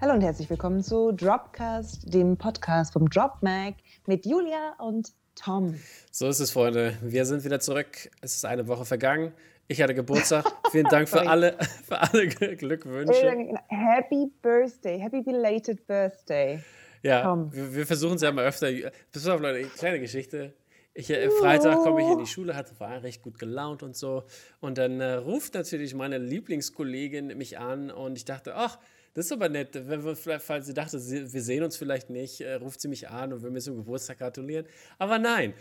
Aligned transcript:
Hallo 0.00 0.12
und 0.12 0.20
herzlich 0.20 0.48
willkommen 0.48 0.80
zu 0.80 1.10
Dropcast, 1.10 2.14
dem 2.14 2.36
Podcast 2.36 2.92
vom 2.92 3.10
Drop 3.10 3.42
Mag 3.42 3.74
mit 4.06 4.26
Julia 4.26 4.76
und 4.78 5.12
Tom. 5.34 5.74
So 6.12 6.28
ist 6.28 6.38
es, 6.38 6.52
Freunde. 6.52 6.96
Wir 7.02 7.26
sind 7.26 7.42
wieder 7.42 7.58
zurück. 7.58 8.08
Es 8.20 8.36
ist 8.36 8.44
eine 8.44 8.68
Woche 8.68 8.84
vergangen. 8.84 9.32
Ich 9.66 9.82
hatte 9.82 9.94
Geburtstag. 9.94 10.44
Vielen 10.70 10.86
Dank 10.86 11.08
für 11.08 11.22
alle, 11.28 11.56
für 11.84 12.00
alle 12.00 12.28
Glückwünsche. 12.28 13.56
Happy 13.66 14.30
Birthday, 14.40 15.00
happy 15.00 15.20
belated 15.20 15.84
Birthday. 15.88 16.60
Ja, 17.02 17.36
wir, 17.50 17.74
wir 17.74 17.84
versuchen 17.84 18.14
es 18.14 18.22
ja 18.22 18.30
mal 18.30 18.44
öfter. 18.44 18.68
Pass 19.10 19.26
auf, 19.26 19.40
Leute, 19.40 19.68
kleine 19.68 19.98
Geschichte. 19.98 20.52
Ich, 20.94 21.10
äh, 21.10 21.28
Freitag 21.30 21.78
komme 21.78 22.02
ich 22.02 22.08
in 22.08 22.18
die 22.18 22.26
Schule, 22.26 22.54
hatte, 22.54 22.78
war 22.78 23.02
recht 23.02 23.20
gut 23.22 23.40
gelaunt 23.40 23.82
und 23.82 23.96
so. 23.96 24.22
Und 24.60 24.78
dann 24.78 25.00
äh, 25.00 25.14
ruft 25.14 25.54
natürlich 25.54 25.92
meine 25.94 26.18
Lieblingskollegin 26.18 27.36
mich 27.36 27.58
an 27.58 27.90
und 27.90 28.16
ich 28.16 28.24
dachte, 28.24 28.54
ach, 28.54 28.78
das 29.18 29.26
ist 29.26 29.32
aber 29.32 29.48
nett. 29.48 29.70
Wenn 29.72 30.04
wir, 30.04 30.14
falls 30.14 30.66
sie 30.66 30.74
dachte, 30.74 30.92
wir 30.92 31.42
sehen 31.42 31.64
uns 31.64 31.76
vielleicht 31.76 32.08
nicht, 32.08 32.40
äh, 32.40 32.54
ruft 32.54 32.80
sie 32.80 32.86
mich 32.86 33.08
an 33.08 33.32
und 33.32 33.42
will 33.42 33.50
mir 33.50 33.58
zum 33.58 33.74
Geburtstag 33.74 34.18
gratulieren. 34.18 34.64
Aber 34.96 35.18
nein. 35.18 35.54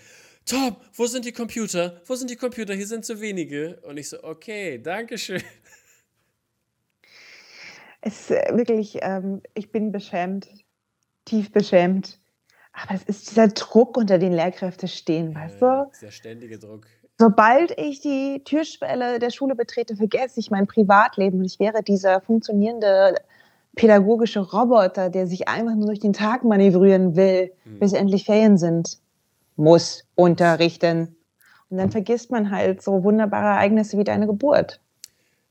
Tom, 0.46 0.76
wo 0.94 1.08
sind 1.08 1.26
die 1.26 1.32
Computer? 1.32 2.00
Wo 2.06 2.14
sind 2.14 2.30
die 2.30 2.36
Computer? 2.36 2.76
Hier 2.76 2.86
sind 2.86 3.04
zu 3.04 3.20
wenige. 3.20 3.82
Und 3.82 3.98
ich 3.98 4.10
so, 4.10 4.24
okay, 4.24 4.78
danke 4.78 5.18
schön. 5.18 5.42
Es 8.02 8.30
ist 8.30 8.32
äh, 8.32 8.56
wirklich, 8.56 9.00
ähm, 9.02 9.42
ich 9.56 9.72
bin 9.72 9.92
beschämt, 9.92 10.48
tief 11.26 11.52
beschämt. 11.52 12.20
Aber 12.74 12.94
es 12.94 13.06
ist 13.06 13.32
dieser 13.32 13.48
Druck, 13.48 13.98
unter 13.98 14.20
den 14.20 14.34
Lehrkräfte 14.34 14.88
stehen, 14.88 15.34
weißt 15.34 15.60
du? 15.64 15.90
Dieser 15.96 16.12
ständige 16.12 16.60
Druck. 16.60 16.86
Sobald 17.18 17.72
ich 17.80 18.02
die 18.02 18.44
Türschwelle 18.44 19.18
der 19.18 19.32
Schule 19.32 19.56
betrete, 19.56 19.96
vergesse 19.96 20.40
ich 20.40 20.52
mein 20.52 20.68
Privatleben 20.68 21.40
und 21.40 21.46
ich 21.46 21.60
wäre 21.60 21.82
dieser 21.82 22.22
funktionierende 22.22 23.16
pädagogische 23.78 24.42
Roboter, 24.42 25.10
der 25.10 25.28
sich 25.28 25.48
einfach 25.48 25.76
nur 25.76 25.88
durch 25.88 26.00
den 26.00 26.14
Tag 26.14 26.44
manövrieren 26.44 27.16
will, 27.16 27.52
mhm. 27.64 27.80
bis 27.80 27.94
endlich 27.94 28.26
Ferien 28.26 28.58
sind. 28.58 29.00
Muss 29.56 30.04
unterrichten. 30.16 31.16
Und 31.70 31.78
dann 31.78 31.92
vergisst 31.92 32.32
man 32.32 32.52
halt 32.52 32.82
so 32.82 33.04
wunderbare 33.04 33.56
Ereignisse 33.56 33.98
wie 33.98 34.04
deine 34.04 34.28
Geburt. 34.28 34.82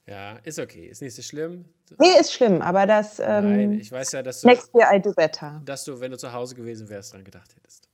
Ja, 0.07 0.37
ist 0.45 0.59
okay. 0.59 0.87
Ist 0.87 1.03
nicht 1.03 1.15
so 1.15 1.23
schlimm. 1.23 1.65
Nee, 1.99 2.21
ist 2.21 2.33
schlimm, 2.33 2.63
aber 2.63 2.87
das. 2.87 3.19
Ähm, 3.19 3.57
Nein, 3.57 3.73
ich 3.73 3.91
weiß 3.91 4.13
ja, 4.13 4.23
dass 4.23 4.41
du. 4.41 4.49
Next 4.49 4.71
year 4.75 4.89
I 4.93 5.01
do 5.01 5.13
better. 5.13 5.61
Dass 5.65 5.85
du, 5.85 6.01
wenn 6.01 6.11
du 6.11 6.19
zu 6.19 6.33
Hause 6.33 6.55
gewesen 6.55 6.89
wärst, 6.89 7.13
dran 7.13 7.25
gedacht 7.25 7.55
hättest. 7.57 7.89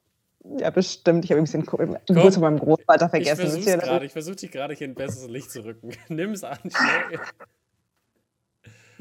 Ja, 0.59 0.71
bestimmt. 0.71 1.25
Ich 1.25 1.31
habe 1.31 1.41
ein 1.41 1.45
bisschen 1.45 1.65
Geburt 1.65 2.35
von 2.35 2.43
meinem 2.43 2.59
Großvater 2.59 3.09
vergessen. 3.09 3.59
Ich 4.03 4.13
versuche 4.13 4.37
dich 4.37 4.51
gerade 4.51 4.75
hier 4.75 4.89
in 4.89 4.95
besseres 4.95 5.29
Licht 5.29 5.51
zu 5.51 5.65
rücken. 5.65 5.91
Nimm 6.09 6.33
es 6.33 6.43
an. 6.45 6.59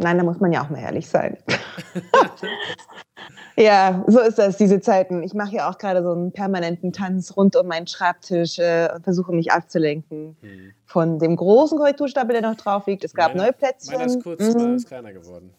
Nein, 0.02 0.18
da 0.18 0.24
muss 0.24 0.40
man 0.40 0.52
ja 0.52 0.64
auch 0.64 0.70
mal 0.70 0.80
ehrlich 0.80 1.08
sein. 1.08 1.38
ja, 3.56 4.04
so 4.08 4.20
ist 4.20 4.40
das, 4.40 4.58
diese 4.58 4.82
Zeiten. 4.82 5.22
Ich 5.22 5.34
mache 5.34 5.56
ja 5.56 5.70
auch 5.70 5.78
gerade 5.78 6.02
so 6.02 6.12
einen 6.12 6.32
permanenten 6.32 6.92
Tanz 6.92 7.38
rund 7.38 7.56
um 7.56 7.68
meinen 7.68 7.86
Schreibtisch 7.86 8.58
äh, 8.58 8.90
und 8.94 9.04
versuche 9.04 9.32
mich 9.32 9.52
abzulenken 9.52 10.36
hm. 10.42 10.72
von 10.86 11.20
dem 11.20 11.36
großen 11.36 11.78
Korrekturstapel, 11.78 12.34
der 12.34 12.42
noch 12.42 12.56
drauf 12.56 12.88
liegt. 12.88 13.04
Es 13.04 13.14
gab 13.14 13.30
meine, 13.30 13.44
neue 13.44 13.54
Plätzchen. 13.54 13.94
Meiner 13.94 14.08
ist 14.08 14.24
kurz, 14.24 14.42
mhm. 14.42 14.54
meiner 14.54 14.76
ist 14.76 14.88
kleiner 14.88 15.14
geworden. 15.14 15.54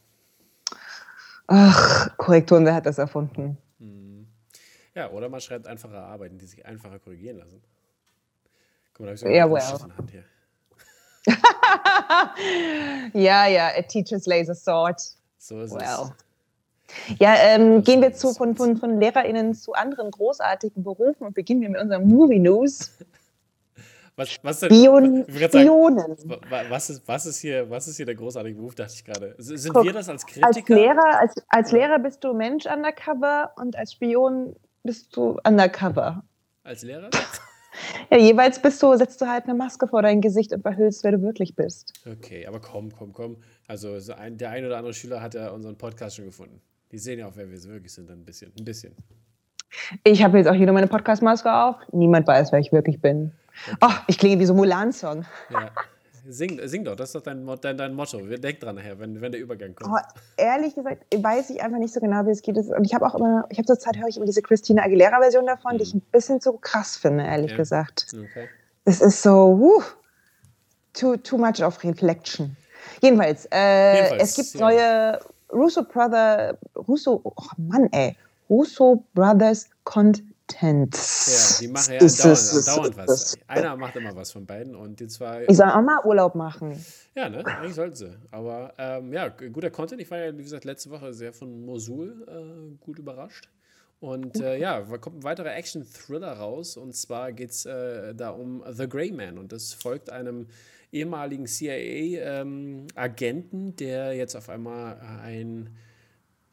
Ach, 1.46 2.16
Korrekturen, 2.16 2.64
wer 2.64 2.74
hat 2.74 2.86
das 2.86 2.98
erfunden? 2.98 3.58
Hm. 3.78 4.26
Ja, 4.94 5.10
oder 5.10 5.28
man 5.28 5.40
schreibt 5.40 5.68
einfache 5.68 5.98
Arbeiten, 5.98 6.38
die 6.38 6.46
sich 6.46 6.66
einfacher 6.66 6.98
korrigieren 6.98 7.38
lassen. 7.38 7.62
Guck 8.92 9.06
mal, 9.06 9.06
da 9.06 9.10
habe 9.10 9.14
ich 9.14 9.20
so 9.20 9.26
eine 9.26 9.36
yeah, 9.36 9.50
well. 9.50 9.96
Hand 9.96 10.10
hier. 10.10 10.24
ja, 13.12 13.46
ja, 13.46 13.70
it 13.76 13.88
teaches 13.88 14.26
laser 14.26 14.54
sword. 14.54 15.00
So 15.38 15.60
ist 15.60 15.74
well. 15.74 15.82
es. 15.82 17.18
Ja, 17.18 17.34
ähm, 17.36 17.82
gehen 17.82 18.02
wir 18.02 18.12
zu, 18.12 18.34
von, 18.34 18.54
von, 18.54 18.76
von 18.76 19.00
LehrerInnen 19.00 19.54
zu 19.54 19.72
anderen 19.72 20.10
großartigen 20.10 20.82
Berufen 20.82 21.26
und 21.26 21.34
beginnen 21.34 21.62
wir 21.62 21.70
mit 21.70 21.80
unserem 21.80 22.06
Movie 22.06 22.38
News. 22.38 22.92
Was, 24.14 24.38
was, 24.42 24.60
denn, 24.60 24.68
Bion, 24.68 25.24
Bionen. 25.24 26.16
Was 26.68 26.90
ist, 26.90 27.08
was, 27.08 27.24
ist 27.24 27.40
hier, 27.40 27.68
was 27.70 27.88
ist 27.88 27.96
hier 27.96 28.04
der 28.04 28.14
großartige 28.14 28.56
Beruf, 28.56 28.74
dachte 28.74 28.92
ich 28.94 29.04
gerade. 29.04 29.34
Sind 29.38 29.72
Guck, 29.72 29.84
wir 29.84 29.92
das 29.94 30.08
als 30.08 30.26
Kritiker? 30.26 30.46
Als 30.46 30.68
Lehrer, 30.68 31.18
als, 31.18 31.34
als 31.48 31.72
Lehrer 31.72 31.98
bist 31.98 32.22
du 32.22 32.34
Mensch 32.34 32.66
undercover 32.66 33.52
und 33.56 33.74
als 33.74 33.92
Spion 33.92 34.54
bist 34.82 35.16
du 35.16 35.38
undercover. 35.46 36.22
Als 36.62 36.82
Lehrer? 36.82 37.08
Ja, 38.10 38.18
jeweils 38.18 38.60
bist 38.60 38.82
du, 38.82 38.94
setzt 38.96 39.20
du 39.20 39.26
halt 39.26 39.44
eine 39.44 39.54
Maske 39.54 39.88
vor 39.88 40.02
dein 40.02 40.20
Gesicht 40.20 40.52
und 40.52 40.62
verhüllst, 40.62 41.04
wer 41.04 41.12
du 41.12 41.22
wirklich 41.22 41.56
bist. 41.56 41.92
Okay, 42.06 42.46
aber 42.46 42.60
komm, 42.60 42.92
komm, 42.92 43.12
komm. 43.12 43.36
Also 43.66 43.98
der 43.98 44.18
ein 44.50 44.64
oder 44.66 44.76
andere 44.76 44.92
Schüler 44.92 45.22
hat 45.22 45.34
ja 45.34 45.50
unseren 45.50 45.78
Podcast 45.78 46.16
schon 46.16 46.26
gefunden. 46.26 46.60
Die 46.90 46.98
sehen 46.98 47.18
ja 47.18 47.28
auch, 47.28 47.32
wer 47.36 47.50
wir 47.50 47.62
wirklich 47.64 47.92
sind, 47.92 48.10
ein 48.10 48.24
bisschen. 48.24 48.52
Ein 48.58 48.64
bisschen. 48.64 48.94
Ich 50.04 50.22
habe 50.22 50.36
jetzt 50.36 50.48
auch 50.48 50.54
hier 50.54 50.66
nur 50.66 50.74
meine 50.74 50.86
Podcast-Maske 50.86 51.50
auf. 51.50 51.76
Niemand 51.92 52.26
weiß, 52.26 52.52
wer 52.52 52.58
ich 52.58 52.72
wirklich 52.72 53.00
bin. 53.00 53.32
Okay. 53.66 53.76
Oh, 53.80 53.92
ich 54.06 54.18
klinge 54.18 54.38
wie 54.38 54.44
so 54.44 54.52
Mulan-Song. 54.52 55.24
Ja. 55.50 55.70
Sing, 56.28 56.60
sing 56.68 56.84
doch, 56.84 56.94
das 56.94 57.08
ist 57.08 57.14
doch 57.16 57.22
dein, 57.22 57.44
dein, 57.60 57.76
dein 57.76 57.94
Motto. 57.94 58.18
Denk 58.20 58.60
dran 58.60 58.76
nachher, 58.76 58.98
wenn, 58.98 59.20
wenn 59.20 59.32
der 59.32 59.40
Übergang 59.40 59.74
kommt. 59.74 59.92
Oh, 59.92 60.20
ehrlich 60.36 60.74
gesagt, 60.74 61.04
weiß 61.16 61.50
ich 61.50 61.62
einfach 61.62 61.78
nicht 61.78 61.92
so 61.92 62.00
genau, 62.00 62.24
wie 62.26 62.30
es 62.30 62.42
geht. 62.42 62.56
Und 62.56 62.84
ich 62.84 62.94
habe 62.94 63.06
auch 63.06 63.16
immer, 63.16 63.44
ich 63.50 63.58
habe 63.58 63.66
zur 63.66 63.78
Zeit 63.78 63.96
höre 63.98 64.06
ich 64.08 64.16
immer 64.16 64.26
diese 64.26 64.42
Christina 64.42 64.84
Aguilera-Version 64.84 65.46
davon, 65.46 65.74
mhm. 65.74 65.78
die 65.78 65.82
ich 65.84 65.94
mhm. 65.94 66.00
ein 66.00 66.10
bisschen 66.12 66.40
zu 66.40 66.52
krass 66.54 66.96
finde, 66.96 67.24
ehrlich 67.24 67.50
ja. 67.50 67.56
gesagt. 67.56 68.06
Okay. 68.12 68.48
Es 68.84 69.00
ist 69.00 69.22
so, 69.22 69.58
wuh, 69.58 69.82
too, 70.92 71.16
too 71.16 71.38
much 71.38 71.62
of 71.62 71.82
reflection. 71.82 72.56
Jedenfalls, 73.00 73.48
äh, 73.50 73.94
Jedenfalls 73.96 74.22
es 74.22 74.34
gibt 74.36 74.54
ja. 74.54 74.60
neue 74.60 75.20
Russo 75.52 75.82
Brother, 75.82 76.56
Russo, 76.88 77.20
oh 77.24 77.32
Mann, 77.56 77.88
ey, 77.92 78.16
Russo 78.48 79.04
Brothers 79.14 79.68
Content 79.84 80.31
Contents. 80.52 81.60
Ja, 81.60 81.66
die 81.66 81.72
machen 81.72 81.94
ja 81.94 82.00
dauernd, 82.00 82.66
dauernd 82.66 82.96
was. 82.96 83.38
Einer 83.46 83.76
macht 83.76 83.96
immer 83.96 84.14
was 84.14 84.32
von 84.32 84.46
beiden 84.46 84.74
und 84.74 85.00
die 85.00 85.08
zwei. 85.08 85.46
Die 85.46 85.54
sollen 85.54 85.70
auch 85.70 85.82
mal 85.82 86.00
Urlaub 86.04 86.34
machen. 86.34 86.82
Ja, 87.14 87.28
ne? 87.28 87.44
Eigentlich 87.44 87.74
sollten 87.74 87.96
sie. 87.96 88.16
Aber 88.30 88.72
ähm, 88.78 89.12
ja, 89.12 89.28
guter 89.28 89.70
Content. 89.70 90.00
Ich 90.00 90.10
war 90.10 90.18
ja, 90.18 90.36
wie 90.36 90.42
gesagt, 90.42 90.64
letzte 90.64 90.90
Woche 90.90 91.12
sehr 91.12 91.32
von 91.32 91.64
Mosul 91.64 92.26
äh, 92.28 92.84
gut 92.84 92.98
überrascht. 92.98 93.48
Und 94.00 94.40
äh, 94.40 94.58
ja, 94.58 94.80
da 94.80 94.98
kommt 94.98 95.18
ein 95.18 95.22
weiterer 95.22 95.54
Action-Thriller 95.54 96.32
raus. 96.32 96.76
Und 96.76 96.96
zwar 96.96 97.32
geht 97.32 97.50
es 97.50 97.66
äh, 97.66 98.14
da 98.14 98.30
um 98.30 98.64
The 98.68 98.88
Grey 98.88 99.12
Man. 99.12 99.38
Und 99.38 99.52
das 99.52 99.72
folgt 99.72 100.10
einem 100.10 100.48
ehemaligen 100.90 101.46
CIA-Agenten, 101.46 103.66
ähm, 103.68 103.76
der 103.76 104.14
jetzt 104.14 104.34
auf 104.34 104.48
einmal 104.48 104.98
ein 105.22 105.70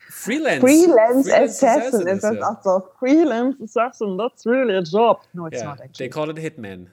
Freelance. 0.10 0.62
Freelance, 0.62 1.30
Freelance 1.30 1.60
Assassin. 1.60 2.08
Ist 2.08 2.24
das 2.24 2.42
auch 2.42 2.64
so? 2.64 2.84
Freelance 2.98 3.62
Assassin, 3.62 4.18
that's 4.18 4.46
really 4.46 4.76
a 4.76 4.82
job. 4.82 5.22
No, 5.34 5.46
it's 5.46 5.60
yeah, 5.60 5.66
not 5.66 5.80
actually. 5.82 6.08
They 6.08 6.10
call 6.10 6.30
it 6.30 6.38
Hitman. 6.38 6.88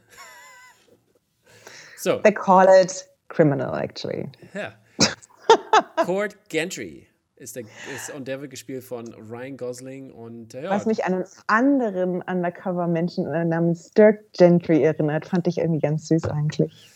so. 1.96 2.20
They 2.22 2.32
call 2.32 2.66
it 2.68 3.08
criminal, 3.28 3.74
actually. 3.74 4.30
Ja. 4.54 4.74
Court 6.04 6.36
Gentry 6.50 7.06
ist 7.36 7.56
der, 7.56 7.64
ist, 7.94 8.12
der 8.18 8.40
wird 8.40 8.50
gespielt 8.50 8.84
von 8.84 9.14
Ryan 9.14 9.56
Gosling 9.56 10.10
und 10.10 10.52
ja. 10.52 10.68
Was 10.68 10.84
mich 10.84 11.04
an 11.04 11.14
einen 11.14 11.24
anderen 11.46 12.22
Undercover-Menschen 12.22 13.24
namens 13.48 13.90
Dirk 13.92 14.30
Gentry 14.32 14.82
erinnert, 14.82 15.26
fand 15.26 15.46
ich 15.46 15.56
irgendwie 15.56 15.80
ganz 15.80 16.08
süß 16.08 16.24
eigentlich. 16.26 16.90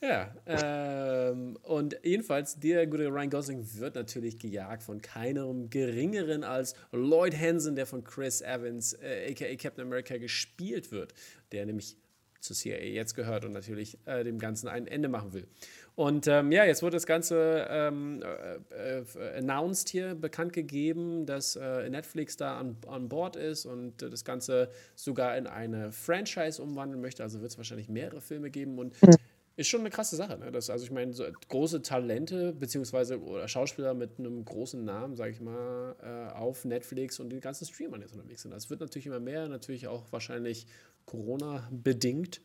Ja, 0.00 0.32
ähm, 0.46 1.56
und 1.62 1.98
jedenfalls, 2.02 2.58
der 2.58 2.86
gute 2.86 3.08
Ryan 3.08 3.30
Gosling 3.30 3.66
wird 3.74 3.96
natürlich 3.96 4.38
gejagt 4.38 4.82
von 4.82 5.02
keinem 5.02 5.70
geringeren 5.70 6.44
als 6.44 6.74
Lloyd 6.92 7.36
Hansen, 7.36 7.74
der 7.74 7.86
von 7.86 8.04
Chris 8.04 8.40
Evans, 8.40 8.92
äh, 8.94 9.30
aka 9.30 9.56
Captain 9.56 9.84
America, 9.84 10.16
gespielt 10.18 10.92
wird, 10.92 11.14
der 11.52 11.66
nämlich 11.66 11.96
zu 12.40 12.54
CIA 12.54 12.78
jetzt 12.78 13.14
gehört 13.14 13.44
und 13.44 13.52
natürlich 13.52 13.98
äh, 14.06 14.22
dem 14.22 14.38
Ganzen 14.38 14.68
ein 14.68 14.86
Ende 14.86 15.08
machen 15.08 15.32
will. 15.32 15.48
Und 15.96 16.28
ähm, 16.28 16.52
ja, 16.52 16.64
jetzt 16.64 16.82
wurde 16.82 16.96
das 16.96 17.06
Ganze 17.06 17.66
ähm, 17.68 18.22
äh, 18.70 19.00
äh, 19.00 19.38
announced 19.38 19.88
hier, 19.88 20.14
bekannt 20.14 20.52
gegeben, 20.52 21.26
dass 21.26 21.56
äh, 21.56 21.90
Netflix 21.90 22.36
da 22.36 22.58
an, 22.58 22.76
an 22.86 23.08
Bord 23.08 23.34
ist 23.34 23.66
und 23.66 24.00
das 24.00 24.24
Ganze 24.24 24.70
sogar 24.94 25.36
in 25.36 25.48
eine 25.48 25.90
Franchise 25.90 26.62
umwandeln 26.62 27.00
möchte. 27.00 27.24
Also 27.24 27.40
wird 27.40 27.50
es 27.50 27.58
wahrscheinlich 27.58 27.88
mehrere 27.88 28.20
Filme 28.20 28.50
geben 28.50 28.78
und 28.78 29.02
mhm 29.02 29.16
ist 29.58 29.66
schon 29.66 29.80
eine 29.80 29.90
krasse 29.90 30.14
Sache. 30.14 30.38
Ne? 30.38 30.52
Das, 30.52 30.70
also 30.70 30.84
ich 30.84 30.92
meine, 30.92 31.12
so 31.12 31.24
große 31.48 31.82
Talente 31.82 32.52
beziehungsweise 32.52 33.20
oder 33.20 33.48
Schauspieler 33.48 33.92
mit 33.92 34.20
einem 34.20 34.44
großen 34.44 34.84
Namen, 34.84 35.16
sage 35.16 35.32
ich 35.32 35.40
mal, 35.40 35.96
äh, 36.00 36.32
auf 36.32 36.64
Netflix 36.64 37.18
und 37.18 37.30
den 37.30 37.40
ganzen 37.40 37.66
Streamern 37.66 38.00
jetzt 38.00 38.14
unterwegs 38.14 38.42
sind. 38.42 38.52
Das 38.52 38.70
wird 38.70 38.78
natürlich 38.78 39.06
immer 39.06 39.18
mehr, 39.18 39.48
natürlich 39.48 39.88
auch 39.88 40.04
wahrscheinlich 40.12 40.68
Corona-bedingt 41.06 42.40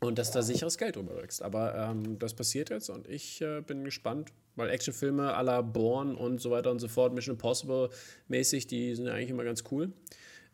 und 0.00 0.18
dass 0.18 0.30
da 0.30 0.40
sicheres 0.40 0.78
Geld 0.78 0.96
drüber 0.96 1.16
wächst. 1.16 1.42
Aber 1.42 1.74
ähm, 1.74 2.18
das 2.18 2.32
passiert 2.32 2.70
jetzt 2.70 2.88
und 2.88 3.06
ich 3.08 3.42
äh, 3.42 3.60
bin 3.60 3.84
gespannt, 3.84 4.32
weil 4.56 4.70
Actionfilme 4.70 5.36
à 5.36 5.42
la 5.42 5.60
Born 5.60 6.14
und 6.14 6.40
so 6.40 6.50
weiter 6.50 6.70
und 6.70 6.78
so 6.78 6.88
fort, 6.88 7.12
Mission 7.12 7.34
Impossible 7.34 7.90
mäßig, 8.28 8.66
die 8.66 8.94
sind 8.94 9.04
ja 9.04 9.12
eigentlich 9.12 9.30
immer 9.30 9.44
ganz 9.44 9.64
cool. 9.70 9.92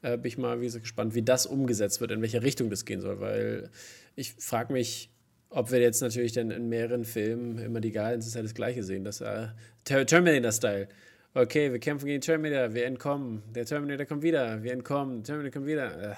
Äh, 0.03 0.17
bin 0.17 0.27
ich 0.27 0.39
mal 0.39 0.61
wie 0.61 0.65
gesagt, 0.65 0.83
gespannt, 0.83 1.15
wie 1.15 1.23
das 1.23 1.47
umgesetzt 1.47 2.01
wird, 2.01 2.11
in 2.11 2.21
welche 2.21 2.43
Richtung 2.43 2.69
das 2.69 2.85
gehen 2.85 3.01
soll, 3.01 3.21
weil 3.21 3.71
ich 4.17 4.33
frage 4.33 4.73
mich, 4.73 5.11
ob 5.51 5.71
wir 5.71 5.81
jetzt 5.81 6.03
natürlich 6.03 6.33
dann 6.33 6.51
in 6.51 6.69
mehreren 6.69 7.05
Filmen 7.05 7.59
immer 7.59 7.81
die 7.81 7.93
Guardians 7.93 8.27
ist 8.27 8.35
ja 8.35 8.43
das 8.43 8.55
gleiche 8.55 8.83
sehen, 8.83 9.05
das 9.05 9.21
äh, 9.21 9.49
Terminator-Style. 9.85 10.89
Okay, 11.35 11.73
wir 11.73 11.79
kämpfen 11.79 12.07
gegen 12.07 12.21
Terminator, 12.21 12.75
wir 12.75 12.87
entkommen. 12.87 13.43
Der 13.55 13.65
Terminator 13.65 14.07
kommt 14.07 14.23
wieder, 14.23 14.63
wir 14.63 14.73
entkommen, 14.73 15.23
Terminator 15.23 15.53
kommt 15.53 15.67
wieder. 15.67 16.11
Äh. 16.13 16.15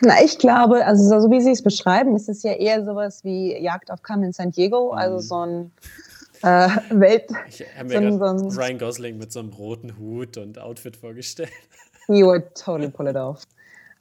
Na, 0.00 0.22
ich 0.22 0.38
glaube, 0.38 0.84
also 0.84 1.20
so 1.20 1.30
wie 1.30 1.40
Sie 1.40 1.52
es 1.52 1.62
beschreiben, 1.62 2.16
ist 2.16 2.28
es 2.28 2.42
ja 2.42 2.52
eher 2.52 2.84
sowas 2.84 3.22
wie 3.24 3.56
Jagd 3.62 3.90
auf 3.90 4.02
Carmen 4.02 4.32
San 4.32 4.50
Diego, 4.50 4.90
also 4.90 5.16
mhm. 5.16 5.20
so 5.20 5.46
ein 5.46 5.72
äh, 6.42 7.00
Welt. 7.00 7.30
Ich 7.48 7.64
habe 7.76 7.88
mir 7.88 8.12
so, 8.12 8.50
so 8.50 8.60
Ryan 8.60 8.78
Gosling 8.78 9.18
mit 9.18 9.32
so 9.32 9.40
einem 9.40 9.50
roten 9.50 9.98
Hut 9.98 10.36
und 10.36 10.58
Outfit 10.58 10.96
vorgestellt. 10.96 11.52
You 12.08 12.26
would 12.26 12.54
totally 12.54 12.90
pull 12.90 13.06
it 13.06 13.16
off. 13.16 13.42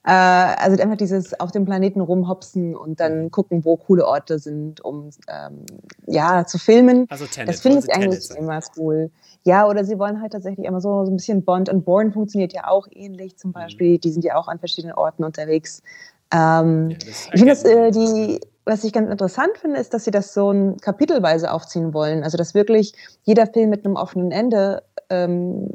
Äh, 0.05 0.11
also 0.11 0.81
einfach 0.81 0.97
dieses 0.97 1.39
auf 1.39 1.51
dem 1.51 1.65
Planeten 1.65 2.01
rumhopsen 2.01 2.75
und 2.75 2.99
dann 2.99 3.23
mhm. 3.23 3.31
gucken, 3.31 3.65
wo 3.65 3.77
coole 3.77 4.05
Orte 4.05 4.39
sind, 4.39 4.81
um 4.81 5.09
ähm, 5.27 5.65
ja 6.05 6.45
zu 6.45 6.57
filmen. 6.57 7.07
Also 7.09 7.25
Tenet, 7.25 7.49
das 7.49 7.61
finde 7.61 7.79
ich 7.79 7.93
eigentlich 7.93 8.29
immer 8.37 8.59
cool. 8.77 9.11
Ja, 9.43 9.67
oder 9.67 9.83
sie 9.85 9.99
wollen 9.99 10.21
halt 10.21 10.33
tatsächlich 10.33 10.65
immer 10.65 10.81
so, 10.81 11.05
so 11.05 11.11
ein 11.11 11.17
bisschen 11.17 11.43
Bond 11.43 11.69
und 11.69 11.85
Born 11.85 12.11
funktioniert 12.11 12.53
ja 12.53 12.67
auch 12.67 12.87
ähnlich 12.91 13.37
zum 13.37 13.49
mhm. 13.49 13.53
Beispiel. 13.53 13.93
Mhm. 13.93 14.01
Die 14.01 14.11
sind 14.11 14.23
ja 14.23 14.35
auch 14.35 14.47
an 14.47 14.59
verschiedenen 14.59 14.95
Orten 14.95 15.23
unterwegs. 15.23 15.81
Ähm, 16.33 16.91
ja, 16.91 16.97
ich 17.07 17.39
finde, 17.39 17.45
dass 17.45 17.63
äh, 17.63 17.91
die 17.91 18.39
was 18.67 18.83
ich 18.83 18.91
ganz 18.91 19.09
interessant 19.09 19.57
finde, 19.57 19.79
ist, 19.79 19.93
dass 19.93 20.03
sie 20.03 20.11
das 20.11 20.33
so 20.33 20.51
ein 20.51 20.77
kapitelweise 20.77 21.51
aufziehen 21.53 21.93
wollen. 21.93 22.23
Also 22.23 22.37
dass 22.37 22.53
wirklich 22.53 22.93
jeder 23.23 23.47
Film 23.47 23.69
mit 23.69 23.85
einem 23.85 23.95
offenen 23.95 24.31
Ende 24.31 24.83
ähm, 25.09 25.69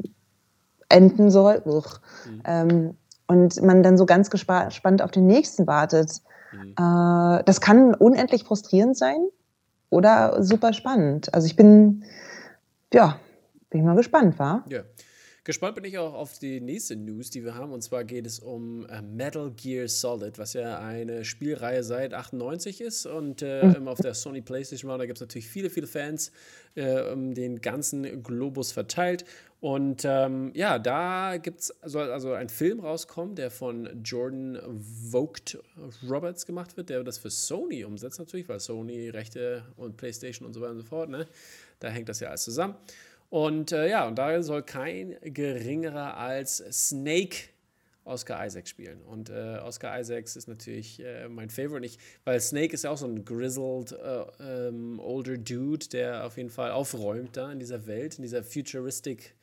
enden 0.89 1.31
soll. 1.31 1.63
Mhm. 1.65 2.95
Ähm, 3.29 3.35
und 3.35 3.61
man 3.61 3.83
dann 3.83 3.97
so 3.97 4.05
ganz 4.05 4.29
gespannt 4.29 5.01
auf 5.01 5.11
den 5.11 5.25
nächsten 5.25 5.67
wartet. 5.67 6.21
Mhm. 6.51 6.71
Äh, 6.71 7.43
das 7.43 7.61
kann 7.61 7.93
unendlich 7.95 8.43
frustrierend 8.43 8.97
sein 8.97 9.27
oder 9.89 10.43
super 10.43 10.73
spannend. 10.73 11.33
Also 11.33 11.47
ich 11.47 11.55
bin, 11.55 12.03
ja, 12.93 13.19
bin 13.69 13.81
ich 13.81 13.85
mal 13.85 13.95
gespannt, 13.95 14.39
war. 14.39 14.65
Ja. 14.69 14.83
Gespannt 15.45 15.75
bin 15.75 15.83
ich 15.83 15.97
auch 15.97 16.13
auf 16.13 16.39
die 16.39 16.61
nächste 16.61 16.95
News, 16.95 17.29
die 17.29 17.43
wir 17.43 17.55
haben. 17.55 17.73
Und 17.73 17.81
zwar 17.81 18.05
geht 18.05 18.25
es 18.25 18.39
um 18.39 18.85
äh, 18.85 19.01
Metal 19.01 19.51
Gear 19.51 19.89
Solid, 19.89 20.39
was 20.39 20.53
ja 20.53 20.79
eine 20.79 21.25
Spielreihe 21.25 21.83
seit 21.83 22.13
98 22.13 22.79
ist 22.79 23.05
und 23.05 23.41
äh, 23.41 23.65
mhm. 23.65 23.89
auf 23.89 23.99
der 23.99 24.13
Sony 24.13 24.39
PlayStation 24.41 24.89
war. 24.89 24.97
Da 24.97 25.05
gibt 25.05 25.17
es 25.17 25.21
natürlich 25.21 25.49
viele, 25.49 25.69
viele 25.69 25.87
Fans 25.87 26.31
äh, 26.75 27.11
um 27.11 27.33
den 27.33 27.59
ganzen 27.59 28.23
Globus 28.23 28.71
verteilt. 28.71 29.25
Und 29.63 30.03
ähm, 30.03 30.51
ja, 30.55 30.77
da 30.77 31.37
gibt's, 31.37 31.73
soll 31.85 32.11
also 32.11 32.33
ein 32.33 32.49
Film 32.49 32.81
rauskommen, 32.81 33.33
der 33.35 33.49
von 33.49 34.03
Jordan 34.03 34.59
Vogt 35.09 35.57
Roberts 36.05 36.45
gemacht 36.45 36.75
wird, 36.75 36.89
der 36.89 37.01
das 37.05 37.17
für 37.17 37.29
Sony 37.29 37.85
umsetzt 37.85 38.19
natürlich, 38.19 38.49
weil 38.49 38.59
Sony 38.59 39.07
Rechte 39.07 39.63
und 39.77 39.95
PlayStation 39.95 40.45
und 40.45 40.51
so 40.51 40.59
weiter 40.59 40.71
und 40.71 40.79
so 40.79 40.85
fort, 40.85 41.09
ne? 41.09 41.27
Da 41.79 41.87
hängt 41.87 42.09
das 42.09 42.19
ja 42.19 42.27
alles 42.27 42.43
zusammen. 42.43 42.75
Und 43.29 43.71
äh, 43.71 43.89
ja, 43.89 44.05
und 44.05 44.17
da 44.17 44.43
soll 44.43 44.63
kein 44.63 45.15
geringerer 45.21 46.17
als 46.17 46.57
Snake 46.57 47.37
Oscar 48.03 48.45
Isaac 48.45 48.67
spielen. 48.67 49.01
Und 49.03 49.29
äh, 49.29 49.59
Oscar 49.63 49.97
Isaacs 49.97 50.35
ist 50.35 50.49
natürlich 50.49 50.99
äh, 50.99 51.29
mein 51.29 51.49
Favorite. 51.49 51.85
Ich, 51.85 51.97
weil 52.25 52.41
Snake 52.41 52.73
ist 52.73 52.83
ja 52.83 52.89
auch 52.89 52.97
so 52.97 53.05
ein 53.05 53.23
grizzled 53.23 53.93
äh, 53.93 54.25
ähm, 54.67 54.99
older 54.99 55.37
Dude, 55.37 55.87
der 55.87 56.25
auf 56.25 56.35
jeden 56.35 56.49
Fall 56.49 56.71
aufräumt 56.71 57.37
da 57.37 57.49
in 57.49 57.59
dieser 57.59 57.87
Welt, 57.87 58.17
in 58.17 58.23
dieser 58.23 58.43
futuristic 58.43 59.33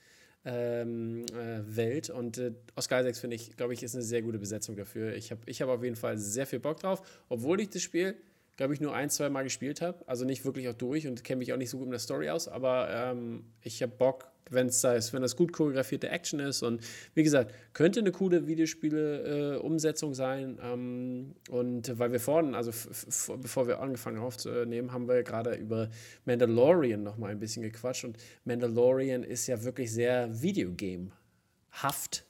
ähm, 0.45 1.25
äh, 1.27 1.77
Welt. 1.77 2.11
Und 2.11 2.39
äh, 2.39 2.53
Oscar 2.77 3.01
Isaacs 3.01 3.21
finde 3.21 3.37
ich, 3.37 3.57
glaube 3.57 3.75
ich, 3.75 3.83
ist 3.83 3.95
eine 3.95 4.05
sehr 4.05 4.23
gute 4.23 4.39
Besetzung 4.39 4.77
dafür. 4.77 5.15
Ich 5.15 5.31
habe 5.31 5.41
ich 5.47 5.61
hab 5.63 5.69
auf 5.69 5.83
jeden 5.83 5.97
Fall 5.97 6.19
sehr 6.19 6.47
viel 6.47 6.61
Bock 6.61 6.81
drauf, 6.81 7.03
obwohl 7.29 7.61
ich 7.61 7.71
das 7.71 7.83
Spiel 7.83 8.17
glaube 8.61 8.75
ich, 8.75 8.81
nur 8.83 8.95
ein, 8.95 9.09
zwei 9.09 9.31
Mal 9.31 9.43
gespielt 9.43 9.81
habe. 9.81 10.07
Also 10.07 10.27
nicht 10.27 10.45
wirklich 10.45 10.69
auch 10.69 10.75
durch 10.75 11.07
und 11.09 11.25
kenne 11.25 11.39
mich 11.39 11.51
auch 11.55 11.57
nicht 11.57 11.71
so 11.71 11.79
gut 11.79 11.87
in 11.87 11.93
der 11.93 11.99
Story 11.99 12.29
aus, 12.29 12.47
aber 12.47 12.91
ähm, 12.91 13.47
ich 13.63 13.81
habe 13.81 13.91
Bock, 13.97 14.27
wenn 14.51 14.67
es 14.67 14.83
da 14.83 14.93
ist, 14.93 15.15
wenn 15.15 15.23
das 15.23 15.35
gut 15.35 15.51
choreografierte 15.51 16.11
Action 16.11 16.41
ist. 16.41 16.63
Und 16.63 16.83
wie 17.15 17.23
gesagt, 17.23 17.55
könnte 17.73 18.01
eine 18.01 18.13
coole 18.13 18.47
Videospiele-Umsetzung 18.49 20.13
äh, 20.13 20.15
sein. 20.15 20.59
Ähm, 20.63 21.37
und 21.49 21.99
weil 21.99 22.13
wir 22.13 22.21
vorhin, 22.21 22.55
also 22.55 22.71
bevor 23.41 23.67
wir 23.67 23.81
angefangen 23.81 24.19
aufzunehmen, 24.19 24.93
haben 24.93 25.09
wir 25.09 25.23
gerade 25.23 25.55
über 25.55 25.89
Mandalorian 26.27 27.03
noch 27.03 27.17
mal 27.17 27.31
ein 27.31 27.39
bisschen 27.39 27.63
gequatscht. 27.63 28.05
Und 28.05 28.19
Mandalorian 28.45 29.23
ist 29.23 29.47
ja 29.47 29.65
wirklich 29.65 29.91
sehr 29.91 30.43
Videogame-haft. 30.43 32.27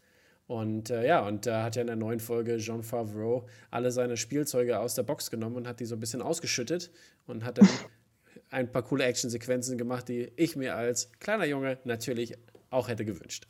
Und 0.50 0.91
äh, 0.91 1.06
ja, 1.06 1.25
und 1.25 1.47
da 1.47 1.62
hat 1.62 1.76
ja 1.76 1.82
in 1.82 1.87
der 1.87 1.94
neuen 1.94 2.19
Folge 2.19 2.56
Jean 2.56 2.82
Favreau 2.82 3.47
alle 3.70 3.93
seine 3.93 4.17
Spielzeuge 4.17 4.81
aus 4.81 4.97
der 4.97 5.05
Box 5.05 5.31
genommen 5.31 5.55
und 5.55 5.69
hat 5.69 5.79
die 5.79 5.85
so 5.85 5.94
ein 5.94 6.00
bisschen 6.00 6.23
ausgeschüttet 6.23 6.91
und 7.29 7.44
hat 7.44 7.58
dann 7.58 7.69
ein 8.50 8.73
paar 8.73 8.82
coole 8.82 9.05
Actionsequenzen 9.05 9.79
gemacht, 9.79 10.08
die 10.08 10.32
ich 10.35 10.56
mir 10.56 10.75
als 10.75 11.12
kleiner 11.20 11.44
Junge 11.44 11.79
natürlich 11.85 12.37
auch 12.70 12.88
hätte 12.88 13.05
gewünscht. 13.05 13.47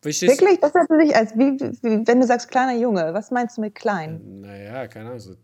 Wirklich? 0.00 0.58
Das 0.58 0.72
hätte 0.72 0.96
dich 0.96 1.14
als, 1.14 1.36
wie, 1.36 1.60
wie, 1.60 2.06
wenn 2.06 2.18
du 2.18 2.26
sagst 2.26 2.50
kleiner 2.50 2.78
Junge, 2.78 3.12
was 3.12 3.30
meinst 3.30 3.58
du 3.58 3.60
mit 3.60 3.74
klein? 3.74 4.22
Äh, 4.42 4.46
naja, 4.46 4.86
keine 4.86 5.08
Ahnung, 5.08 5.20
so 5.20 5.34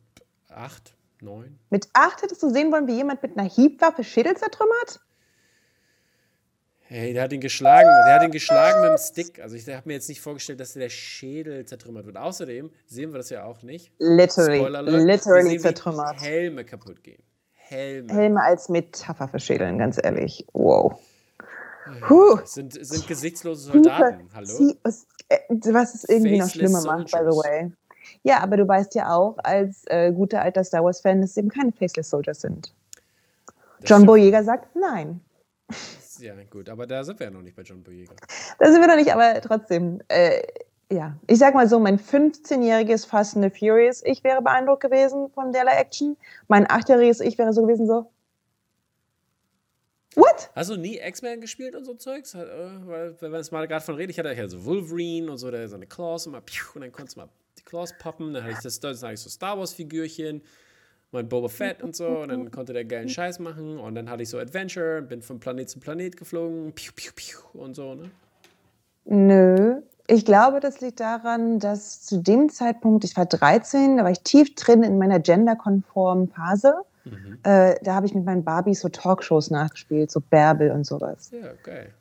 acht, 0.48 0.94
neun. 1.20 1.58
Mit 1.68 1.86
acht 1.92 2.22
hättest 2.22 2.42
du 2.42 2.48
sehen 2.48 2.72
wollen, 2.72 2.86
wie 2.86 2.94
jemand 2.96 3.22
mit 3.22 3.36
einer 3.36 3.46
Hiebwaffe 3.46 4.02
Schädel 4.04 4.34
zertrümmert? 4.38 5.00
Hey, 6.90 7.12
der 7.12 7.24
hat 7.24 7.32
ihn 7.34 7.40
geschlagen, 7.42 7.88
der 8.06 8.14
hat 8.14 8.22
ihn 8.22 8.30
geschlagen 8.30 8.80
mit 8.80 8.90
dem 8.90 8.96
Stick. 8.96 9.42
Also 9.42 9.56
ich 9.56 9.68
habe 9.68 9.82
mir 9.84 9.92
jetzt 9.92 10.08
nicht 10.08 10.22
vorgestellt, 10.22 10.58
dass 10.58 10.72
der 10.72 10.88
Schädel 10.88 11.66
zertrümmert 11.66 12.06
wird. 12.06 12.16
Außerdem 12.16 12.70
sehen 12.86 13.12
wir 13.12 13.18
das 13.18 13.28
ja 13.28 13.44
auch 13.44 13.62
nicht. 13.62 13.92
Literally, 13.98 14.64
literally 15.04 15.58
zertrümmert. 15.58 16.18
Helme 16.22 16.64
kaputt 16.64 17.04
gehen. 17.04 17.22
Helme. 17.52 18.10
Helme 18.10 18.42
als 18.42 18.70
Metapher 18.70 19.28
für 19.28 19.38
Schädeln, 19.38 19.76
ganz 19.76 20.00
ehrlich. 20.02 20.46
Wow. 20.54 20.98
Puh. 22.00 22.38
Sind, 22.44 22.72
sind 22.72 23.06
gesichtslose 23.06 23.70
Soldaten. 23.70 24.30
Hallo? 24.34 24.74
Was, 24.82 25.06
äh, 25.28 25.38
was 25.50 25.94
es 25.94 26.04
irgendwie 26.04 26.38
noch 26.38 26.48
schlimmer 26.48 26.82
macht, 26.84 27.10
by 27.10 27.18
the 27.18 27.36
way. 27.36 27.70
Ja, 28.22 28.40
aber 28.40 28.56
du 28.56 28.66
weißt 28.66 28.94
ja 28.94 29.14
auch, 29.14 29.36
als 29.44 29.84
äh, 29.88 30.10
guter 30.12 30.40
alter 30.40 30.64
Star 30.64 30.82
Wars-Fan, 30.82 31.20
dass 31.20 31.32
es 31.32 31.36
eben 31.36 31.50
keine 31.50 31.72
Faceless 31.72 32.08
Soldiers 32.08 32.40
sind. 32.40 32.72
Das 33.80 33.90
John 33.90 34.06
Boyega 34.06 34.42
sagt 34.42 34.74
nein. 34.74 35.20
Ja, 36.18 36.34
gut, 36.50 36.68
aber 36.68 36.86
da 36.86 37.04
sind 37.04 37.18
wir 37.18 37.26
ja 37.26 37.32
noch 37.32 37.42
nicht 37.42 37.56
bei 37.56 37.62
John 37.62 37.82
Boyega. 37.82 38.14
Da 38.58 38.70
sind 38.70 38.80
wir 38.80 38.88
noch 38.88 38.96
nicht, 38.96 39.12
aber 39.12 39.40
trotzdem, 39.40 40.00
äh, 40.08 40.42
ja. 40.90 41.16
Ich 41.26 41.38
sag 41.38 41.54
mal 41.54 41.68
so, 41.68 41.78
mein 41.78 41.98
15-jähriges 41.98 43.06
Fast 43.06 43.36
and 43.36 43.44
the 43.44 43.58
Furious, 43.58 44.02
ich 44.04 44.24
wäre 44.24 44.42
beeindruckt 44.42 44.82
gewesen 44.82 45.30
von 45.30 45.52
derlei 45.52 45.72
Action. 45.72 46.16
Mein 46.48 46.66
8-jähriges 46.66 47.20
Ich 47.22 47.38
wäre 47.38 47.52
so 47.52 47.62
gewesen, 47.62 47.86
so. 47.86 48.10
What? 50.14 50.50
Hast 50.56 50.70
du 50.70 50.76
nie 50.76 50.98
X-Men 50.98 51.40
gespielt 51.40 51.76
und 51.76 51.84
so 51.84 51.94
Zeugs? 51.94 52.34
Äh, 52.34 52.46
weil, 52.86 53.20
wenn 53.20 53.30
man 53.30 53.40
es 53.40 53.52
mal 53.52 53.68
gerade 53.68 53.84
von 53.84 53.94
redet, 53.94 54.10
ich 54.10 54.18
hatte 54.18 54.32
ja 54.32 54.48
so 54.48 54.64
Wolverine 54.64 55.30
und 55.30 55.38
so, 55.38 55.50
der 55.50 55.68
so 55.68 55.76
eine 55.76 55.86
Claws 55.86 56.26
und, 56.26 56.32
mal, 56.32 56.42
und 56.74 56.80
dann 56.80 56.90
konntest 56.90 57.16
du 57.16 57.20
mal 57.20 57.28
die 57.58 57.62
Claws 57.62 57.92
poppen, 57.98 58.32
dann 58.32 58.42
hatte 58.42 58.54
ich 58.54 58.58
das, 58.60 58.80
das 58.80 59.02
hatte 59.02 59.14
ich 59.14 59.20
so 59.20 59.30
Star 59.30 59.58
Wars-Figürchen 59.58 60.42
mein 61.12 61.28
Boba 61.28 61.48
Fett 61.48 61.82
und 61.82 61.96
so. 61.96 62.06
Und 62.06 62.28
dann 62.28 62.50
konnte 62.50 62.72
der 62.72 62.84
geilen 62.84 63.08
Scheiß 63.08 63.38
machen. 63.38 63.78
Und 63.78 63.94
dann 63.94 64.10
hatte 64.10 64.22
ich 64.22 64.28
so 64.28 64.38
Adventure, 64.38 65.02
bin 65.02 65.22
von 65.22 65.40
Planet 65.40 65.68
zu 65.68 65.80
Planet 65.80 66.16
geflogen, 66.16 66.72
piu, 66.72 66.92
piu, 66.94 67.12
piu 67.14 67.38
und 67.54 67.74
so, 67.74 67.94
ne? 67.94 68.10
Nö. 69.04 69.80
Ich 70.06 70.24
glaube, 70.24 70.60
das 70.60 70.80
liegt 70.80 71.00
daran, 71.00 71.58
dass 71.58 72.02
zu 72.02 72.22
dem 72.22 72.48
Zeitpunkt, 72.48 73.04
ich 73.04 73.14
war 73.16 73.26
13, 73.26 73.98
da 73.98 74.04
war 74.04 74.10
ich 74.10 74.20
tief 74.20 74.54
drin 74.54 74.82
in 74.82 74.96
meiner 74.96 75.20
genderkonformen 75.20 76.28
Phase. 76.28 76.74
Mhm. 77.04 77.38
Äh, 77.42 77.74
da 77.82 77.94
habe 77.94 78.06
ich 78.06 78.14
mit 78.14 78.24
meinen 78.24 78.42
Barbies 78.42 78.80
so 78.80 78.88
Talkshows 78.88 79.50
nachgespielt, 79.50 80.10
so 80.10 80.20
Bärbel 80.20 80.70
und 80.70 80.84
sowas. 80.84 81.30
Ja, 81.30 81.52
geil. 81.62 81.92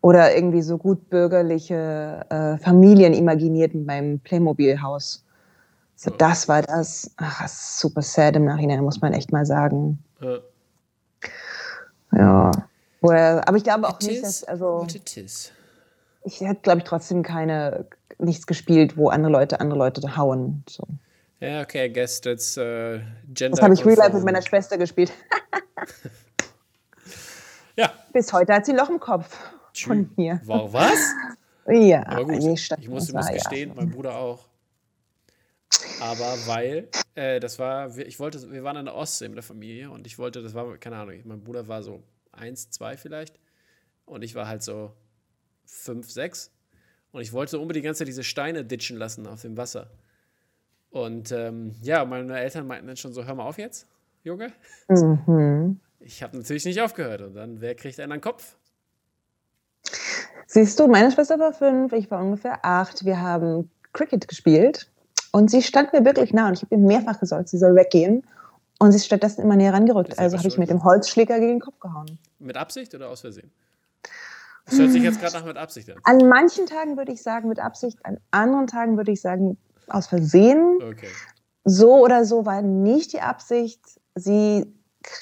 Oder 0.00 0.34
irgendwie 0.34 0.62
so 0.62 0.78
gut 0.78 1.10
bürgerliche 1.10 2.24
äh, 2.28 2.56
Familien 2.58 3.12
imaginiert 3.12 3.74
in 3.74 3.84
meinem 3.84 4.18
Playmobil-Haus. 4.20 5.24
So, 5.96 6.10
das 6.10 6.48
war 6.48 6.62
das. 6.62 7.10
Ach, 7.16 7.48
super 7.48 8.02
sad 8.02 8.36
im 8.36 8.44
Nachhinein, 8.44 8.80
muss 8.80 9.00
man 9.00 9.12
echt 9.12 9.32
mal 9.32 9.46
sagen. 9.46 10.02
Ja. 10.20 10.38
ja. 12.12 12.50
Well, 13.00 13.42
aber 13.46 13.56
ich 13.56 13.64
glaube 13.64 13.88
auch 13.88 14.00
it 14.00 14.08
nicht, 14.08 14.22
dass. 14.22 14.44
Also, 14.44 14.86
ich 16.24 16.40
hätte, 16.40 16.60
glaube 16.62 16.78
ich, 16.78 16.84
trotzdem 16.84 17.22
keine, 17.22 17.86
nichts 18.18 18.46
gespielt, 18.46 18.96
wo 18.96 19.08
andere 19.08 19.32
Leute 19.32 19.60
andere 19.60 19.78
Leute 19.78 20.16
hauen. 20.16 20.64
So. 20.68 20.84
Ja, 21.40 21.60
okay, 21.60 21.86
I 21.86 21.92
guess 21.92 22.20
that's 22.20 22.56
uh, 22.56 23.00
gender. 23.26 23.56
Das 23.56 23.62
habe 23.62 23.74
ich 23.74 23.84
Real 23.84 23.96
Life 23.96 24.14
mit 24.14 24.24
meiner 24.24 24.42
Schwester 24.42 24.78
gespielt. 24.78 25.12
ja. 27.76 27.92
Bis 28.12 28.32
heute 28.32 28.54
hat 28.54 28.64
sie 28.64 28.72
ein 28.72 28.78
Loch 28.78 28.88
im 28.88 29.00
Kopf 29.00 29.36
von 29.74 30.10
mir. 30.16 30.40
Wow, 30.44 30.72
was? 30.72 30.98
Ja, 31.68 32.04
aber 32.08 32.24
gut. 32.24 32.42
Ich, 32.42 32.72
ich 32.72 32.88
musste 32.88 33.12
muss 33.12 33.28
gestehen, 33.28 33.68
ja. 33.68 33.74
mein 33.76 33.90
Bruder 33.90 34.16
auch. 34.16 34.48
Aber 36.00 36.36
weil, 36.46 36.88
äh, 37.14 37.40
das 37.40 37.58
war, 37.58 37.96
ich 37.96 38.18
wollte, 38.18 38.50
wir 38.50 38.64
waren 38.64 38.76
an 38.76 38.86
der 38.86 38.94
Ostsee 38.94 39.28
mit 39.28 39.36
der 39.36 39.42
Familie 39.42 39.90
und 39.90 40.06
ich 40.06 40.18
wollte, 40.18 40.42
das 40.42 40.54
war, 40.54 40.76
keine 40.78 40.96
Ahnung, 40.96 41.20
mein 41.24 41.42
Bruder 41.42 41.68
war 41.68 41.82
so 41.82 42.02
eins, 42.32 42.70
zwei 42.70 42.96
vielleicht 42.96 43.38
und 44.04 44.22
ich 44.22 44.34
war 44.34 44.48
halt 44.48 44.62
so 44.62 44.92
fünf, 45.64 46.10
sechs 46.10 46.50
und 47.12 47.22
ich 47.22 47.32
wollte 47.32 47.58
unbedingt 47.58 47.84
die 47.84 47.86
ganze 47.86 47.98
Zeit 48.00 48.08
diese 48.08 48.24
Steine 48.24 48.64
ditchen 48.64 48.96
lassen 48.96 49.26
auf 49.26 49.42
dem 49.42 49.56
Wasser. 49.56 49.90
Und 50.90 51.32
ähm, 51.32 51.74
ja, 51.82 52.04
meine 52.04 52.38
Eltern 52.38 52.66
meinten 52.66 52.86
dann 52.86 52.96
schon 52.96 53.12
so, 53.12 53.24
hör 53.24 53.34
mal 53.34 53.44
auf 53.44 53.58
jetzt, 53.58 53.86
Junge. 54.24 54.52
Mhm. 54.88 55.80
Ich 56.00 56.22
habe 56.22 56.36
natürlich 56.36 56.64
nicht 56.64 56.80
aufgehört 56.80 57.22
und 57.22 57.34
dann, 57.34 57.60
wer 57.60 57.74
kriegt 57.74 57.98
einen 58.00 58.12
an 58.12 58.18
den 58.18 58.22
Kopf? 58.22 58.56
Siehst 60.46 60.78
du, 60.78 60.86
meine 60.86 61.10
Schwester 61.10 61.38
war 61.38 61.52
fünf, 61.52 61.92
ich 61.92 62.10
war 62.10 62.22
ungefähr 62.22 62.64
acht. 62.64 63.04
Wir 63.04 63.20
haben 63.20 63.70
Cricket 63.92 64.28
gespielt 64.28 64.91
und 65.32 65.50
sie 65.50 65.62
stand 65.62 65.92
mir 65.92 66.04
wirklich 66.04 66.32
nah 66.32 66.48
und 66.48 66.54
ich 66.54 66.62
habe 66.62 66.74
ihr 66.74 66.80
mehrfach 66.80 67.18
gesagt, 67.18 67.48
sie 67.48 67.58
soll 67.58 67.74
weggehen. 67.74 68.22
Und 68.78 68.90
sie 68.90 68.96
ist 68.96 69.06
stattdessen 69.06 69.42
immer 69.42 69.54
näher 69.54 69.72
rangerückt. 69.72 70.18
Also 70.18 70.36
habe 70.36 70.48
ich 70.48 70.58
mit 70.58 70.68
dem 70.68 70.82
Holzschläger 70.82 71.38
gegen 71.38 71.52
den 71.52 71.60
Kopf 71.60 71.78
gehauen. 71.78 72.18
Mit 72.40 72.56
Absicht 72.56 72.92
oder 72.94 73.10
aus 73.10 73.20
Versehen? 73.20 73.52
Das 74.66 74.78
hört 74.78 74.90
sich 74.90 75.02
jetzt 75.02 75.20
gerade 75.20 75.34
nach 75.34 75.44
mit 75.44 75.56
Absicht 75.56 75.90
an. 75.90 75.98
An 76.02 76.28
manchen 76.28 76.66
Tagen 76.66 76.96
würde 76.96 77.12
ich 77.12 77.22
sagen 77.22 77.48
mit 77.48 77.60
Absicht, 77.60 77.98
an 78.04 78.18
anderen 78.32 78.66
Tagen 78.66 78.96
würde 78.96 79.12
ich 79.12 79.20
sagen 79.20 79.56
aus 79.88 80.08
Versehen. 80.08 80.78
Okay. 80.82 81.08
So 81.64 82.02
oder 82.02 82.24
so 82.24 82.44
war 82.44 82.60
nicht 82.62 83.12
die 83.12 83.20
Absicht, 83.20 83.80
sie 84.16 84.66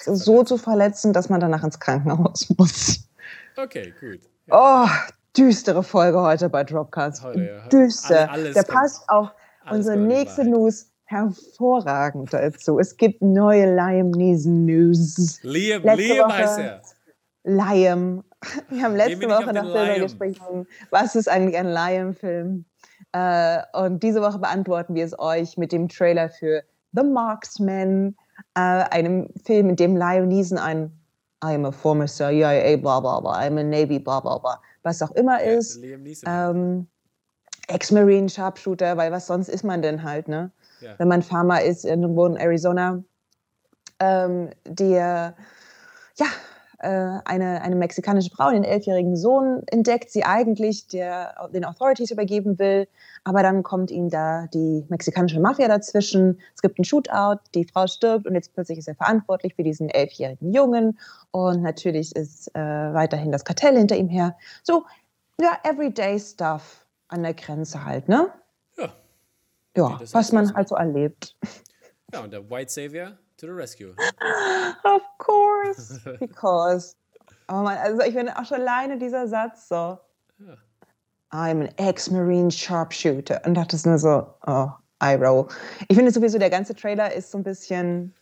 so 0.04 0.42
zu 0.42 0.56
verletzen, 0.56 1.12
dass 1.12 1.28
man 1.28 1.40
danach 1.40 1.62
ins 1.62 1.80
Krankenhaus 1.80 2.48
muss. 2.56 3.08
Okay, 3.56 3.92
gut. 4.00 4.20
Ja. 4.46 4.84
Oh, 4.84 4.88
düstere 5.36 5.82
Folge 5.82 6.20
heute 6.20 6.48
bei 6.48 6.64
Dropcast. 6.64 7.22
Heute, 7.22 7.44
ja. 7.44 7.68
Düster. 7.68 8.30
Alles 8.30 8.54
Der 8.54 8.62
passt 8.62 9.08
auch 9.64 9.72
unsere 9.72 9.96
nächste 9.96 10.44
News 10.44 10.90
hervorragend 11.04 12.32
dazu. 12.32 12.78
Es 12.78 12.96
gibt 12.96 13.20
neue 13.20 13.74
Liam 13.74 14.10
Neeson 14.10 14.64
News. 14.64 15.40
Liam, 15.42 15.82
Letzte 15.82 16.02
Liam 16.02 16.28
Woche, 16.28 16.38
heißt 16.38 16.58
er. 16.58 16.82
Liam. 17.44 18.24
Wir 18.70 18.82
haben 18.82 18.96
letzte 18.96 19.28
Woche 19.28 19.52
noch 19.52 19.74
darüber 19.74 19.98
gesprochen, 19.98 20.66
was 20.90 21.14
ist 21.14 21.28
eigentlich 21.28 21.56
ein 21.58 21.68
Liam-Film? 21.68 22.64
Äh, 23.12 23.58
und 23.74 24.02
diese 24.02 24.22
Woche 24.22 24.38
beantworten 24.38 24.94
wir 24.94 25.04
es 25.04 25.18
euch 25.18 25.58
mit 25.58 25.72
dem 25.72 25.88
Trailer 25.88 26.30
für 26.30 26.62
The 26.92 27.02
Marksman, 27.02 28.16
äh, 28.54 28.60
einem 28.60 29.28
Film, 29.44 29.68
in 29.68 29.76
dem 29.76 29.96
Liam 29.96 30.28
Neeson 30.28 30.58
ein 30.58 30.90
I 31.42 31.54
am 31.54 31.64
a 31.64 31.72
former 31.72 32.06
CIA, 32.06 32.76
bla 32.76 33.00
bla 33.00 33.20
bla, 33.20 33.32
I'm 33.32 33.58
a 33.58 33.62
Navy, 33.62 33.98
bla 33.98 34.20
bla 34.20 34.38
bla, 34.38 34.60
was 34.82 35.00
auch 35.00 35.10
immer 35.12 35.42
ja, 35.42 35.52
ist. 35.52 35.80
Ähm, 36.26 36.86
Ex-Marine 37.70 38.28
Sharpshooter, 38.28 38.96
weil 38.96 39.12
was 39.12 39.26
sonst 39.26 39.48
ist 39.48 39.64
man 39.64 39.82
denn 39.82 40.02
halt, 40.02 40.28
ne? 40.28 40.50
Ja. 40.80 40.94
Wenn 40.98 41.08
man 41.08 41.22
Farmer 41.22 41.62
ist 41.62 41.84
irgendwo 41.84 42.26
in 42.26 42.36
Arizona, 42.36 43.02
ähm, 43.98 44.50
der 44.66 45.34
ja 46.16 46.26
äh, 46.78 47.20
eine, 47.24 47.60
eine 47.60 47.76
mexikanische 47.76 48.30
Frau, 48.30 48.50
den 48.50 48.64
elfjährigen 48.64 49.14
Sohn, 49.14 49.62
entdeckt, 49.66 50.10
sie 50.10 50.24
eigentlich 50.24 50.86
der, 50.88 51.50
den 51.52 51.64
Authorities 51.64 52.10
übergeben 52.10 52.58
will. 52.58 52.88
Aber 53.24 53.42
dann 53.42 53.62
kommt 53.62 53.90
ihm 53.90 54.08
da 54.08 54.46
die 54.46 54.86
mexikanische 54.88 55.40
Mafia 55.40 55.68
dazwischen. 55.68 56.40
Es 56.54 56.62
gibt 56.62 56.78
einen 56.78 56.86
Shootout, 56.86 57.40
die 57.54 57.66
Frau 57.66 57.86
stirbt 57.86 58.26
und 58.26 58.34
jetzt 58.34 58.54
plötzlich 58.54 58.78
ist 58.78 58.88
er 58.88 58.94
verantwortlich 58.94 59.54
für 59.54 59.62
diesen 59.62 59.90
elfjährigen 59.90 60.52
Jungen. 60.54 60.98
Und 61.30 61.62
natürlich 61.62 62.16
ist 62.16 62.48
äh, 62.54 62.60
weiterhin 62.60 63.30
das 63.30 63.44
Kartell 63.44 63.76
hinter 63.76 63.96
ihm 63.96 64.08
her. 64.08 64.36
So, 64.62 64.84
ja, 65.38 65.58
everyday 65.64 66.18
stuff 66.18 66.86
an 67.10 67.22
der 67.22 67.34
Grenze 67.34 67.84
halt, 67.84 68.08
ne? 68.08 68.32
Ja. 68.76 68.88
Ja, 69.76 70.00
was 70.12 70.32
man 70.32 70.52
halt 70.54 70.68
so 70.68 70.74
erlebt. 70.76 71.36
Ja, 72.12 72.20
und 72.20 72.32
der 72.32 72.48
White 72.50 72.72
Savior 72.72 73.18
to 73.36 73.46
the 73.46 73.52
rescue. 73.52 73.94
of 74.84 75.02
course, 75.18 76.00
because. 76.18 76.96
Oh 77.48 77.62
man, 77.62 77.78
also 77.78 78.00
ich 78.02 78.14
finde 78.14 78.36
auch 78.36 78.44
schon 78.44 78.60
alleine 78.60 78.98
dieser 78.98 79.28
Satz 79.28 79.68
so. 79.68 79.98
Ja. 80.38 80.56
I'm 81.32 81.60
an 81.60 81.68
ex-Marine 81.76 82.50
Sharpshooter. 82.50 83.42
Und 83.44 83.54
dachte 83.54 83.76
es 83.76 83.86
nur 83.86 83.98
so, 83.98 84.26
oh, 84.46 84.68
I 85.02 85.14
roll. 85.14 85.46
Ich 85.88 85.96
finde 85.96 86.10
sowieso, 86.10 86.38
der 86.38 86.50
ganze 86.50 86.74
Trailer 86.74 87.12
ist 87.12 87.30
so 87.30 87.38
ein 87.38 87.44
bisschen, 87.44 88.12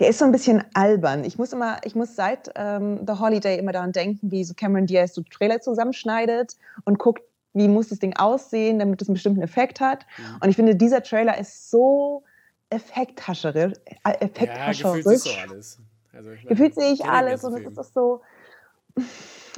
der 0.00 0.08
ist 0.08 0.18
so 0.18 0.24
ein 0.24 0.32
bisschen 0.32 0.64
albern. 0.74 1.24
Ich 1.24 1.38
muss 1.38 1.52
immer, 1.52 1.78
ich 1.84 1.94
muss 1.94 2.16
seit 2.16 2.50
ähm, 2.56 3.06
The 3.06 3.14
Holiday 3.14 3.58
immer 3.58 3.72
daran 3.72 3.92
denken, 3.92 4.30
wie 4.30 4.44
so 4.44 4.54
Cameron 4.54 4.86
Diaz 4.86 5.14
so 5.14 5.22
Trailer 5.22 5.60
zusammenschneidet 5.60 6.56
und 6.84 6.98
guckt, 6.98 7.22
wie 7.54 7.68
muss 7.68 7.88
das 7.88 8.00
Ding 8.00 8.16
aussehen, 8.16 8.78
damit 8.78 9.00
es 9.00 9.08
einen 9.08 9.14
bestimmten 9.14 9.42
Effekt 9.42 9.80
hat. 9.80 10.04
Mhm. 10.18 10.38
Und 10.42 10.48
ich 10.50 10.56
finde, 10.56 10.76
dieser 10.76 11.02
Trailer 11.02 11.38
ist 11.38 11.70
so 11.70 12.24
effekthascherisch. 12.70 13.74
Äh, 14.04 14.12
effekthascherisch. 14.20 14.80
Ja, 14.84 14.92
gefühlt 14.94 15.20
sich 15.20 15.32
so 15.32 15.40
alles. 15.40 15.78
Also 16.12 16.30
ich 16.30 16.46
gefühlt 16.46 16.74
sehe 16.74 16.92
ich 16.92 17.04
alles 17.04 17.44
und 17.44 17.54
es 17.56 17.76
ist 17.76 17.94
so, 17.94 18.20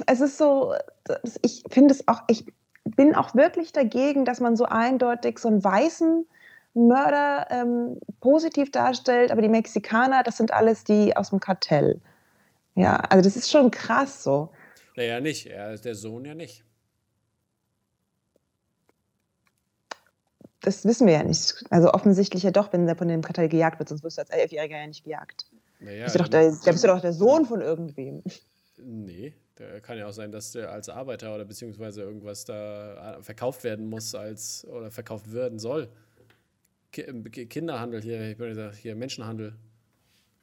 es 0.05 0.21
ist 0.21 0.37
so, 0.37 0.73
ich 1.41 1.63
finde 1.69 1.93
es 1.93 2.07
auch, 2.07 2.21
ich 2.27 2.45
bin 2.83 3.15
auch 3.15 3.35
wirklich 3.35 3.73
dagegen, 3.73 4.25
dass 4.25 4.39
man 4.39 4.55
so 4.55 4.65
eindeutig 4.65 5.39
so 5.39 5.49
einen 5.49 5.63
weißen 5.63 6.25
Mörder 6.73 7.47
ähm, 7.49 7.99
positiv 8.21 8.71
darstellt, 8.71 9.31
aber 9.31 9.41
die 9.41 9.49
Mexikaner, 9.49 10.23
das 10.23 10.37
sind 10.37 10.51
alles 10.51 10.83
die 10.83 11.15
aus 11.15 11.31
dem 11.31 11.39
Kartell. 11.39 11.99
Ja, 12.75 12.97
also 12.97 13.23
das 13.23 13.35
ist 13.35 13.51
schon 13.51 13.71
krass 13.71 14.23
so. 14.23 14.49
Naja, 14.95 15.19
nicht. 15.19 15.47
Er 15.47 15.73
ist 15.73 15.85
der 15.85 15.95
Sohn 15.95 16.25
ja 16.25 16.35
nicht. 16.35 16.63
Das 20.61 20.85
wissen 20.85 21.07
wir 21.07 21.13
ja 21.13 21.23
nicht. 21.23 21.63
Also 21.69 21.91
offensichtlich 21.91 22.43
ja 22.43 22.51
doch, 22.51 22.73
wenn 22.73 22.85
der 22.85 22.95
von 22.95 23.07
dem 23.07 23.21
Kartell 23.21 23.49
gejagt 23.49 23.79
wird, 23.79 23.89
sonst 23.89 24.03
wirst 24.03 24.17
du 24.17 24.21
als 24.21 24.29
Elfjähriger 24.29 24.77
ja 24.77 24.87
nicht 24.87 25.03
gejagt. 25.03 25.45
Naja, 25.79 26.05
bist 26.05 26.15
du 26.15 26.19
doch 26.19 26.27
der, 26.27 26.51
der 26.51 26.71
bist 26.71 26.83
du 26.83 26.87
doch 26.87 27.01
der 27.01 27.13
Sohn 27.13 27.45
von 27.45 27.61
irgendwem. 27.61 28.23
Nee, 28.77 29.33
der 29.59 29.81
kann 29.81 29.97
ja 29.97 30.07
auch 30.07 30.13
sein, 30.13 30.31
dass 30.31 30.51
der 30.51 30.71
als 30.71 30.89
Arbeiter 30.89 31.33
oder 31.33 31.45
beziehungsweise 31.45 32.01
irgendwas 32.01 32.45
da 32.45 33.19
verkauft 33.21 33.63
werden 33.63 33.89
muss 33.89 34.15
als 34.15 34.65
oder 34.67 34.91
verkauft 34.91 35.31
werden 35.33 35.59
soll. 35.59 35.89
Kinderhandel 36.91 38.01
hier, 38.01 38.21
ich 38.31 38.39
würde 38.39 38.55
sagen, 38.55 38.75
hier 38.75 38.95
Menschenhandel. 38.95 39.53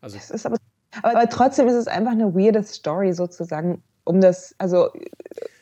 Also 0.01 0.19
aber, 0.45 0.59
aber, 1.03 1.29
trotzdem 1.29 1.67
ist 1.69 1.75
es 1.75 1.89
einfach 1.89 2.13
eine 2.13 2.35
weirde 2.35 2.63
Story 2.63 3.13
sozusagen, 3.13 3.83
um 4.05 4.21
das, 4.21 4.55
also 4.59 4.91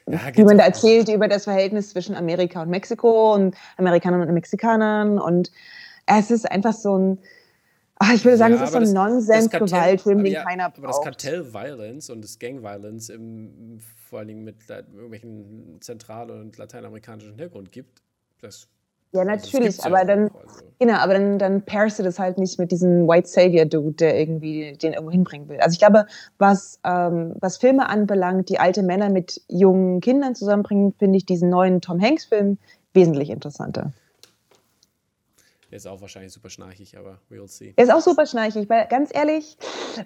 ja, 0.07 0.21
wie 0.35 0.45
man 0.45 0.59
da 0.59 0.65
erzählt 0.65 1.09
über 1.09 1.29
das 1.29 1.45
Verhältnis 1.45 1.91
zwischen 1.91 2.15
Amerika 2.15 2.63
und 2.63 2.71
Mexiko 2.71 3.35
und 3.35 3.57
Amerikanern 3.77 4.23
und 4.29 4.35
Mexikanern. 4.35 5.19
Und 5.19 5.51
es 6.07 6.31
ist 6.31 6.51
einfach 6.51 6.73
so 6.73 6.97
ein, 6.97 7.19
ach, 7.97 8.13
ich 8.13 8.25
würde 8.25 8.37
sagen, 8.37 8.55
ja, 8.55 8.63
es 8.63 8.71
ist 8.71 8.73
so 8.73 8.79
ein 8.79 8.93
Nonsens-Gewaltfilm, 8.93 10.25
den 10.25 10.33
ja, 10.33 10.45
keiner 10.45 10.71
braucht. 10.71 10.79
Aber 10.79 10.89
das 10.89 11.03
Kartell-Violence 11.03 12.11
und 12.11 12.23
das 12.23 12.39
Gang-Violence 12.39 13.13
vor 14.09 14.19
allen 14.19 14.29
Dingen 14.29 14.45
mit 14.45 14.57
irgendwelchen 14.69 15.79
zentral- 15.81 16.31
und 16.31 16.59
lateinamerikanischen 16.59 17.31
Hintergrund 17.31 17.73
gibt, 17.73 18.03
das 18.41 18.69
ja, 19.13 19.21
also 19.21 19.31
natürlich, 19.31 19.85
also 19.85 19.89
aber 19.89 20.05
dann, 20.05 20.23
also. 20.23 20.65
genau, 20.79 20.95
aber 20.95 21.15
dann, 21.15 21.39
dann 21.39 21.63
pairst 21.63 21.99
du 21.99 22.03
das 22.03 22.19
halt 22.19 22.39
nicht 22.39 22.59
mit 22.59 22.73
diesem 22.73 23.07
White 23.07 23.29
Savior 23.29 23.67
Dude, 23.67 23.93
der 23.93 24.19
irgendwie 24.19 24.73
den 24.73 24.95
irgendwo 24.95 25.11
hinbringen 25.11 25.49
will. 25.49 25.61
Also 25.61 25.75
ich 25.75 25.79
glaube, 25.79 26.07
was, 26.39 26.81
ähm, 26.85 27.35
was 27.41 27.59
Filme 27.59 27.89
anbelangt, 27.89 28.49
die 28.49 28.59
alte 28.59 28.83
Männer 28.83 29.11
mit 29.11 29.43
jungen 29.49 30.01
Kindern 30.01 30.35
zusammenbringen, 30.35 30.95
finde 30.99 31.19
ich 31.19 31.27
diesen 31.27 31.51
neuen 31.51 31.83
Tom 31.83 32.01
Hanks 32.01 32.25
Film 32.25 32.59
wesentlich 32.95 33.29
interessanter. 33.29 33.93
Der 35.71 35.77
ist 35.77 35.87
auch 35.87 36.01
wahrscheinlich 36.03 36.33
super 36.33 36.51
schnarchig, 36.51 36.99
aber 36.99 37.19
we'll 37.31 37.49
see. 37.49 37.73
Er 37.77 37.85
ist 37.85 37.93
auch 37.93 38.03
super 38.03 38.27
schnarchig, 38.27 38.69
weil 38.69 38.87
ganz 38.89 39.11
ehrlich, 39.15 39.57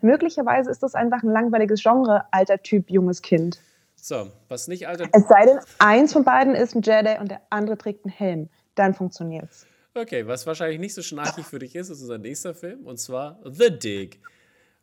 möglicherweise 0.01 0.71
ist 0.71 0.83
das 0.83 0.95
einfach 0.95 1.23
ein 1.23 1.31
langweiliges 1.31 1.83
Genre, 1.83 2.25
alter 2.31 2.63
Typ, 2.63 2.91
junges 2.91 3.23
Kind. 3.23 3.61
So, 3.97 4.31
was 4.49 4.69
nicht 4.69 4.87
alter 4.87 5.09
Es 5.13 5.27
sei 5.27 5.47
denn, 5.47 5.59
eins 5.79 6.13
von 6.13 6.23
beiden 6.23 6.55
ist 6.55 6.77
ein 6.77 6.83
Jedi 6.83 7.19
und 7.21 7.31
der 7.31 7.41
andere 7.51 7.77
trägt 7.79 8.05
einen 8.05 8.13
Helm 8.13 8.49
dann 8.77 8.95
funktioniert 8.95 9.49
es. 9.51 9.67
Okay, 9.95 10.27
was 10.27 10.47
wahrscheinlich 10.47 10.79
nicht 10.79 10.95
so 10.95 11.03
schnarchig 11.03 11.47
für 11.47 11.59
dich 11.59 11.75
ist, 11.75 11.89
ist 11.89 12.03
unser 12.03 12.19
nächster 12.19 12.55
Film 12.55 12.87
und 12.87 12.99
zwar 12.99 13.41
The 13.45 13.71
Dig. 13.71 14.21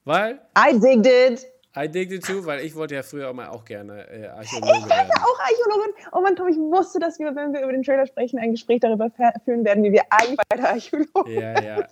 Weil. 0.06 0.42
I 0.58 0.80
digged 0.80 1.06
it! 1.06 1.46
I 1.76 1.88
digged 1.88 2.12
it 2.12 2.24
too, 2.24 2.46
weil 2.46 2.64
ich 2.64 2.76
wollte 2.76 2.94
ja 2.94 3.02
früher 3.02 3.30
auch 3.30 3.34
mal 3.34 3.48
auch 3.48 3.66
gerne 3.66 4.08
äh, 4.08 4.28
Archäologe 4.28 4.78
ich 4.78 4.90
werden. 4.90 5.10
auch 5.12 5.40
Archäologin. 5.40 5.94
Oh 6.12 6.22
Mann, 6.22 6.36
Tom, 6.36 6.48
ich 6.48 6.58
wusste, 6.58 7.00
dass 7.00 7.18
wir, 7.18 7.36
wenn 7.36 7.52
wir 7.52 7.62
über 7.62 7.72
den 7.72 7.82
Trailer 7.82 8.06
sprechen, 8.06 8.38
ein 8.38 8.52
Gespräch 8.52 8.82
darüber 8.82 9.10
führen 9.44 9.66
werden, 9.66 9.84
wie 9.84 9.92
wir 9.92 10.04
eigentlich 10.12 10.38
beide 10.50 10.70
Archäologen 10.70 11.34
Ja, 11.34 11.60
ja. 11.60 11.78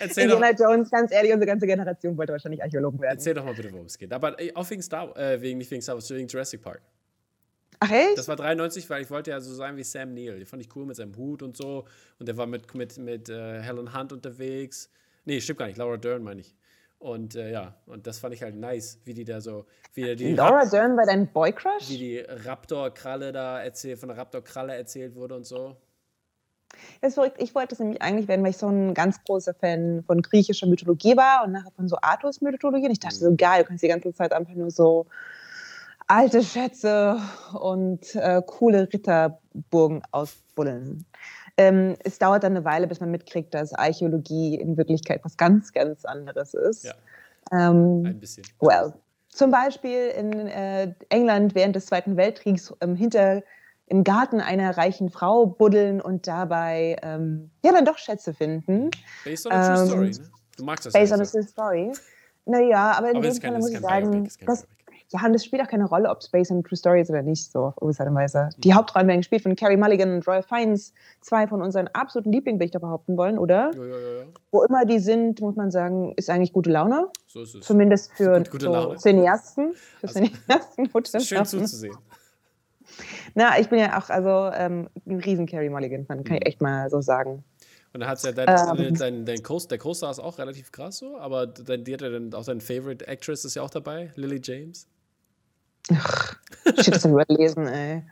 Erzähl 0.00 0.24
Indiana 0.24 0.52
doch. 0.52 0.66
Jones, 0.66 0.90
ganz 0.90 1.12
ehrlich, 1.12 1.32
unsere 1.32 1.46
ganze 1.46 1.66
Generation 1.66 2.18
wollte 2.18 2.32
wahrscheinlich 2.32 2.62
Archäologen 2.62 3.00
werden. 3.00 3.16
Erzähl 3.16 3.32
doch 3.32 3.44
mal 3.44 3.54
bitte, 3.54 3.72
worum 3.72 3.86
es 3.86 3.96
geht. 3.96 4.12
Aber 4.12 4.38
äh, 4.38 4.52
auch 4.54 4.68
wegen 4.68 4.82
Star, 4.82 5.16
äh, 5.16 5.40
wegen, 5.40 5.56
nicht 5.58 5.70
wegen 5.70 5.80
Star 5.80 5.94
Wars, 5.94 6.10
wegen 6.10 6.28
Jurassic 6.28 6.60
Park. 6.60 6.82
Ach 7.86 7.90
echt? 7.90 8.18
Das 8.18 8.28
war 8.28 8.36
93, 8.36 8.88
weil 8.90 9.02
ich 9.02 9.10
wollte 9.10 9.30
ja 9.30 9.40
so 9.40 9.54
sein 9.54 9.76
wie 9.76 9.84
Sam 9.84 10.14
Neill. 10.14 10.38
Den 10.38 10.46
fand 10.46 10.62
ich 10.62 10.74
cool 10.74 10.86
mit 10.86 10.96
seinem 10.96 11.16
Hut 11.16 11.42
und 11.42 11.56
so. 11.56 11.84
Und 12.18 12.26
der 12.26 12.36
war 12.36 12.46
mit, 12.46 12.74
mit, 12.74 12.98
mit 12.98 13.28
äh, 13.28 13.60
Helen 13.62 13.96
Hunt 13.96 14.12
unterwegs. 14.12 14.90
Nee, 15.24 15.40
stimmt 15.40 15.58
gar 15.58 15.66
nicht. 15.66 15.78
Laura 15.78 15.96
Dern 15.96 16.22
meine 16.22 16.40
ich. 16.40 16.54
Und 16.98 17.34
äh, 17.34 17.52
ja, 17.52 17.74
und 17.86 18.06
das 18.06 18.18
fand 18.18 18.34
ich 18.34 18.42
halt 18.42 18.56
nice, 18.56 19.00
wie 19.04 19.12
die 19.12 19.24
da 19.24 19.40
so. 19.40 19.66
Wie 19.94 20.16
die 20.16 20.32
Laura 20.34 20.60
Rap 20.60 20.70
Dern 20.70 20.96
war 20.96 21.04
dein 21.04 21.30
Boy-Crush? 21.30 21.88
Wie 21.88 21.98
die 21.98 22.18
Raptor-Kralle 22.18 23.32
da 23.32 23.62
erzählt, 23.62 23.98
von 23.98 24.08
der 24.08 24.18
Raptor-Kralle 24.18 24.74
erzählt 24.74 25.14
wurde 25.14 25.36
und 25.36 25.44
so. 25.44 25.76
Das 27.00 27.10
ist 27.10 27.14
verrückt. 27.14 27.36
Ich 27.40 27.54
wollte 27.54 27.74
es 27.74 27.80
nämlich 27.80 28.00
eigentlich 28.02 28.28
werden, 28.28 28.42
weil 28.42 28.50
ich 28.50 28.56
so 28.56 28.68
ein 28.68 28.94
ganz 28.94 29.22
großer 29.24 29.54
Fan 29.54 30.04
von 30.06 30.22
griechischer 30.22 30.66
Mythologie 30.66 31.16
war 31.16 31.44
und 31.44 31.52
nachher 31.52 31.70
von 31.72 31.88
so 31.88 31.96
Artus-Mythologie. 32.00 32.86
Und 32.86 32.92
ich 32.92 33.00
dachte 33.00 33.16
so, 33.16 33.30
mhm. 33.30 33.36
geil, 33.36 33.62
du 33.62 33.68
kannst 33.68 33.82
die 33.82 33.88
ganze 33.88 34.12
Zeit 34.14 34.32
einfach 34.32 34.54
nur 34.54 34.70
so 34.70 35.06
alte 36.06 36.42
Schätze 36.42 37.20
und 37.58 38.14
äh, 38.14 38.42
coole 38.46 38.88
Ritterburgen 38.92 40.02
ausbuddeln. 40.12 41.04
Ähm, 41.56 41.96
es 42.04 42.18
dauert 42.18 42.44
dann 42.44 42.52
eine 42.52 42.64
Weile, 42.64 42.86
bis 42.86 43.00
man 43.00 43.10
mitkriegt, 43.10 43.54
dass 43.54 43.72
Archäologie 43.72 44.56
in 44.56 44.76
Wirklichkeit 44.76 45.20
was 45.24 45.36
ganz, 45.36 45.72
ganz 45.72 46.04
anderes 46.04 46.54
ist. 46.54 46.84
Ja. 46.84 46.94
Ähm, 47.52 48.04
Ein 48.04 48.20
bisschen. 48.20 48.44
Well, 48.60 48.92
zum 49.28 49.50
Beispiel 49.50 50.08
in 50.08 50.32
äh, 50.32 50.94
England 51.08 51.54
während 51.54 51.76
des 51.76 51.86
Zweiten 51.86 52.16
Weltkriegs 52.16 52.72
ähm, 52.80 52.94
hinter 52.94 53.42
im 53.86 54.02
Garten 54.02 54.40
einer 54.40 54.76
reichen 54.76 55.10
Frau 55.10 55.46
buddeln 55.46 56.00
und 56.00 56.26
dabei 56.26 56.96
ähm, 57.02 57.50
ja 57.64 57.72
dann 57.72 57.84
doch 57.84 57.98
Schätze 57.98 58.34
finden. 58.34 58.90
Based 59.24 59.46
on 59.46 59.52
a 59.52 59.76
true 59.76 59.86
story, 59.86 60.10
ne? 60.10 60.30
Du 60.56 60.64
magst 60.64 60.86
das 60.86 60.92
Based 60.92 61.12
on 61.12 61.20
a 61.20 61.24
true 61.24 61.42
story. 61.42 61.92
Naja, 62.46 62.92
aber 62.92 63.10
in 63.10 63.16
aber 63.18 63.28
dem 63.28 63.40
Fall 63.40 63.58
muss 63.58 63.70
ich 63.70 63.80
sagen, 63.80 64.28
das, 64.46 64.66
ja, 65.12 65.24
und 65.24 65.34
es 65.34 65.44
spielt 65.44 65.62
auch 65.62 65.68
keine 65.68 65.84
Rolle, 65.84 66.10
ob 66.10 66.20
es 66.20 66.28
based 66.28 66.50
on 66.50 66.58
a 66.58 66.62
true 66.62 66.76
story 66.76 67.00
ist 67.00 67.10
oder 67.10 67.22
nicht, 67.22 67.52
so 67.52 67.66
auf 67.66 67.76
gewisse 67.76 68.04
Weise. 68.12 68.50
Die. 68.58 68.74
Hauptrollen 68.74 69.06
werden 69.06 69.20
gespielt 69.20 69.42
von 69.42 69.54
Carrie 69.54 69.76
Mulligan 69.76 70.14
und 70.14 70.26
Roy 70.26 70.42
Fiennes, 70.42 70.92
zwei 71.20 71.46
von 71.46 71.62
unseren 71.62 71.88
absoluten 71.88 72.32
Lieblingen, 72.32 72.58
will 72.58 72.66
ich 72.66 72.72
da 72.72 72.78
behaupten 72.78 73.16
wollen, 73.16 73.38
oder? 73.38 73.70
Ja, 73.74 73.84
ja, 73.84 73.98
ja. 73.98 74.24
Wo 74.50 74.64
immer 74.64 74.84
die 74.84 74.98
sind, 74.98 75.40
muss 75.40 75.54
man 75.56 75.70
sagen, 75.70 76.12
ist 76.16 76.28
eigentlich 76.28 76.52
gute 76.52 76.70
Laune. 76.70 77.08
So 77.28 77.42
ist 77.42 77.54
es. 77.54 77.64
Zumindest 77.64 78.12
für 78.14 78.44
so 78.58 78.94
Cineasten. 78.96 79.74
Für 80.00 80.08
also, 80.08 80.20
Cineasten. 80.20 81.20
Schön 81.20 81.44
zuzusehen. 81.44 81.96
Na, 83.34 83.58
ich 83.58 83.68
bin 83.68 83.78
ja 83.78 83.98
auch 83.98 84.10
also 84.10 84.50
ähm, 84.56 84.88
ein 85.06 85.20
riesen 85.20 85.46
Carrie 85.46 85.68
Mulligan-Fan, 85.68 86.24
kann 86.24 86.36
ich 86.36 86.42
mhm. 86.42 86.46
echt 86.46 86.60
mal 86.60 86.90
so 86.90 87.00
sagen. 87.00 87.44
Und 87.92 88.00
da 88.00 88.08
hat 88.08 88.22
ja 88.22 88.32
dein, 88.32 88.78
ähm, 88.78 88.94
dein, 88.94 89.24
dein 89.24 89.42
Co 89.42 89.58
der 89.58 89.78
Co-Star 89.78 90.10
ist 90.10 90.18
auch 90.18 90.38
relativ 90.38 90.70
krass 90.70 90.98
so, 90.98 91.16
aber 91.16 91.46
dein, 91.46 91.84
die 91.84 91.94
hat 91.94 92.02
ja 92.02 92.10
dann 92.10 92.34
auch 92.34 92.44
dein 92.44 92.60
Favorite 92.60 93.06
Actress 93.06 93.44
ist 93.44 93.54
ja 93.54 93.62
auch 93.62 93.70
dabei, 93.70 94.12
Lily 94.16 94.40
James. 94.42 94.86
Ach, 95.94 96.36
das 96.64 97.04
überlesen, 97.04 97.66
ey. 97.66 98.02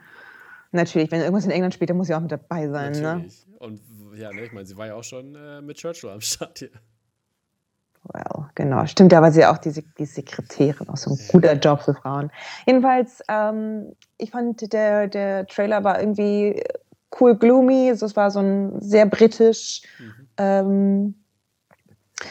Natürlich, 0.73 1.11
wenn 1.11 1.21
irgendwas 1.21 1.45
in 1.45 1.51
England 1.51 1.75
spielt, 1.75 1.91
dann 1.91 1.97
muss 1.97 2.09
sie 2.09 2.15
auch 2.15 2.21
mit 2.21 2.33
dabei 2.33 2.69
sein, 2.69 2.93
ne? 2.93 3.01
Natürlich. 3.01 3.47
ne? 3.47 3.57
Und 3.59 3.81
ja, 4.17 4.33
ne, 4.33 4.45
ich 4.45 4.53
meine, 4.53 4.67
sie 4.67 4.77
war 4.77 4.87
ja 4.87 4.95
auch 4.95 5.05
schon 5.05 5.35
äh, 5.35 5.63
mit 5.63 5.77
Churchill 5.77 6.11
am 6.11 6.21
Start 6.21 6.59
hier. 6.59 6.71
Well, 8.13 8.51
genau, 8.55 8.85
stimmt 8.87 9.13
ja, 9.13 9.23
weil 9.23 9.33
sie 9.33 9.47
auch 9.47 9.57
die, 9.57 9.73
die 9.99 10.05
Sekretärin, 10.05 10.89
auch 10.91 10.97
so 10.97 11.11
ein 11.13 11.19
guter 11.29 11.55
Job 11.55 11.81
für 11.81 11.95
Frauen. 11.95 12.31
Jedenfalls, 12.67 13.23
ähm, 13.29 13.93
ich 14.19 14.31
fand, 14.31 14.73
der, 14.73 15.09
der 15.09 15.47
Trailer 15.47 15.85
war 15.85 16.01
irgendwie 16.01 16.63
cool 17.19 17.37
gloomy, 17.37 17.89
also 17.89 18.05
es 18.05 18.15
war 18.15 18.31
so 18.31 18.41
ein 18.41 18.81
sehr 18.81 19.07
britisch. 19.07 19.83
Mhm. 19.99 20.29
Ähm, 20.37 21.15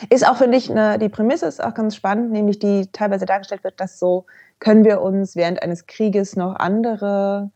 ist 0.10 0.28
auch, 0.28 0.38
finde 0.38 0.58
ich, 0.58 0.70
ne, 0.70 1.00
die 1.00 1.10
Prämisse 1.10 1.48
ist 1.48 1.64
auch 1.64 1.74
ganz 1.74 1.96
spannend, 1.96 2.32
nämlich 2.32 2.60
die 2.60 2.88
teilweise 2.92 3.26
dargestellt 3.26 3.64
wird, 3.64 3.80
dass 3.80 4.00
so 4.00 4.26
können 4.64 4.86
wir 4.86 5.02
uns 5.02 5.36
während 5.36 5.62
eines 5.62 5.88
Krieges 5.88 6.38
noch 6.38 6.56
andere, 6.56 7.52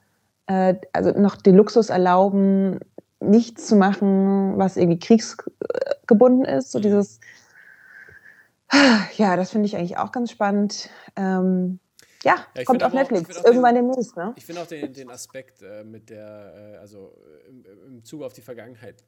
äh, 0.48 0.76
also 0.92 1.12
noch 1.12 1.38
den 1.38 1.56
Luxus 1.56 1.90
erlauben, 1.90 2.80
nichts 3.22 3.68
zu 3.68 3.78
machen, 3.78 4.58
was 4.58 4.76
irgendwie 4.76 5.00
kriegsgebunden 5.00 6.44
ist. 6.44 6.72
So 6.72 6.80
dieses 6.80 7.20
ja, 9.18 9.36
das 9.38 9.52
finde 9.52 9.68
ich 9.68 9.78
eigentlich 9.78 9.98
auch 9.98 10.12
ganz 10.12 10.32
spannend. 10.32 10.90
Ähm, 11.16 11.80
ja, 12.24 12.46
ja 12.56 12.64
kommt 12.66 12.84
auf 12.84 12.94
Netflix, 12.94 13.38
irgendwann 13.44 13.76
den, 13.76 13.88
demnächst. 13.88 14.18
Ne? 14.18 14.34
Ich 14.36 14.46
finde 14.46 14.62
auch 14.62 14.68
den, 14.68 14.92
den 14.92 15.10
Aspekt 15.10 15.62
äh, 15.62 15.84
mit 15.84 16.10
der, 16.10 16.74
äh, 16.76 16.78
also 16.78 17.18
im, 17.48 17.66
im 17.86 18.04
Zuge 18.04 18.26
auf 18.26 18.34
die 18.34 18.42
Vergangenheit 18.42 19.02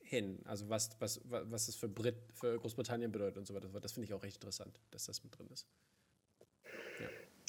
hin, 0.00 0.40
also 0.44 0.68
was, 0.68 0.90
was, 0.98 1.20
was 1.24 1.66
das 1.66 1.76
für, 1.76 1.88
Brit, 1.88 2.16
für 2.34 2.58
Großbritannien 2.58 3.12
bedeutet 3.12 3.38
und 3.38 3.46
so 3.46 3.54
weiter, 3.54 3.68
das 3.80 3.92
finde 3.92 4.06
ich 4.06 4.14
auch 4.14 4.22
recht 4.22 4.36
interessant, 4.36 4.80
dass 4.90 5.04
das 5.04 5.22
mit 5.22 5.38
drin 5.38 5.48
ist. 5.52 5.66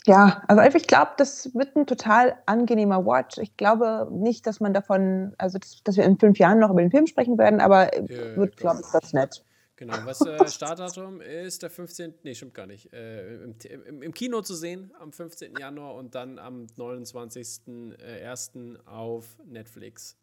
Ja, 0.05 0.43
also 0.47 0.77
ich 0.77 0.87
glaube, 0.87 1.11
das 1.17 1.53
wird 1.53 1.75
ein 1.75 1.85
total 1.85 2.37
angenehmer 2.45 3.05
Watch. 3.05 3.37
Ich 3.37 3.57
glaube 3.57 4.07
nicht, 4.11 4.47
dass 4.47 4.59
man 4.59 4.73
davon, 4.73 5.33
also 5.37 5.59
dass, 5.59 5.83
dass 5.83 5.97
wir 5.97 6.05
in 6.05 6.17
fünf 6.17 6.39
Jahren 6.39 6.59
noch 6.59 6.71
über 6.71 6.81
den 6.81 6.91
Film 6.91 7.05
sprechen 7.05 7.37
werden, 7.37 7.59
aber 7.59 7.93
ja, 7.95 8.35
wird, 8.35 8.57
glaube 8.57 8.81
ich, 8.83 8.91
ganz 8.91 9.13
nett. 9.13 9.43
Genau, 9.75 9.95
was 10.03 10.19
äh, 10.21 10.37
Startdatum 10.47 11.21
ist 11.21 11.63
der 11.63 11.69
15. 11.69 12.15
Nee, 12.23 12.35
stimmt 12.35 12.53
gar 12.53 12.67
nicht. 12.67 12.91
Äh, 12.91 13.43
im, 13.43 13.55
im, 13.87 14.01
im, 14.01 14.13
Kino 14.13 14.41
zu 14.41 14.53
sehen 14.53 14.91
am 14.99 15.13
15. 15.13 15.55
Januar 15.57 15.95
und 15.95 16.15
dann 16.15 16.37
am 16.37 16.65
29.01. 16.77 18.75
Äh, 18.75 18.79
auf 18.85 19.37
Netflix. 19.45 20.17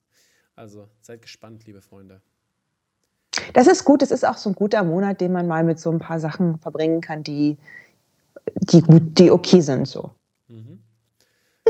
Also 0.57 0.89
seid 1.01 1.23
gespannt, 1.23 1.67
liebe 1.67 1.81
Freunde. 1.81 2.21
Das 3.55 3.67
ist 3.67 3.85
gut, 3.85 4.03
es 4.03 4.11
ist 4.11 4.27
auch 4.27 4.37
so 4.37 4.51
ein 4.51 4.55
guter 4.55 4.85
Monat, 4.85 5.23
den 5.23 5.33
man 5.33 5.47
mal 5.47 5.65
mit 5.65 5.79
so 5.79 5.91
ein 5.91 5.99
paar 5.99 6.21
Sachen 6.21 6.59
verbringen 6.59 7.01
kann, 7.01 7.23
die, 7.23 7.57
die, 8.57 8.83
gut, 8.83 9.18
die 9.18 9.31
okay 9.31 9.61
sind. 9.61 9.87
So. 9.87 10.11
Mhm. 10.49 10.83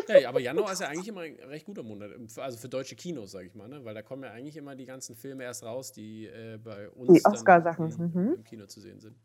Ja, 0.08 0.28
aber 0.28 0.40
Januar 0.40 0.72
ist 0.72 0.80
ja 0.80 0.88
eigentlich 0.88 1.08
immer 1.08 1.22
ein 1.22 1.36
recht 1.48 1.66
guter 1.66 1.82
Monat, 1.82 2.10
also 2.36 2.58
für 2.58 2.68
deutsche 2.68 2.94
Kinos, 2.96 3.32
sage 3.32 3.46
ich 3.46 3.54
mal, 3.54 3.68
ne? 3.68 3.84
weil 3.84 3.94
da 3.94 4.02
kommen 4.02 4.22
ja 4.22 4.30
eigentlich 4.30 4.56
immer 4.56 4.76
die 4.76 4.86
ganzen 4.86 5.16
Filme 5.16 5.44
erst 5.44 5.64
raus, 5.64 5.92
die 5.92 6.26
äh, 6.26 6.58
bei 6.62 6.88
uns 6.90 7.12
die 7.12 7.24
Oscar-Sachen 7.24 8.12
mhm. 8.14 8.34
im 8.36 8.44
Kino 8.44 8.66
zu 8.66 8.80
sehen 8.80 9.00
sind. 9.00 9.16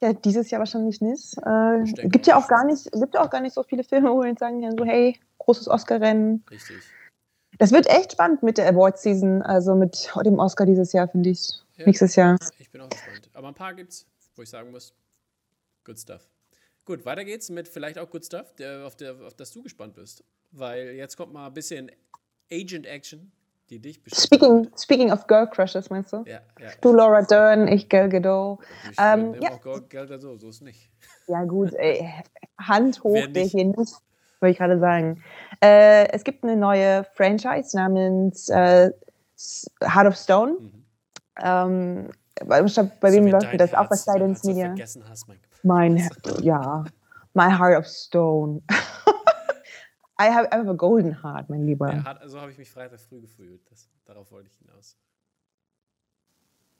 Ja, 0.00 0.12
dieses 0.12 0.50
Jahr 0.50 0.60
wahrscheinlich 0.60 1.00
nicht. 1.00 1.36
Äh, 1.38 2.08
gibt 2.08 2.26
ja 2.26 2.36
auch 2.36 2.48
gar 2.48 2.64
nicht, 2.64 2.90
gibt 2.92 3.14
ja 3.14 3.24
auch 3.24 3.30
gar 3.30 3.40
nicht 3.40 3.52
so 3.52 3.64
viele 3.64 3.82
Filme, 3.82 4.10
wo 4.10 4.22
wir 4.22 4.34
sagen 4.38 4.62
ja 4.62 4.70
so, 4.70 4.84
hey, 4.84 5.18
großes 5.38 5.68
Oscar-Rennen. 5.68 6.44
Richtig. 6.50 6.76
Das 7.58 7.72
wird 7.72 7.86
echt 7.88 8.12
spannend 8.12 8.42
mit 8.42 8.58
der 8.58 8.68
Award-Season, 8.68 9.42
also 9.42 9.74
mit 9.74 10.10
dem 10.24 10.38
Oscar 10.38 10.66
dieses 10.66 10.92
Jahr, 10.92 11.08
finde 11.08 11.30
ich. 11.30 11.60
Ja, 11.76 11.86
Nächstes 11.86 12.14
Jahr. 12.14 12.36
Ich 12.58 12.70
bin 12.70 12.80
auch 12.80 12.88
gespannt. 12.88 13.28
Aber 13.34 13.48
ein 13.48 13.54
paar 13.54 13.74
gibt's, 13.74 14.06
wo 14.36 14.42
ich 14.42 14.50
sagen 14.50 14.70
muss, 14.70 14.94
good 15.84 15.98
stuff. 15.98 16.28
Gut, 16.88 17.04
weiter 17.04 17.22
geht's 17.22 17.50
mit 17.50 17.68
vielleicht 17.68 17.98
auch 17.98 18.08
Good 18.08 18.24
Stuff, 18.24 18.54
der, 18.54 18.86
auf, 18.86 18.96
der, 18.96 19.14
auf 19.26 19.34
das 19.34 19.50
du 19.50 19.62
gespannt 19.62 19.92
bist. 19.92 20.24
Weil 20.52 20.92
jetzt 20.92 21.18
kommt 21.18 21.34
mal 21.34 21.48
ein 21.48 21.52
bisschen 21.52 21.90
Agent 22.50 22.86
Action, 22.86 23.30
die 23.68 23.78
dich 23.78 24.00
Speaking, 24.10 24.70
speaking 24.74 25.12
of 25.12 25.26
Girl 25.26 25.46
Crushes, 25.46 25.90
meinst 25.90 26.14
du? 26.14 26.24
Ja, 26.24 26.40
ja. 26.58 26.70
Du 26.80 26.94
Laura 26.94 27.20
Dern, 27.20 27.68
ich 27.68 27.90
Gal 27.90 28.08
Gadot. 28.08 28.60
Ich 28.90 28.96
ähm, 28.98 29.34
ja. 29.38 29.50
auch 29.52 29.60
Gal 29.60 30.06
Gadot, 30.06 30.40
so 30.40 30.48
ist 30.48 30.62
nicht. 30.62 30.88
Ja 31.26 31.44
gut, 31.44 31.74
ey, 31.74 32.10
Hand 32.58 33.04
hoch, 33.04 33.26
der 33.26 33.44
hier 33.44 33.66
nicht, 33.66 33.92
wollte 34.40 34.52
ich 34.52 34.56
gerade 34.56 34.78
sagen. 34.78 35.22
Äh, 35.62 36.08
es 36.12 36.24
gibt 36.24 36.42
eine 36.42 36.56
neue 36.56 37.04
Franchise 37.12 37.76
namens 37.76 38.48
äh, 38.48 38.92
Heart 39.82 40.06
of 40.06 40.16
Stone. 40.16 40.52
Mhm. 40.58 40.84
Ähm, 41.42 42.10
bei, 42.46 42.62
bei 42.62 43.12
wem 43.12 43.26
läuft 43.26 43.60
das? 43.60 43.74
Auch 43.74 43.90
bei 43.90 43.96
Silence 43.96 44.46
Media. 44.46 44.68
Vergessen 44.68 45.04
hast, 45.06 45.28
mein 45.28 45.38
mein, 45.62 46.08
ja, 46.40 46.84
my 47.34 47.50
heart 47.50 47.78
of 47.78 47.86
stone. 47.86 48.62
I 50.20 50.30
have, 50.30 50.48
I 50.52 50.56
have 50.56 50.68
a 50.68 50.74
golden 50.74 51.12
heart, 51.22 51.48
mein 51.48 51.66
Lieber. 51.66 51.92
Ja, 51.92 52.16
also 52.20 52.40
habe 52.40 52.50
ich 52.50 52.58
mich 52.58 52.70
Freitag 52.70 53.00
früh 53.00 53.20
gefühlt. 53.20 53.60
Das, 53.70 53.88
darauf 54.04 54.30
wollte 54.32 54.48
ich 54.48 54.56
hinaus. 54.58 54.96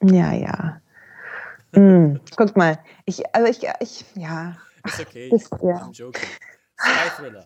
Ja, 0.03 0.33
ja. 0.33 0.81
mm, 1.73 2.21
guck 2.37 2.57
mal, 2.57 2.79
ich, 3.05 3.23
also 3.35 3.49
ich, 3.49 3.69
ich, 3.81 4.05
ja. 4.17 4.57
Ist 4.85 5.01
okay, 5.01 5.29
ist, 5.29 5.51
ja. 5.63 5.77
I'm 5.77 5.93
joking. 5.93 6.29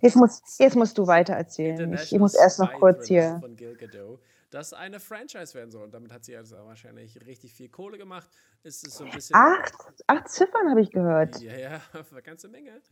Jetzt, 0.02 0.16
muss, 0.16 0.42
jetzt 0.58 0.76
musst 0.76 0.98
du 0.98 1.06
weiter 1.06 1.34
erzählen. 1.34 1.92
Ich, 1.94 2.12
ich 2.12 2.18
muss 2.18 2.34
erst 2.34 2.58
noch 2.58 2.72
kurz 2.74 3.08
hier. 3.08 3.38
Von 3.40 3.56
Gil 3.56 3.74
Gadot 3.76 4.20
das 4.52 4.74
eine 4.74 5.00
Franchise 5.00 5.54
werden 5.54 5.70
soll. 5.70 5.84
Und 5.84 5.94
damit 5.94 6.12
hat 6.12 6.24
sie 6.24 6.36
also 6.36 6.56
wahrscheinlich 6.56 7.24
richtig 7.26 7.54
viel 7.54 7.68
Kohle 7.68 7.98
gemacht. 7.98 8.28
Ist 8.62 8.86
es 8.86 8.96
so 8.96 9.04
ein 9.04 9.10
bisschen. 9.10 9.34
Acht, 9.34 9.74
acht 10.06 10.28
Ziffern 10.28 10.68
habe 10.68 10.82
ich 10.82 10.90
gehört. 10.90 11.40
Ja, 11.40 11.56
ja, 11.56 11.82
eine 12.10 12.22
ganze 12.22 12.48
Menge. 12.48 12.82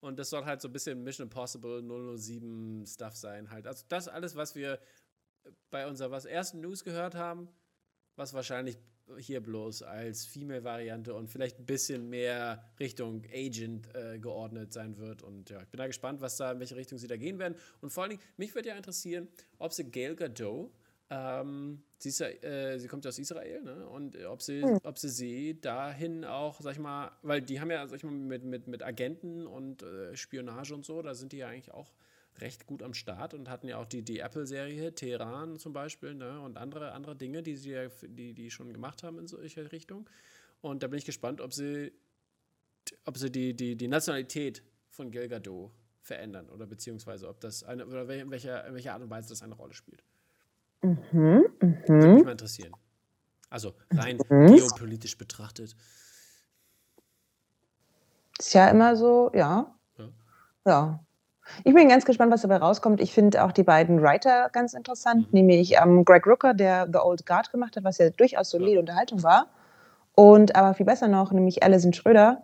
Und 0.00 0.18
das 0.18 0.30
soll 0.30 0.44
halt 0.44 0.60
so 0.60 0.68
ein 0.68 0.72
bisschen 0.72 1.02
Mission 1.02 1.26
Impossible 1.26 1.82
007 2.18 2.84
Stuff 2.86 3.16
sein. 3.16 3.50
Halt. 3.50 3.66
Also 3.66 3.84
das 3.88 4.08
alles, 4.08 4.36
was 4.36 4.54
wir 4.56 4.80
bei 5.70 5.86
unserer 5.86 6.10
was 6.10 6.24
ersten 6.24 6.60
News 6.60 6.82
gehört 6.82 7.14
haben, 7.14 7.48
was 8.16 8.34
wahrscheinlich 8.34 8.76
hier 9.18 9.40
bloß 9.40 9.82
als 9.82 10.26
Female-Variante 10.26 11.14
und 11.14 11.28
vielleicht 11.28 11.60
ein 11.60 11.66
bisschen 11.66 12.08
mehr 12.08 12.64
Richtung 12.80 13.22
Agent 13.32 13.94
äh, 13.94 14.18
geordnet 14.18 14.72
sein 14.72 14.96
wird. 14.96 15.22
Und 15.22 15.50
ja, 15.50 15.62
ich 15.62 15.68
bin 15.68 15.78
da 15.78 15.86
gespannt, 15.86 16.20
was 16.20 16.36
da, 16.36 16.50
in 16.50 16.58
welche 16.58 16.74
Richtung 16.74 16.98
sie 16.98 17.06
da 17.06 17.16
gehen 17.16 17.38
werden. 17.38 17.54
Und 17.80 17.90
vor 17.90 18.02
allen 18.02 18.10
Dingen, 18.10 18.22
mich 18.36 18.56
würde 18.56 18.70
ja 18.70 18.76
interessieren, 18.76 19.28
ob 19.58 19.72
sie 19.72 19.84
Gail 19.84 20.16
Gadot 20.16 20.72
ähm, 21.08 21.82
sie, 21.98 22.08
ist 22.08 22.20
äh, 22.20 22.78
sie 22.78 22.88
kommt 22.88 23.04
ja 23.04 23.10
aus 23.10 23.18
Israel, 23.18 23.62
ne? 23.62 23.88
Und 23.88 24.16
ob 24.26 24.42
sie, 24.42 24.64
mhm. 24.64 24.80
ob 24.82 24.98
sie 24.98 25.08
sie 25.08 25.60
dahin 25.60 26.24
auch, 26.24 26.60
sag 26.60 26.72
ich 26.72 26.78
mal, 26.78 27.12
weil 27.22 27.42
die 27.42 27.60
haben 27.60 27.70
ja, 27.70 27.86
sag 27.86 27.98
ich 27.98 28.04
mal, 28.04 28.12
mit, 28.12 28.44
mit, 28.44 28.66
mit 28.66 28.82
Agenten 28.82 29.46
und 29.46 29.82
äh, 29.82 30.16
Spionage 30.16 30.74
und 30.74 30.84
so, 30.84 31.02
da 31.02 31.14
sind 31.14 31.32
die 31.32 31.38
ja 31.38 31.48
eigentlich 31.48 31.72
auch 31.72 31.94
recht 32.38 32.66
gut 32.66 32.82
am 32.82 32.92
Start 32.92 33.34
und 33.34 33.48
hatten 33.48 33.68
ja 33.68 33.78
auch 33.78 33.86
die, 33.86 34.02
die 34.02 34.18
Apple-Serie, 34.18 34.94
Teheran 34.94 35.58
zum 35.58 35.72
Beispiel, 35.72 36.14
ne? 36.14 36.40
Und 36.40 36.58
andere, 36.58 36.92
andere 36.92 37.16
Dinge, 37.16 37.42
die 37.42 37.56
sie 37.56 37.70
ja, 37.70 37.88
die, 38.02 38.34
die 38.34 38.50
schon 38.50 38.72
gemacht 38.72 39.02
haben 39.02 39.18
in 39.18 39.26
solche 39.26 39.70
Richtung. 39.72 40.08
Und 40.60 40.82
da 40.82 40.88
bin 40.88 40.98
ich 40.98 41.04
gespannt, 41.04 41.40
ob 41.40 41.52
sie, 41.52 41.92
ob 43.04 43.16
sie 43.16 43.30
die, 43.30 43.54
die, 43.54 43.76
die 43.76 43.88
Nationalität 43.88 44.62
von 44.90 45.10
Gadot 45.10 45.70
verändern 46.00 46.48
oder 46.48 46.66
beziehungsweise 46.66 47.28
ob 47.28 47.40
das 47.40 47.62
eine, 47.62 47.86
oder 47.86 48.08
in 48.08 48.30
welcher, 48.30 48.66
in 48.66 48.74
welcher 48.74 48.94
Art 48.94 49.02
und 49.02 49.10
Weise 49.10 49.28
das 49.28 49.42
eine 49.42 49.54
Rolle 49.54 49.74
spielt. 49.74 50.02
Mhm, 50.82 51.46
mhm. 51.60 51.78
Würde 51.86 52.08
mich 52.08 52.24
mal 52.24 52.32
interessieren. 52.32 52.72
Also 53.50 53.72
rein 53.92 54.18
mhm. 54.28 54.54
geopolitisch 54.54 55.16
betrachtet. 55.16 55.76
Ist 58.38 58.54
ja 58.54 58.68
immer 58.68 58.96
so, 58.96 59.30
ja. 59.34 59.74
ja. 59.98 60.08
Ja. 60.64 61.00
Ich 61.64 61.72
bin 61.74 61.88
ganz 61.88 62.04
gespannt, 62.04 62.32
was 62.32 62.42
dabei 62.42 62.56
rauskommt. 62.56 63.00
Ich 63.00 63.12
finde 63.12 63.44
auch 63.44 63.52
die 63.52 63.62
beiden 63.62 64.02
Writer 64.02 64.50
ganz 64.52 64.74
interessant, 64.74 65.28
mhm. 65.28 65.38
nämlich 65.38 65.76
ähm, 65.76 66.04
Greg 66.04 66.26
Rooker, 66.26 66.54
der 66.54 66.88
The 66.92 66.98
Old 66.98 67.24
Guard 67.24 67.52
gemacht 67.52 67.76
hat, 67.76 67.84
was 67.84 67.98
ja 67.98 68.10
durchaus 68.10 68.50
solide 68.50 68.74
ja. 68.74 68.80
Unterhaltung 68.80 69.22
war. 69.22 69.46
Und 70.14 70.56
aber 70.56 70.74
viel 70.74 70.86
besser 70.86 71.08
noch, 71.08 71.30
nämlich 71.30 71.62
Alison 71.62 71.92
Schröder, 71.92 72.42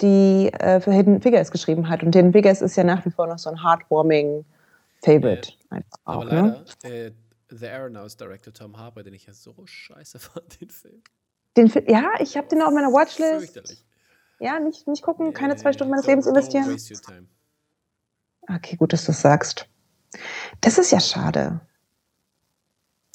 die 0.00 0.52
äh, 0.52 0.80
für 0.80 0.92
Hidden 0.92 1.22
Figures 1.22 1.50
geschrieben 1.50 1.88
hat. 1.88 2.02
Und 2.02 2.14
Hidden 2.14 2.32
Figures 2.32 2.60
ist 2.60 2.76
ja 2.76 2.84
nach 2.84 3.04
wie 3.06 3.10
vor 3.10 3.26
noch 3.26 3.38
so 3.38 3.48
ein 3.50 3.62
heartwarming 3.62 4.44
Favorite. 5.02 5.52
Ja. 5.70 5.78
Aber 6.04 6.18
auch, 6.18 6.24
ne? 6.24 6.30
leider, 6.30 6.42
ne? 6.42 7.06
äh, 7.06 7.12
The 7.50 7.66
Aeronauts 7.66 8.16
Director 8.16 8.52
Tom 8.52 8.76
Harper, 8.76 9.02
den 9.02 9.14
ich 9.14 9.26
ja 9.26 9.32
so 9.32 9.54
scheiße 9.64 10.18
fand, 10.20 10.60
den 10.60 10.70
Film. 10.70 11.02
Den 11.56 11.68
Film 11.68 11.86
ja, 11.88 12.12
ich 12.20 12.36
habe 12.36 12.48
den 12.48 12.62
auf 12.62 12.72
meiner 12.72 12.92
Watchlist. 12.92 13.84
Ja, 14.40 14.58
nicht, 14.58 14.86
nicht 14.88 15.02
gucken, 15.02 15.32
keine 15.32 15.56
zwei 15.56 15.72
Stunden 15.72 15.92
meines 15.92 16.06
Lebens 16.06 16.26
investieren. 16.26 17.28
Okay, 18.48 18.76
gut, 18.76 18.92
dass 18.92 19.06
du 19.06 19.12
es 19.12 19.20
sagst. 19.20 19.68
Das 20.60 20.78
ist 20.78 20.90
ja 20.90 21.00
schade. 21.00 21.60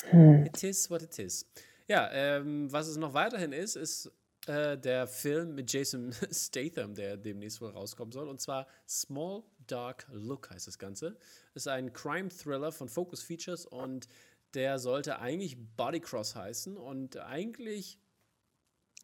Hm. 0.10 0.46
It 0.46 0.64
is 0.64 0.90
what 0.90 1.02
it 1.02 1.20
is. 1.20 1.46
Ja, 1.88 2.10
ähm, 2.12 2.72
was 2.72 2.88
es 2.88 2.98
noch 2.98 3.14
weiterhin 3.14 3.52
ist, 3.52 3.76
ist 3.76 4.12
äh, 4.48 4.78
der 4.78 5.08
Film 5.08 5.56
mit 5.56 5.72
Jason 5.72 6.14
Statham, 6.32 6.96
der 6.96 7.18
demnächst 7.18 7.62
wohl 7.62 7.72
rauskommen 7.72 8.12
soll. 8.12 8.28
Und 8.28 8.40
zwar 8.42 8.68
Small 8.88 9.44
Dark 9.68 10.08
Look 10.12 10.50
heißt 10.50 10.68
das 10.68 10.80
Ganze. 10.80 11.18
Ist 11.54 11.68
ein 11.68 11.94
Crime-Thriller 11.94 12.72
von 12.72 12.90
Focus 12.90 13.22
Features 13.22 13.66
und 13.66 14.08
der 14.54 14.80
sollte 14.80 15.20
eigentlich 15.20 15.58
Bodycross 15.78 16.36
heißen. 16.36 16.78
Und 16.78 17.18
eigentlich 17.18 18.00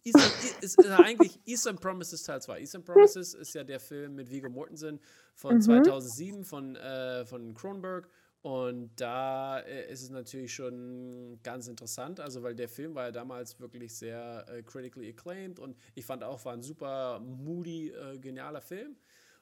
Eastern, 0.04 0.24
ist, 0.62 0.80
ist 0.80 0.90
eigentlich 0.90 1.40
Eastern 1.46 1.78
Promises 1.78 2.24
Teil 2.24 2.42
2. 2.42 2.60
Eastern 2.60 2.84
Promises 2.84 3.34
ist 3.34 3.54
ja 3.54 3.64
der 3.64 3.80
Film 3.80 4.16
mit 4.16 4.30
Viggo 4.30 4.50
Mortensen 4.50 5.00
von 5.34 5.56
mhm. 5.56 5.62
2007 5.62 6.44
von, 6.46 6.76
äh, 6.76 7.26
von 7.26 7.54
Cronenberg. 7.54 8.10
Und 8.46 8.92
da 8.98 9.58
äh, 9.62 9.92
ist 9.92 10.04
es 10.04 10.12
natürlich 10.12 10.54
schon 10.54 11.40
ganz 11.42 11.68
interessant, 11.68 12.20
also 12.20 12.44
weil 12.44 12.54
der 12.54 12.70
Film 12.70 12.94
war 12.94 13.06
ja 13.06 13.12
damals 13.12 13.60
wirklich 13.60 13.98
sehr 13.98 14.46
äh, 14.48 14.62
critically 14.62 15.10
acclaimed 15.10 15.58
und 15.58 15.76
ich 15.96 16.06
fand 16.06 16.24
auch, 16.24 16.46
war 16.46 16.54
ein 16.54 16.62
super 16.62 17.20
moody, 17.22 17.90
äh, 17.90 18.20
genialer 18.20 18.62
Film. 18.62 18.98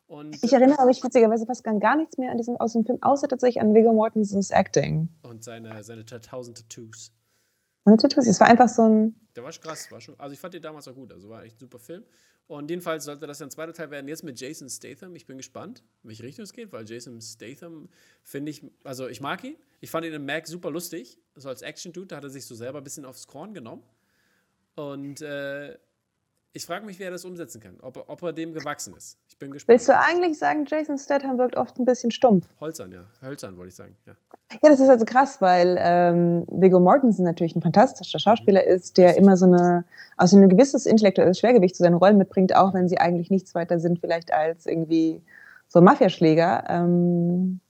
Und, 0.08 0.42
ich 0.42 0.54
erinnere 0.54 0.86
mich 0.86 1.04
witzigerweise 1.04 1.46
fast 1.46 1.66
gar 1.66 1.98
nichts 1.98 2.18
mehr 2.18 2.32
an 2.32 2.38
diesem, 2.38 2.56
aus 2.56 2.72
dem 2.72 2.86
Film, 2.86 2.98
außer 3.02 3.28
tatsächlich 3.28 3.62
an 3.62 3.74
Viggo 3.74 3.92
Mortensens 3.92 4.52
Acting. 4.52 5.10
Und 5.24 5.44
seine, 5.44 5.84
seine 5.84 6.06
tausend 6.06 6.60
Tattoos. 6.60 7.12
Seine 7.86 7.98
Tattoos, 7.98 8.28
es 8.28 8.40
war 8.40 8.48
einfach 8.48 8.70
so 8.70 8.84
ein. 8.84 9.16
Der 9.36 9.44
war 9.44 9.52
krass, 9.52 9.92
war 9.92 10.00
schon, 10.00 10.18
also 10.20 10.34
ich 10.34 10.40
fand 10.40 10.54
den 10.54 10.62
damals 10.62 10.88
auch 10.88 10.96
gut, 10.96 11.12
also 11.12 11.30
war 11.30 11.44
echt 11.44 11.58
ein 11.58 11.60
super 11.60 11.80
Film. 11.80 12.04
Und 12.48 12.70
jedenfalls 12.70 13.06
sollte 13.06 13.26
das 13.26 13.42
ein 13.42 13.50
zweiter 13.50 13.74
Teil 13.74 13.90
werden, 13.90 14.08
jetzt 14.08 14.24
mit 14.24 14.40
Jason 14.40 14.70
Statham. 14.70 15.16
Ich 15.16 15.26
bin 15.26 15.38
gespannt, 15.38 15.84
in 16.04 16.10
welche 16.10 16.24
Richtung 16.24 16.44
es 16.44 16.54
geht, 16.54 16.72
weil 16.74 16.88
Jason 16.88 17.22
Statham 17.22 17.90
finde 18.22 18.52
ich, 18.52 18.66
also 18.84 19.08
ich 19.08 19.22
mag 19.22 19.44
ihn. 19.44 19.56
Ich 19.80 19.90
fand 19.90 20.06
ihn 20.06 20.14
in 20.14 20.26
Mac 20.26 20.46
super 20.46 20.70
lustig. 20.70 21.20
So 21.36 21.50
als 21.50 21.62
Action-Dude, 21.62 22.08
da 22.08 22.18
hat 22.18 22.24
er 22.24 22.30
sich 22.30 22.46
so 22.46 22.54
selber 22.54 22.80
ein 22.80 22.84
bisschen 22.84 23.06
aufs 23.06 23.28
Korn 23.28 23.54
genommen. 23.54 23.84
Und 24.76 25.22
äh, 25.22 25.78
ich 26.56 26.68
frage 26.68 26.86
mich, 26.86 27.00
wie 27.00 27.04
er 27.04 27.12
das 27.12 27.26
umsetzen 27.26 27.60
kann, 27.60 27.78
ob, 27.82 28.06
ob, 28.08 28.22
er 28.22 28.32
dem 28.32 28.54
gewachsen 28.54 28.94
ist. 28.96 29.18
Ich 29.28 29.38
bin 29.40 29.52
gespannt. 29.52 29.74
Willst 29.74 29.90
du 29.90 29.98
eigentlich 29.98 30.38
sagen, 30.38 30.66
Jason 30.68 31.00
Statham 31.00 31.40
wirkt 31.40 31.58
oft 31.58 31.80
ein 31.80 31.86
bisschen 31.86 32.12
stumpf? 32.12 32.46
Holzern, 32.62 32.92
ja. 32.92 33.06
Hölzern, 33.24 33.58
wollte 33.58 33.70
ich 33.70 33.76
sagen. 33.76 33.96
Ja. 34.06 34.14
ja, 34.62 34.70
das 34.70 34.80
ist 34.80 34.88
also 34.88 35.04
krass, 35.04 35.42
weil 35.42 35.78
ähm, 35.80 36.46
Viggo 36.48 36.80
Mortensen 36.80 37.26
natürlich 37.26 37.56
ein 37.56 37.64
fantastischer 37.64 38.20
Schauspieler 38.20 38.64
ist, 38.64 39.00
der 39.00 39.18
immer 39.18 39.36
so 39.36 39.48
eine, 39.48 39.84
also 40.16 40.38
ein 40.38 40.48
gewisses 40.48 40.86
intellektuelles 40.86 41.40
Schwergewicht 41.40 41.76
zu 41.76 41.82
seinen 41.82 41.96
Rollen 41.96 42.20
mitbringt, 42.20 42.56
auch 42.56 42.76
wenn 42.76 42.88
sie 42.88 43.00
eigentlich 43.00 43.32
nichts 43.32 43.56
weiter 43.56 43.80
sind, 43.80 44.00
vielleicht 44.00 44.32
als 44.32 44.68
irgendwie 44.68 45.24
so 45.68 45.82
Mafiaschläger. 45.82 46.66
Ähm, 46.70 47.62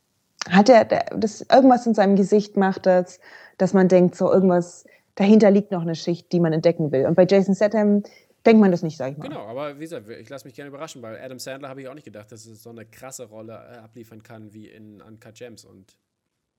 hat 0.50 0.68
er, 0.68 0.84
das, 1.16 1.40
irgendwas 1.50 1.88
in 1.88 1.94
seinem 1.94 2.18
Gesicht 2.18 2.58
macht 2.58 2.86
das, 2.86 3.22
dass 3.58 3.74
man 3.74 3.88
denkt, 3.88 4.16
so 4.16 4.30
irgendwas, 4.30 4.84
dahinter 5.16 5.52
liegt 5.52 5.72
noch 5.72 5.84
eine 5.84 5.96
Schicht, 5.96 6.34
die 6.34 6.42
man 6.42 6.52
entdecken 6.52 6.92
will. 6.92 7.06
Und 7.06 7.16
bei 7.16 7.26
Jason 7.26 7.56
Statham 7.56 8.04
denkt 8.46 8.62
man 8.62 8.72
das 8.72 8.84
nicht, 8.84 8.98
sag 8.98 9.14
ich 9.14 9.18
mal. 9.18 9.28
Genau, 9.28 9.46
aber 9.48 9.78
wie 9.78 9.84
gesagt, 9.84 10.10
ich 10.10 10.30
lasse 10.30 10.46
mich 10.46 10.56
gerne 10.56 10.70
überraschen, 10.70 11.02
weil 11.02 11.20
Adam 11.20 11.40
Sandler 11.40 11.70
habe 11.70 11.82
ich 11.82 11.88
auch 11.88 11.94
nicht 11.94 12.06
gedacht, 12.06 12.32
dass 12.32 12.46
es 12.46 12.64
so 12.64 12.70
eine 12.70 12.86
krasse 12.86 13.26
Rolle 13.26 13.54
äh, 13.54 13.78
abliefern 13.78 14.24
kann 14.24 14.54
wie 14.54 14.68
in 14.68 15.02
Uncut 15.02 15.36
Gems 15.36 15.66
und 15.66 15.98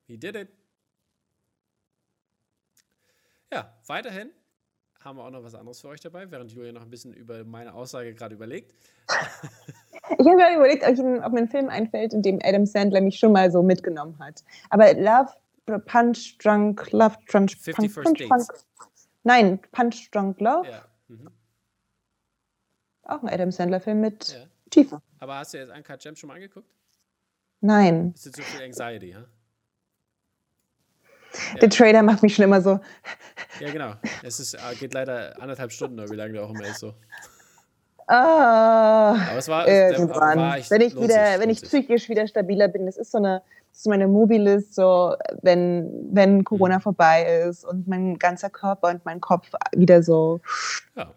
he 0.06 0.16
did 0.16 0.36
it. 0.36 0.48
Ja, 3.52 3.72
weiterhin 3.86 4.30
haben 5.04 5.18
wir 5.18 5.24
auch 5.24 5.30
noch 5.30 5.44
was 5.44 5.54
anderes 5.54 5.80
für 5.80 5.88
euch 5.88 6.00
dabei, 6.00 6.30
während 6.30 6.50
Julia 6.50 6.72
noch 6.72 6.82
ein 6.82 6.90
bisschen 6.90 7.12
über 7.12 7.44
meine 7.44 7.74
Aussage 7.74 8.14
gerade 8.14 8.34
überlegt. 8.34 8.74
ich 10.18 10.26
habe 10.26 10.36
mir 10.36 10.56
überlegt, 10.56 10.82
ob 10.82 11.32
mir 11.32 11.40
ein 11.40 11.48
Film 11.48 11.68
einfällt, 11.68 12.14
in 12.14 12.22
dem 12.22 12.38
Adam 12.42 12.64
Sandler 12.64 13.02
mich 13.02 13.18
schon 13.18 13.32
mal 13.32 13.50
so 13.50 13.62
mitgenommen 13.62 14.18
hat. 14.18 14.42
Aber 14.70 14.94
Love, 14.94 15.30
Punch, 15.86 16.38
Drunk, 16.38 16.90
Love, 16.92 17.16
Drunk, 17.28 17.50
50 17.50 17.94
Punch, 17.94 18.04
Punch. 18.04 18.28
Punch, 18.28 18.46
nein, 19.24 19.60
Punch, 19.72 20.10
Drunk, 20.10 20.40
Love. 20.40 20.68
Ja. 20.68 20.84
Mhm. 21.08 21.28
Auch 23.04 23.22
ein 23.22 23.28
Adam 23.28 23.50
Sandler-Film 23.50 24.00
mit 24.00 24.32
ja. 24.32 24.46
Tiefe. 24.70 25.00
Aber 25.20 25.36
hast 25.36 25.54
du 25.54 25.58
jetzt 25.58 25.70
Uncut 25.70 26.00
Gems 26.00 26.18
schon 26.18 26.28
mal 26.28 26.34
angeguckt? 26.34 26.68
Nein. 27.60 28.12
Ist 28.14 28.26
jetzt 28.26 28.36
so 28.36 28.42
viel 28.42 28.62
Anxiety? 28.62 29.10
Ja. 29.10 29.24
Der 31.60 31.68
Trailer 31.68 32.02
macht 32.02 32.22
mich 32.22 32.34
schon 32.34 32.44
immer 32.44 32.60
so. 32.60 32.78
Ja, 33.60 33.72
genau. 33.72 33.94
Es 34.22 34.38
ist, 34.38 34.54
äh, 34.54 34.58
geht 34.78 34.94
leider 34.94 35.40
anderthalb 35.40 35.72
Stunden, 35.72 35.98
oder 35.98 36.10
wie 36.10 36.16
lange 36.16 36.34
der 36.34 36.44
auch 36.44 36.50
immer 36.50 36.66
ist 36.66 36.78
so. 36.80 36.94
Ah, 38.06 39.14
Aber 39.30 39.38
es 39.38 39.48
war, 39.48 39.66
irgendwann. 39.66 40.38
War 40.38 40.56
wenn 40.70 40.80
ich 40.82 40.94
wieder, 40.94 41.40
wenn 41.40 41.50
ich 41.50 41.62
psychisch 41.62 42.08
wieder 42.08 42.26
stabiler 42.28 42.68
bin, 42.68 42.86
das 42.86 42.98
ist 42.98 43.10
so 43.10 43.18
eine, 43.18 43.42
das 43.70 43.80
ist 43.80 43.86
meine 43.86 44.06
Mobilist, 44.06 44.74
so 44.74 45.16
wenn, 45.42 45.90
wenn 46.12 46.44
Corona 46.44 46.76
mhm. 46.76 46.82
vorbei 46.82 47.24
ist 47.48 47.64
und 47.64 47.88
mein 47.88 48.18
ganzer 48.18 48.50
Körper 48.50 48.88
und 48.88 49.04
mein 49.04 49.20
Kopf 49.20 49.50
wieder 49.72 50.02
so 50.02 50.40
ja 50.96 51.12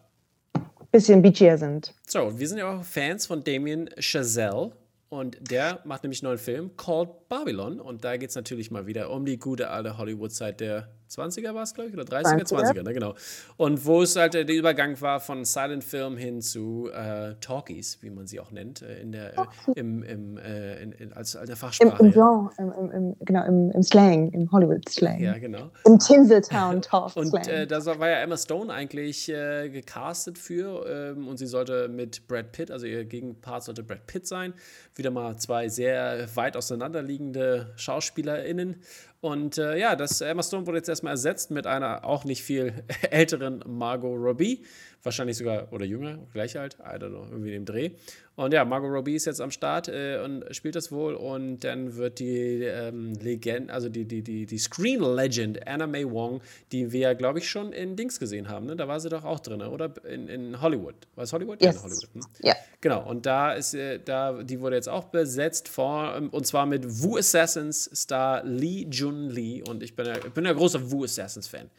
bisschen 0.92 1.22
beachier 1.22 1.58
sind. 1.58 1.94
So, 2.08 2.40
wir 2.40 2.48
sind 2.48 2.58
ja 2.58 2.78
auch 2.78 2.84
Fans 2.84 3.26
von 3.26 3.44
Damien 3.44 3.90
Chazelle. 4.00 4.72
Und 5.10 5.38
der 5.40 5.80
macht 5.86 6.04
nämlich 6.04 6.22
einen 6.22 6.32
neuen 6.32 6.40
Film, 6.40 6.76
Called 6.76 7.30
Babylon. 7.30 7.80
Und 7.80 8.04
da 8.04 8.18
geht 8.18 8.30
es 8.30 8.36
natürlich 8.36 8.72
mal 8.72 8.88
wieder 8.88 9.10
um 9.10 9.26
die 9.26 9.38
gute 9.38 9.70
alte 9.70 9.98
Hollywood-Zeit 9.98 10.60
der 10.60 10.90
20er 11.10 11.54
war 11.54 11.64
es, 11.64 11.74
glaube 11.74 11.90
ich, 11.90 11.96
oder 11.96 12.04
30er, 12.04 12.44
20er, 12.44 12.74
20er 12.74 12.84
ne, 12.84 12.94
genau. 12.94 13.16
Und 13.58 13.86
wo 13.86 14.02
es 14.02 14.16
halt 14.16 14.34
der 14.34 14.48
Übergang 14.48 15.00
war 15.02 15.20
von 15.20 15.46
Silent 15.46 15.84
Film 15.84 16.18
hin 16.18 16.42
zu 16.42 16.90
äh, 16.94 17.36
Talkies, 17.42 18.00
wie 18.02 18.10
man 18.10 18.28
sie 18.28 18.40
auch 18.40 18.52
nennt, 18.52 18.82
äh, 18.82 19.00
in 19.00 19.12
der, 19.12 19.38
äh, 19.38 19.46
im, 19.76 20.04
im, 20.04 20.38
äh, 20.38 20.82
in, 20.82 20.92
in, 20.94 21.14
als, 21.14 21.36
als 21.36 21.48
der 21.48 21.56
Fachsprache. 21.56 22.00
Im, 22.00 22.08
im, 22.08 22.12
Genre, 22.12 22.50
im, 22.58 22.92
im, 22.92 23.16
genau, 23.22 23.46
im, 23.46 23.72
im 23.72 23.84
Slang, 23.84 24.32
im 24.32 24.52
Hollywood-Slang. 24.52 25.20
Ja, 25.20 25.38
genau. 25.38 25.70
Im 25.86 26.00
Tinseltown 26.00 26.82
Talk 26.82 27.16
Und 27.16 27.34
äh, 27.48 27.66
da 27.66 27.86
war 27.86 28.10
ja 28.10 28.18
Emma 28.18 28.38
Stone 28.38 28.74
eigentlich 28.74 29.30
äh, 29.30 29.70
gecastet 29.70 30.38
für 30.38 30.86
ähm, 30.88 31.28
und 31.28 31.38
sie 31.38 31.48
sollte 31.48 31.88
mit 31.88 32.28
Brad 32.28 32.52
Pitt, 32.52 32.72
also 32.72 32.86
ihr 32.86 33.06
Gegenpart 33.06 33.64
sollte 33.64 33.84
Brad 33.84 34.06
Pitt 34.08 34.28
sein. 34.28 34.54
Wieder 34.96 35.12
mal 35.12 35.38
zwei 35.38 35.70
sehr 35.70 36.28
weit 36.36 36.58
auseinanderliegende 36.58 37.74
SchauspielerInnen. 37.76 38.82
Und 39.20 39.58
äh, 39.58 39.78
ja, 39.78 39.96
das 39.96 40.22
Emma 40.22 40.44
Stone 40.44 40.68
wurde 40.68 40.78
jetzt 40.78 40.90
erstmal 40.90 41.14
ersetzt 41.14 41.50
mit 41.50 41.66
einer 41.66 42.06
auch 42.06 42.24
nicht 42.24 42.44
viel 42.44 42.84
älteren 43.12 43.64
Margot 43.66 44.18
Robbie. 44.18 44.64
Wahrscheinlich 45.04 45.38
sogar, 45.38 45.72
oder 45.72 45.86
jünger, 45.86 46.20
gleich 46.34 46.58
alt, 46.60 46.78
I 46.80 46.98
don't 46.98 47.10
know, 47.10 47.26
irgendwie 47.30 47.56
im 47.56 47.66
Dreh. 47.66 47.92
Und 48.38 48.54
ja, 48.54 48.64
Margot 48.66 48.92
Robbie 48.92 49.16
ist 49.16 49.26
jetzt 49.26 49.42
am 49.42 49.50
Start 49.50 49.88
äh, 49.88 50.22
und 50.24 50.44
spielt 50.56 50.76
das 50.76 50.92
wohl. 50.92 51.16
Und 51.16 51.62
dann 51.62 51.96
wird 51.96 52.20
die 52.20 52.62
ähm, 52.64 53.14
Legende, 53.14 53.74
also 53.74 53.90
die, 53.90 54.06
die, 54.06 54.22
die, 54.22 54.46
die 54.46 54.58
Screen 54.60 55.02
Legend 55.02 55.68
Anna 55.68 55.88
May 55.88 56.08
Wong, 56.08 56.42
die 56.72 56.92
wir 56.92 57.00
ja, 57.00 57.14
glaube 57.14 57.40
ich, 57.40 57.50
schon 57.50 57.74
in 57.74 57.96
Dings 57.96 58.20
gesehen 58.20 58.48
haben. 58.48 58.68
Ne? 58.68 58.76
Da 58.76 58.88
war 58.88 59.00
sie 59.00 59.10
doch 59.10 59.26
auch 59.26 59.40
drin, 59.40 59.64
oder? 59.64 59.92
In, 60.06 60.28
in 60.28 60.62
Hollywood. 60.62 60.94
War 61.16 61.24
es 61.24 61.34
Hollywood? 61.34 61.64
Yes. 61.64 61.76
Ja, 61.76 61.84
Hollywood. 61.84 62.10
Hm? 62.14 62.22
Ja. 62.44 62.56
Genau, 62.80 63.10
und 63.10 63.26
da 63.26 63.54
ist, 63.54 63.74
äh, 63.74 64.00
da, 64.06 64.44
die 64.44 64.60
wurde 64.60 64.76
jetzt 64.76 64.90
auch 64.90 65.06
besetzt 65.06 65.68
vor, 65.68 66.14
ähm, 66.16 66.30
und 66.30 66.46
zwar 66.46 66.68
mit 66.68 67.02
Wu 67.02 67.18
Assassins 67.18 67.90
Star 67.96 68.44
Lee 68.44 68.86
Jun 68.88 69.30
Lee. 69.32 69.64
Und 69.68 69.82
ich 69.82 69.96
bin 69.96 70.06
ja, 70.06 70.16
ich 70.16 70.32
bin 70.32 70.46
ja 70.46 70.54
großer 70.54 70.92
Wu 70.92 71.06
Assassins 71.06 71.48
Fan. 71.48 71.72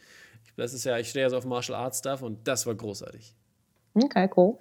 Das 0.58 0.74
ist 0.74 0.84
ja, 0.84 0.98
ich 0.98 1.08
stehe 1.08 1.24
ja 1.24 1.30
so 1.30 1.36
auf 1.36 1.46
Martial 1.46 1.78
Arts 1.78 2.00
Stuff 2.00 2.20
und 2.20 2.46
das 2.48 2.66
war 2.66 2.74
großartig. 2.74 3.32
Okay, 3.94 4.28
cool. 4.36 4.58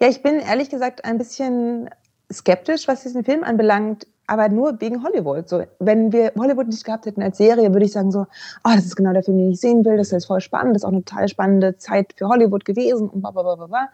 Ja, 0.00 0.08
ich 0.08 0.22
bin 0.22 0.40
ehrlich 0.40 0.70
gesagt 0.70 1.04
ein 1.04 1.18
bisschen 1.18 1.90
skeptisch, 2.32 2.88
was 2.88 3.02
diesen 3.02 3.22
Film 3.22 3.44
anbelangt, 3.44 4.06
aber 4.26 4.48
nur 4.48 4.80
wegen 4.80 5.02
Hollywood. 5.02 5.46
So, 5.48 5.62
wenn 5.78 6.10
wir 6.10 6.32
Hollywood 6.38 6.68
nicht 6.68 6.84
gehabt 6.84 7.04
hätten 7.04 7.22
als 7.22 7.36
Serie, 7.36 7.72
würde 7.72 7.84
ich 7.84 7.92
sagen 7.92 8.10
so, 8.10 8.20
oh, 8.20 8.70
das 8.74 8.86
ist 8.86 8.96
genau 8.96 9.12
der 9.12 9.22
Film, 9.22 9.36
den 9.36 9.52
ich 9.52 9.60
sehen 9.60 9.84
will, 9.84 9.98
das 9.98 10.10
ist 10.10 10.24
voll 10.24 10.40
spannend, 10.40 10.74
das 10.74 10.82
ist 10.82 10.86
auch 10.86 10.92
eine 10.92 11.04
total 11.04 11.28
spannende 11.28 11.76
Zeit 11.76 12.14
für 12.16 12.28
Hollywood 12.28 12.64
gewesen 12.64 13.08
und 13.08 13.20
bla 13.20 13.30
bla 13.30 13.42
bla 13.42 13.66
bla. 13.66 13.88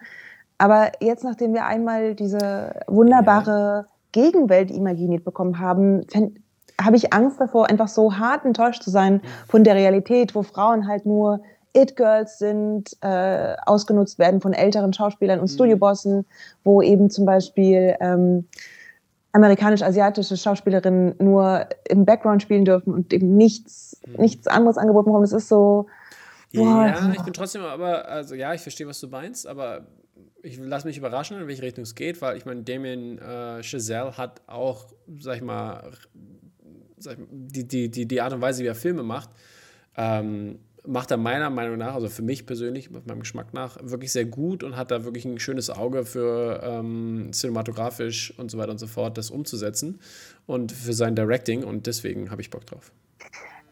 Aber 0.57 0.93
jetzt, 1.01 1.25
nachdem 1.25 1.53
wir 1.53 1.65
einmal 1.65 2.15
diese 2.15 2.73
wunderbare 2.87 3.87
Gegenwelt 4.13 4.71
imaginiert 4.71 5.25
bekommen 5.25 5.59
haben, 5.59 6.07
habe 6.83 6.95
ich 6.95 7.13
Angst 7.13 7.39
davor, 7.39 7.69
einfach 7.69 7.87
so 7.87 8.17
hart 8.17 8.45
enttäuscht 8.45 8.83
zu 8.83 8.89
sein 8.89 9.21
von 9.47 9.63
der 9.63 9.75
Realität, 9.75 10.35
wo 10.35 10.43
Frauen 10.43 10.87
halt 10.87 11.05
nur 11.05 11.41
It-Girls 11.75 12.37
sind, 12.37 12.95
äh, 13.01 13.55
ausgenutzt 13.65 14.19
werden 14.19 14.41
von 14.41 14.53
älteren 14.53 14.93
Schauspielern 14.93 15.39
und 15.39 15.49
mhm. 15.49 15.55
Studiobossen, 15.55 16.25
wo 16.63 16.81
eben 16.81 17.09
zum 17.09 17.25
Beispiel 17.25 17.95
ähm, 17.99 18.47
amerikanisch-asiatische 19.31 20.37
Schauspielerinnen 20.37 21.15
nur 21.19 21.67
im 21.89 22.05
Background 22.05 22.43
spielen 22.43 22.65
dürfen 22.65 22.93
und 22.93 23.11
eben 23.11 23.35
nichts, 23.35 23.99
mhm. 24.05 24.21
nichts 24.21 24.47
anderes 24.47 24.77
angeboten 24.77 25.05
bekommen. 25.05 25.23
Das 25.23 25.33
ist 25.33 25.49
so. 25.49 25.87
Boah. 26.53 26.85
Ja, 26.87 27.11
ich 27.11 27.23
bin 27.23 27.33
trotzdem 27.33 27.63
aber, 27.63 28.07
also 28.07 28.35
ja, 28.35 28.53
ich 28.53 28.61
verstehe, 28.61 28.87
was 28.87 28.99
du 28.99 29.07
meinst, 29.07 29.47
aber 29.47 29.87
ich 30.43 30.59
lasse 30.59 30.85
mich 30.85 30.97
überraschen, 30.97 31.39
in 31.39 31.47
welche 31.47 31.63
Richtung 31.63 31.83
es 31.83 31.95
geht, 31.95 32.21
weil 32.21 32.37
ich 32.37 32.45
meine, 32.45 32.61
Damien 32.61 33.17
äh, 33.17 33.63
Chazelle 33.63 34.15
hat 34.17 34.41
auch, 34.45 34.85
sag 35.17 35.37
ich 35.37 35.41
mal, 35.41 35.91
ich 37.05 37.17
die, 37.29 37.67
die, 37.67 37.89
die, 37.89 38.05
die 38.07 38.21
Art 38.21 38.33
und 38.33 38.41
Weise, 38.41 38.63
wie 38.63 38.67
er 38.67 38.75
Filme 38.75 39.03
macht, 39.03 39.29
ähm, 39.95 40.59
macht 40.85 41.11
er 41.11 41.17
meiner 41.17 41.49
Meinung 41.49 41.77
nach, 41.77 41.95
also 41.95 42.09
für 42.09 42.21
mich 42.21 42.45
persönlich, 42.45 42.91
mit 42.91 43.07
meinem 43.07 43.21
Geschmack 43.21 43.53
nach, 43.53 43.77
wirklich 43.81 44.11
sehr 44.11 44.25
gut 44.25 44.63
und 44.63 44.75
hat 44.75 44.91
da 44.91 45.05
wirklich 45.05 45.25
ein 45.25 45.39
schönes 45.39 45.69
Auge 45.69 46.05
für 46.05 46.61
ähm, 46.63 47.29
cinematografisch 47.31 48.37
und 48.37 48.51
so 48.51 48.57
weiter 48.57 48.71
und 48.71 48.79
so 48.79 48.87
fort, 48.87 49.17
das 49.17 49.31
umzusetzen 49.31 49.99
und 50.45 50.71
für 50.71 50.93
sein 50.93 51.15
Directing 51.15 51.63
und 51.63 51.87
deswegen 51.87 52.31
habe 52.31 52.41
ich 52.41 52.49
Bock 52.49 52.65
drauf. 52.65 52.91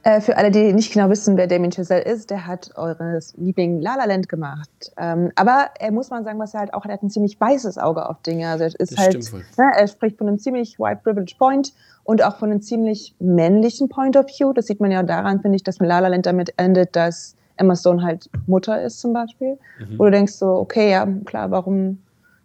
Äh, 0.04 0.20
für 0.20 0.36
alle, 0.36 0.50
die 0.50 0.74
nicht 0.74 0.92
genau 0.92 1.10
wissen, 1.10 1.38
wer 1.38 1.46
Damien 1.46 1.72
Chazelle 1.72 2.02
ist, 2.02 2.32
der 2.32 2.48
hat 2.48 2.72
eures 2.76 3.36
Liebling 3.38 3.82
La 3.82 3.96
La 3.96 4.06
Land 4.06 4.30
gemacht. 4.30 4.92
Ähm, 4.98 5.32
aber 5.36 5.70
er 5.80 5.92
muss 5.92 6.10
man 6.10 6.24
sagen, 6.24 6.40
was 6.40 6.56
er 6.56 6.62
halt 6.62 6.74
auch 6.74 6.84
hat, 6.84 6.90
er 6.90 6.94
hat 6.94 7.04
ein 7.04 7.12
ziemlich 7.12 7.40
weißes 7.40 7.78
Auge 7.78 8.10
auf 8.10 8.20
Dinge. 8.24 8.50
Also 8.50 8.64
er 8.64 8.80
ist 8.80 8.94
das 8.94 8.98
halt, 8.98 9.34
ne, 9.34 9.72
er 9.78 9.88
spricht 9.88 10.18
von 10.18 10.28
einem 10.28 10.40
ziemlich 10.40 10.80
white 10.80 11.02
privilege 11.04 11.36
point 11.38 11.74
und 12.04 12.24
auch 12.24 12.38
von 12.38 12.52
einem 12.52 12.62
ziemlich 12.62 13.16
männlichen 13.20 13.90
Point 13.90 14.18
of 14.18 14.26
View. 14.28 14.54
Das 14.54 14.68
sieht 14.68 14.80
man 14.80 14.92
ja 14.92 15.04
daran, 15.04 15.42
finde 15.42 15.56
ich, 15.56 15.64
dass 15.64 15.80
La 15.80 16.00
La 16.00 16.08
Land 16.08 16.26
damit 16.26 16.54
endet, 16.58 16.96
dass 16.96 17.36
Emma 17.58 17.76
Stone 17.76 18.04
halt 18.04 18.30
Mutter 18.48 18.82
ist 18.82 19.00
zum 19.00 19.14
Beispiel. 19.14 19.58
Mhm. 19.80 20.00
Wo 20.00 20.06
du 20.06 20.12
denkst 20.12 20.34
so, 20.34 20.48
okay, 20.48 20.92
ja 20.92 21.08
klar, 21.26 21.52
warum 21.52 22.00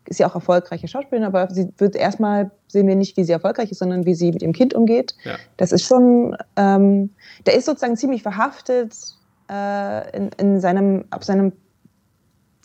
ist 0.09 0.21
ja 0.21 0.29
auch 0.29 0.35
erfolgreiche 0.35 0.87
Schauspielerin, 0.89 1.27
aber 1.27 1.49
sie 1.51 1.69
wird 1.79 1.97
erstmal 1.97 2.51
sehen 2.69 2.87
wir 2.87 2.97
nicht, 2.97 3.17
wie 3.17 3.25
sie 3.25 3.33
erfolgreich 3.33 3.71
ist, 3.71 3.79
sondern 3.79 4.07
wie 4.07 4.15
sie 4.15 4.33
mit 4.33 4.43
ihrem 4.43 4.53
Kind 4.53 4.75
umgeht. 4.75 5.15
Ja. 5.25 5.37
Das 5.57 5.73
ist 5.73 5.85
schon, 5.85 6.37
ähm, 6.57 7.11
der 7.47 7.55
ist 7.55 7.67
sozusagen 7.67 7.97
ziemlich 7.97 8.23
verhaftet 8.23 8.95
äh, 9.51 10.17
in, 10.17 10.31
in 10.39 10.61
seinem, 10.61 11.05
auf 11.11 11.25
seinem, 11.25 11.53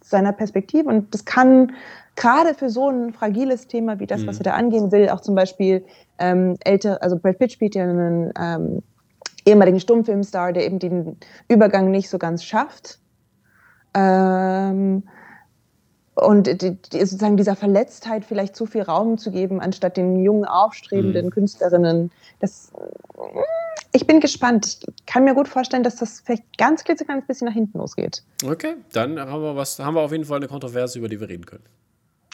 seiner 0.04 0.34
Perspektive 0.34 0.89
und 0.89 1.13
das 1.13 1.25
kann 1.25 1.73
gerade 2.15 2.54
für 2.54 2.69
so 2.69 2.89
ein 2.89 3.13
fragiles 3.13 3.67
Thema 3.67 3.99
wie 3.99 4.08
das, 4.08 4.21
mhm. 4.21 4.27
was 4.27 4.38
er 4.39 4.43
da 4.43 4.51
angehen 4.54 4.91
will, 4.91 5.10
auch 5.10 5.21
zum 5.21 5.36
Beispiel 5.36 5.86
ähm, 6.21 6.57
älter, 6.63 7.01
also 7.01 7.17
Brad 7.17 7.39
Pitt 7.39 7.51
spielt 7.51 7.75
ja 7.75 7.84
einen 7.84 8.31
ähm, 8.39 8.84
ehemaligen 9.45 9.79
Stummfilmstar, 9.79 10.53
der 10.53 10.65
eben 10.65 10.79
den 10.79 11.17
Übergang 11.47 11.91
nicht 11.91 12.10
so 12.10 12.17
ganz 12.17 12.43
schafft. 12.43 12.99
Ähm, 13.93 15.03
und 16.15 16.47
die, 16.62 16.75
die, 16.75 16.99
sozusagen 16.99 17.38
dieser 17.38 17.55
Verletztheit 17.55 18.25
vielleicht 18.25 18.55
zu 18.55 18.65
viel 18.65 18.81
Raum 18.81 19.17
zu 19.17 19.31
geben, 19.31 19.60
anstatt 19.60 19.97
den 19.97 20.21
jungen, 20.23 20.45
aufstrebenden 20.45 21.27
mhm. 21.27 21.31
Künstlerinnen. 21.31 22.12
Das, 22.39 22.71
ich 23.91 24.05
bin 24.05 24.19
gespannt. 24.19 24.79
Ich 24.88 25.05
kann 25.05 25.23
mir 25.23 25.34
gut 25.34 25.47
vorstellen, 25.47 25.84
dass 25.84 25.95
das 25.95 26.21
vielleicht 26.21 26.57
ganz 26.57 26.84
klitzekleines 26.84 27.25
bisschen 27.25 27.47
nach 27.47 27.53
hinten 27.53 27.77
losgeht. 27.79 28.23
Okay, 28.45 28.75
dann 28.93 29.19
haben 29.19 29.41
wir, 29.41 29.55
was, 29.55 29.79
haben 29.79 29.95
wir 29.95 30.01
auf 30.01 30.12
jeden 30.12 30.25
Fall 30.25 30.38
eine 30.38 30.47
Kontroverse, 30.47 30.99
über 30.99 31.10
die 31.10 31.19
wir 31.19 31.29
reden 31.29 31.45
können. 31.45 31.63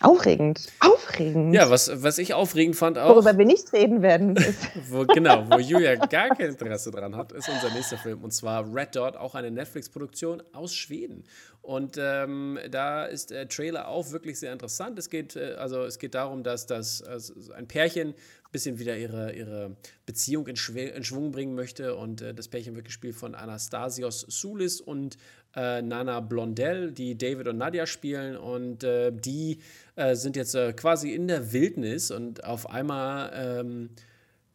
Aufregend. 0.01 0.67
Aufregend. 0.79 1.55
Ja, 1.55 1.71
was, 1.71 2.03
was 2.03 2.19
ich 2.19 2.35
aufregend 2.35 2.75
fand 2.75 2.99
auch. 2.99 3.15
Worüber 3.15 3.35
wir 3.35 3.45
nicht 3.45 3.73
reden 3.73 4.03
werden. 4.03 4.35
wo, 4.89 5.05
genau, 5.05 5.49
wo 5.49 5.57
Julia 5.57 5.95
gar 5.95 6.29
kein 6.35 6.49
Interesse 6.51 6.91
dran 6.91 7.15
hat, 7.15 7.31
ist 7.31 7.49
unser 7.49 7.73
nächster 7.73 7.97
Film. 7.97 8.23
Und 8.23 8.31
zwar 8.31 8.71
Red 8.71 8.95
Dot, 8.95 9.15
auch 9.15 9.33
eine 9.33 9.49
Netflix-Produktion 9.49 10.43
aus 10.53 10.75
Schweden. 10.75 11.23
Und 11.63 11.97
ähm, 11.99 12.59
da 12.69 13.05
ist 13.05 13.31
der 13.31 13.49
Trailer 13.49 13.87
auch 13.87 14.11
wirklich 14.11 14.39
sehr 14.39 14.53
interessant. 14.53 14.99
Es 14.99 15.09
geht, 15.09 15.35
äh, 15.35 15.55
also 15.57 15.83
es 15.83 15.97
geht 15.97 16.13
darum, 16.13 16.43
dass 16.43 16.67
das 16.67 17.01
also 17.01 17.33
ein 17.53 17.67
Pärchen 17.67 18.09
ein 18.47 18.51
bisschen 18.51 18.79
wieder 18.79 18.95
ihre, 18.95 19.33
ihre 19.33 19.75
Beziehung 20.05 20.47
in, 20.47 20.55
in 20.55 21.03
Schwung 21.03 21.31
bringen 21.31 21.55
möchte. 21.55 21.95
Und 21.95 22.21
äh, 22.21 22.33
das 22.33 22.47
Pärchen 22.47 22.75
wird 22.75 22.85
gespielt 22.85 23.15
von 23.15 23.35
Anastasios 23.35 24.21
Soulis 24.21 24.79
und 24.79 25.17
äh, 25.55 25.81
Nana 25.81 26.21
Blondell, 26.21 26.91
die 26.91 27.17
David 27.17 27.47
und 27.47 27.57
Nadia 27.57 27.85
spielen. 27.85 28.37
Und 28.37 28.83
äh, 28.83 29.11
die 29.11 29.59
äh, 29.97 30.15
sind 30.15 30.35
jetzt 30.35 30.55
äh, 30.55 30.73
quasi 30.73 31.13
in 31.13 31.27
der 31.27 31.51
Wildnis 31.51 32.11
und 32.11 32.43
auf 32.43 32.69
einmal 32.69 33.31
ähm, 33.33 33.89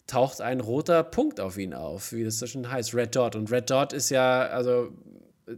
taucht 0.07 0.41
ein 0.41 0.61
roter 0.61 1.03
Punkt 1.03 1.41
auf 1.41 1.59
ihn 1.59 1.75
auf, 1.75 2.13
wie 2.13 2.25
das 2.25 2.39
so 2.39 2.47
schon 2.47 2.71
heißt, 2.71 2.95
Red 2.95 3.15
Dot. 3.17 3.37
Und 3.37 3.51
Red 3.51 3.69
Dot 3.69 3.93
ist 3.93 4.11
ja, 4.11 4.43
also 4.43 4.93
äh, 5.47 5.57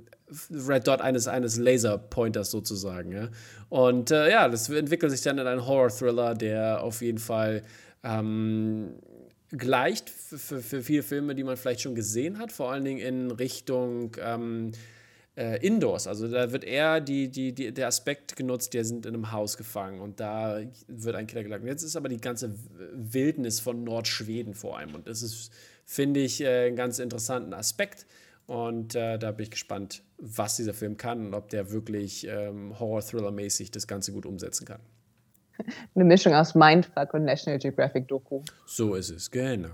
Red 0.50 0.86
Dot 0.86 1.00
eines, 1.00 1.28
eines 1.28 1.58
Laser-Pointers 1.58 2.50
sozusagen. 2.50 3.12
Ja? 3.12 3.28
Und 3.68 4.10
äh, 4.10 4.30
ja, 4.30 4.48
das 4.48 4.68
entwickelt 4.68 5.12
sich 5.12 5.22
dann 5.22 5.38
in 5.38 5.46
einen 5.46 5.66
Horror-Thriller, 5.66 6.34
der 6.34 6.82
auf 6.82 7.02
jeden 7.02 7.18
Fall 7.18 7.62
ähm, 8.02 8.94
gleicht 9.50 10.10
für, 10.10 10.60
für 10.60 10.82
viele 10.82 11.02
Filme, 11.02 11.34
die 11.34 11.44
man 11.44 11.56
vielleicht 11.56 11.82
schon 11.82 11.94
gesehen 11.94 12.38
hat, 12.38 12.52
vor 12.52 12.72
allen 12.72 12.84
Dingen 12.84 13.00
in 13.00 13.30
Richtung 13.30 14.16
ähm, 14.20 14.72
äh, 15.36 15.64
Indoors. 15.66 16.06
Also 16.06 16.28
da 16.28 16.52
wird 16.52 16.64
eher 16.64 17.00
die, 17.00 17.28
die, 17.28 17.52
die, 17.52 17.72
der 17.72 17.88
Aspekt 17.88 18.36
genutzt, 18.36 18.74
der 18.74 18.84
sind 18.84 19.06
in 19.06 19.14
einem 19.14 19.32
Haus 19.32 19.56
gefangen 19.56 20.00
und 20.00 20.20
da 20.20 20.60
wird 20.86 21.16
ein 21.16 21.26
Killer 21.26 21.42
gelagert. 21.42 21.66
Jetzt 21.66 21.82
ist 21.82 21.96
aber 21.96 22.08
die 22.08 22.20
ganze 22.20 22.54
Wildnis 22.92 23.60
von 23.60 23.84
Nordschweden 23.84 24.54
vor 24.54 24.78
allem 24.78 24.94
und 24.94 25.08
das 25.08 25.22
ist, 25.22 25.52
finde 25.84 26.20
ich, 26.20 26.40
äh, 26.40 26.66
einen 26.66 26.76
ganz 26.76 26.98
interessanten 26.98 27.52
Aspekt. 27.52 28.06
Und 28.46 28.94
äh, 28.94 29.18
da 29.18 29.32
bin 29.32 29.44
ich 29.44 29.50
gespannt, 29.50 30.02
was 30.18 30.56
dieser 30.56 30.74
Film 30.74 30.98
kann 30.98 31.26
und 31.26 31.34
ob 31.34 31.48
der 31.48 31.70
wirklich 31.70 32.26
ähm, 32.28 32.78
Horror-Thriller-mäßig 32.78 33.70
das 33.70 33.86
Ganze 33.86 34.12
gut 34.12 34.26
umsetzen 34.26 34.66
kann. 34.66 34.80
Eine 35.94 36.04
Mischung 36.04 36.34
aus 36.34 36.54
Mindfuck 36.54 37.14
und 37.14 37.24
National 37.24 37.58
Geographic 37.58 38.06
Doku. 38.06 38.42
So 38.66 38.96
ist 38.96 39.10
es, 39.10 39.30
genau. 39.30 39.70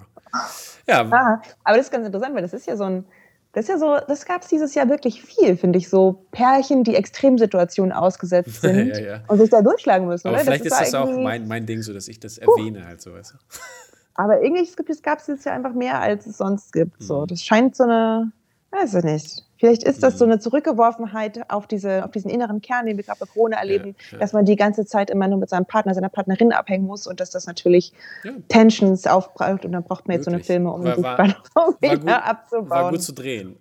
Ja. 0.87 1.01
Ah, 1.11 1.43
aber 1.65 1.77
das 1.77 1.87
ist 1.87 1.93
ganz 1.93 2.07
interessant, 2.07 2.35
weil 2.35 2.43
das 2.43 2.53
ist 2.53 2.67
ja 2.67 2.77
so 2.77 2.85
ein, 2.85 3.05
das 3.53 3.65
ist 3.65 3.69
ja 3.69 3.79
so, 3.79 3.99
das 4.07 4.25
gab 4.25 4.43
es 4.43 4.49
dieses 4.49 4.75
Jahr 4.75 4.89
wirklich 4.89 5.23
viel, 5.23 5.57
finde 5.57 5.79
ich, 5.79 5.89
so 5.89 6.25
Pärchen, 6.31 6.85
die 6.85 6.95
Extremsituationen 6.95 7.93
ausgesetzt 7.93 8.61
sind 8.61 8.97
ja, 8.97 9.01
ja. 9.01 9.21
und 9.27 9.39
sich 9.39 9.51
da 9.51 9.61
durchschlagen 9.61 10.07
müssen. 10.07 10.29
Aber 10.29 10.37
oder? 10.37 10.45
vielleicht 10.45 10.67
das 10.67 10.73
ist, 10.73 10.87
ist 10.87 10.95
das 10.95 11.01
auch 11.01 11.19
mein, 11.19 11.49
mein 11.49 11.67
Ding, 11.67 11.83
so 11.83 11.93
dass 11.93 12.09
ich 12.09 12.21
das 12.21 12.39
erwähne, 12.39 12.87
halt 12.87 13.01
so. 13.01 13.13
Weißt 13.13 13.35
du? 13.35 13.39
Aber 14.15 14.43
irgendwie 14.43 14.69
gab 15.03 15.19
es 15.19 15.27
dieses 15.27 15.45
Jahr 15.45 15.55
einfach 15.55 15.73
mehr, 15.73 16.01
als 16.01 16.27
es 16.27 16.37
sonst 16.37 16.73
gibt. 16.73 17.03
So. 17.03 17.23
Mhm. 17.23 17.27
Das 17.29 17.43
scheint 17.43 17.75
so 17.75 17.85
eine, 17.85 18.33
weiß 18.71 18.95
ich 18.95 19.05
nicht. 19.05 19.45
Vielleicht 19.61 19.83
ist 19.83 20.03
das 20.03 20.19
so 20.19 20.25
mhm. 20.25 20.33
eine 20.33 20.41
Zurückgeworfenheit 20.41 21.51
auf, 21.51 21.67
diese, 21.67 22.03
auf 22.03 22.13
diesen 22.13 22.31
inneren 22.31 22.63
Kern, 22.63 22.87
den 22.87 22.97
wir 22.97 23.05
gerade 23.05 23.21
bei 23.21 23.27
Corona 23.27 23.59
erleben, 23.59 23.89
ja, 23.89 24.13
ja. 24.13 24.19
dass 24.19 24.33
man 24.33 24.47
die 24.47 24.57
ganze 24.57 24.87
Zeit 24.87 25.11
immer 25.11 25.29
nur 25.29 25.39
mit 25.39 25.51
seinem 25.51 25.67
Partner, 25.67 25.93
seiner 25.93 26.09
Partnerin 26.09 26.53
abhängen 26.53 26.87
muss 26.87 27.07
und 27.07 27.21
dass 27.21 27.29
das 27.29 27.47
natürlich 27.47 27.93
ja. 28.25 28.33
Tensions 28.49 29.07
aufbraucht 29.07 29.67
und 29.67 29.73
dann 29.73 29.85
braucht 29.85 30.09
man 30.09 30.17
jetzt 30.17 30.27
Wirklich. 30.27 30.47
so 30.47 30.53
eine 30.55 30.63
Filme, 30.63 30.73
um 30.73 30.83
war, 30.83 30.95
die 30.95 31.31
Spannung 31.33 31.77
wieder 31.79 31.99
gut, 31.99 32.09
abzubauen. 32.09 32.71
War 32.71 32.91
gut 32.91 33.03
zu 33.03 33.13
drehen. 33.13 33.59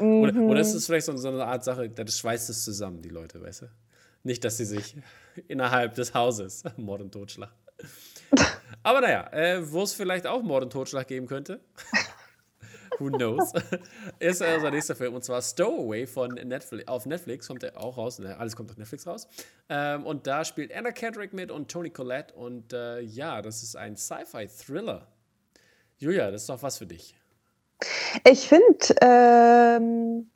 Mhm. 0.00 0.22
Oder, 0.22 0.34
oder 0.34 0.60
ist 0.60 0.74
es 0.74 0.86
vielleicht 0.86 1.06
so, 1.06 1.16
so 1.16 1.28
eine 1.28 1.44
Art 1.44 1.62
Sache, 1.62 1.88
das 1.88 2.18
schweißt 2.18 2.50
es 2.50 2.64
zusammen, 2.64 3.00
die 3.00 3.08
Leute, 3.08 3.40
weißt 3.40 3.62
du? 3.62 3.66
Nicht, 4.24 4.44
dass 4.44 4.56
sie 4.56 4.64
sich 4.64 4.96
innerhalb 5.48 5.94
des 5.94 6.12
Hauses 6.12 6.64
Mord 6.76 7.02
und 7.02 7.12
Totschlag. 7.12 7.52
Aber 8.82 9.00
naja, 9.00 9.32
äh, 9.32 9.72
wo 9.72 9.82
es 9.82 9.92
vielleicht 9.92 10.26
auch 10.26 10.42
Mord 10.42 10.64
und 10.64 10.72
Totschlag 10.72 11.06
geben 11.06 11.28
könnte. 11.28 11.60
Who 12.98 13.10
knows? 13.10 13.52
ist 14.18 14.40
äh, 14.40 14.54
unser 14.56 14.70
nächster 14.70 14.96
Film 14.96 15.14
und 15.14 15.24
zwar 15.24 15.40
Stowaway 15.40 16.06
von 16.06 16.30
Netflix. 16.34 16.88
Auf 16.88 17.06
Netflix 17.06 17.46
kommt 17.46 17.62
er 17.62 17.76
auch 17.76 17.96
raus. 17.96 18.18
Ne, 18.18 18.36
alles 18.36 18.56
kommt 18.56 18.70
auf 18.70 18.76
Netflix 18.76 19.06
raus. 19.06 19.28
Ähm, 19.68 20.04
und 20.04 20.26
da 20.26 20.44
spielt 20.44 20.74
Anna 20.74 20.90
Kendrick 20.90 21.32
mit 21.32 21.50
und 21.50 21.70
Tony 21.70 21.90
Collette. 21.90 22.34
Und 22.34 22.72
äh, 22.72 23.00
ja, 23.00 23.42
das 23.42 23.62
ist 23.62 23.76
ein 23.76 23.96
Sci-Fi-Thriller. 23.96 25.06
Julia, 25.98 26.30
das 26.30 26.42
ist 26.42 26.48
doch 26.48 26.62
was 26.62 26.78
für 26.78 26.86
dich. 26.86 27.14
Ich 28.24 28.48
finde, 28.48 28.94
ähm, 29.00 30.30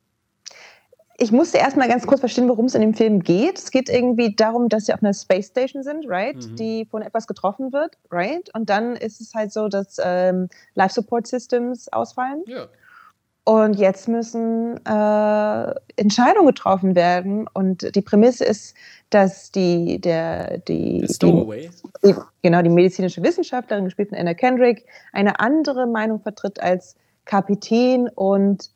ich 1.17 1.31
musste 1.31 1.59
erstmal 1.59 1.87
ganz 1.87 2.07
kurz 2.07 2.21
verstehen, 2.21 2.49
worum 2.49 2.65
es 2.65 2.75
in 2.75 2.81
dem 2.81 2.93
Film 2.93 3.21
geht. 3.21 3.59
Es 3.59 3.71
geht 3.71 3.89
irgendwie 3.89 4.35
darum, 4.35 4.67
dass 4.67 4.87
sie 4.87 4.93
auf 4.93 5.03
einer 5.03 5.13
Space 5.13 5.47
Station 5.47 5.83
sind, 5.83 6.05
right? 6.07 6.35
Mhm. 6.35 6.55
Die 6.55 6.85
von 6.89 7.01
etwas 7.03 7.27
getroffen 7.27 7.71
wird, 7.71 7.97
right? 8.11 8.49
Und 8.55 8.69
dann 8.69 8.95
ist 8.95 9.21
es 9.21 9.33
halt 9.33 9.51
so, 9.51 9.67
dass 9.67 9.97
ähm, 10.03 10.49
Life 10.73 10.93
Support 10.95 11.27
Systems 11.27 11.87
ausfallen. 11.91 12.43
Ja. 12.47 12.67
Und 13.45 13.73
jetzt 13.73 14.07
müssen 14.07 14.77
äh, 14.85 15.75
Entscheidungen 15.97 16.47
getroffen 16.47 16.95
werden. 16.95 17.47
Und 17.53 17.93
die 17.93 18.01
Prämisse 18.01 18.45
ist, 18.45 18.75
dass 19.09 19.51
die, 19.51 19.99
der, 19.99 20.59
die, 20.59 21.05
die, 21.21 21.69
die, 22.03 22.15
genau, 22.41 22.61
die 22.61 22.69
medizinische 22.69 23.21
Wissenschaftlerin, 23.21 23.85
gespielt 23.85 24.09
von 24.09 24.17
Anna 24.17 24.33
Kendrick, 24.33 24.85
eine 25.11 25.39
andere 25.41 25.87
Meinung 25.87 26.21
vertritt 26.21 26.61
als 26.61 26.95
Kapitän 27.25 28.09
und 28.09 28.69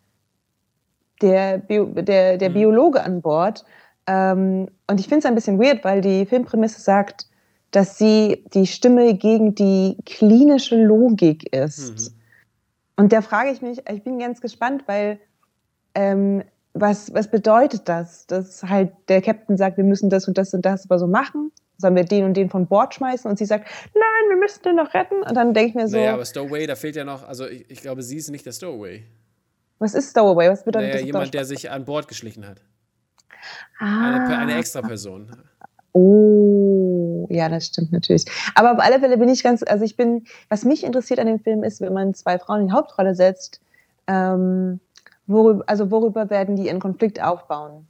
der, 1.22 1.58
Bio, 1.58 1.86
der, 1.86 2.38
der 2.38 2.50
mhm. 2.50 2.54
Biologe 2.54 3.04
an 3.04 3.22
Bord. 3.22 3.66
Ähm, 4.08 4.68
und 4.88 5.00
ich 5.00 5.08
finde 5.08 5.20
es 5.20 5.26
ein 5.26 5.36
bisschen 5.36 5.60
weird, 5.60 5.84
weil 5.84 6.02
die 6.02 6.26
Filmprämisse 6.26 6.82
sagt, 6.82 7.28
dass 7.72 7.98
sie 7.98 8.46
die 8.54 8.66
Stimme 8.66 9.14
gegen 9.16 9.56
die 9.56 9.98
klinische 10.06 10.82
Logik 10.82 11.54
ist. 11.54 12.12
Mhm. 12.12 12.18
Und 12.98 13.14
da 13.14 13.22
frage 13.22 13.52
ich 13.52 13.62
mich, 13.62 13.84
ich 13.90 14.04
bin 14.04 14.18
ganz 14.20 14.42
gespannt, 14.42 14.84
weil 14.88 15.20
ähm, 15.94 16.44
was, 16.74 17.14
was 17.14 17.30
bedeutet 17.30 17.88
das? 17.90 18.28
Dass 18.28 18.64
halt 18.64 18.92
der 19.08 19.22
Captain 19.22 19.58
sagt, 19.58 19.78
wir 19.78 19.84
müssen 19.84 20.10
das 20.10 20.28
und 20.28 20.38
das 20.38 20.54
und 20.54 20.66
das 20.66 20.86
aber 20.86 21.00
so 21.00 21.08
machen? 21.08 21.52
Sollen 21.78 21.96
wir 21.96 22.06
den 22.06 22.24
und 22.24 22.36
den 22.36 22.50
von 22.50 22.66
Bord 22.66 22.96
schmeißen? 22.96 23.30
Und 23.30 23.38
sie 23.38 23.46
sagt, 23.46 23.68
nein, 23.94 24.30
wir 24.30 24.38
müssen 24.38 24.64
den 24.64 24.76
noch 24.76 24.94
retten. 24.94 25.22
Und 25.22 25.36
dann 25.36 25.54
denke 25.54 25.70
ich 25.70 25.76
mir 25.76 25.88
so. 25.88 25.98
Naja, 25.98 26.14
aber 26.14 26.26
Stowaway, 26.26 26.66
da 26.66 26.76
fehlt 26.76 26.96
ja 26.96 27.04
noch, 27.04 27.28
also 27.28 27.46
ich, 27.48 27.70
ich 27.70 27.82
glaube, 27.82 28.02
sie 28.02 28.18
ist 28.18 28.30
nicht 28.30 28.46
der 28.46 28.52
Stowaway. 28.52 29.04
Was 29.80 29.94
ist 29.94 30.12
Stowaway? 30.12 30.50
Was 30.50 30.64
bedeutet 30.64 30.90
naja, 30.90 31.00
das? 31.00 31.06
Jemand, 31.06 31.34
der 31.34 31.46
sich 31.46 31.70
an 31.70 31.86
Bord 31.86 32.08
geschlichen 32.08 32.48
hat. 32.48 32.62
Ah. 33.80 34.26
Eine, 34.26 34.38
eine 34.38 34.56
extra 34.58 34.82
Person. 34.82 35.32
Oh, 35.94 37.28
ja, 37.30 37.50
das 37.50 37.68
stimmt 37.68 37.92
natürlich. 37.92 38.26
Aber 38.56 38.74
auf 38.74 38.80
alle 38.80 39.00
Fälle 39.00 39.18
bin 39.18 39.30
ich 39.30 39.44
ganz, 39.44 39.64
also 39.64 39.84
ich 39.84 39.96
bin, 39.96 40.26
was 40.50 40.64
mich 40.64 40.84
interessiert 40.84 41.20
an 41.20 41.28
dem 41.28 41.40
Film 41.40 41.64
ist, 41.64 41.82
wenn 41.82 41.94
man 41.94 42.14
zwei 42.14 42.38
Frauen 42.38 42.62
in 42.62 42.68
die 42.68 42.74
Hauptrolle 42.74 43.16
setzt, 43.16 43.62
ähm, 44.08 44.80
worüber, 45.26 45.64
also 45.68 45.90
worüber 45.90 46.30
werden 46.30 46.56
die 46.56 46.68
ihren 46.68 46.80
Konflikt 46.80 47.22
aufbauen? 47.22 47.88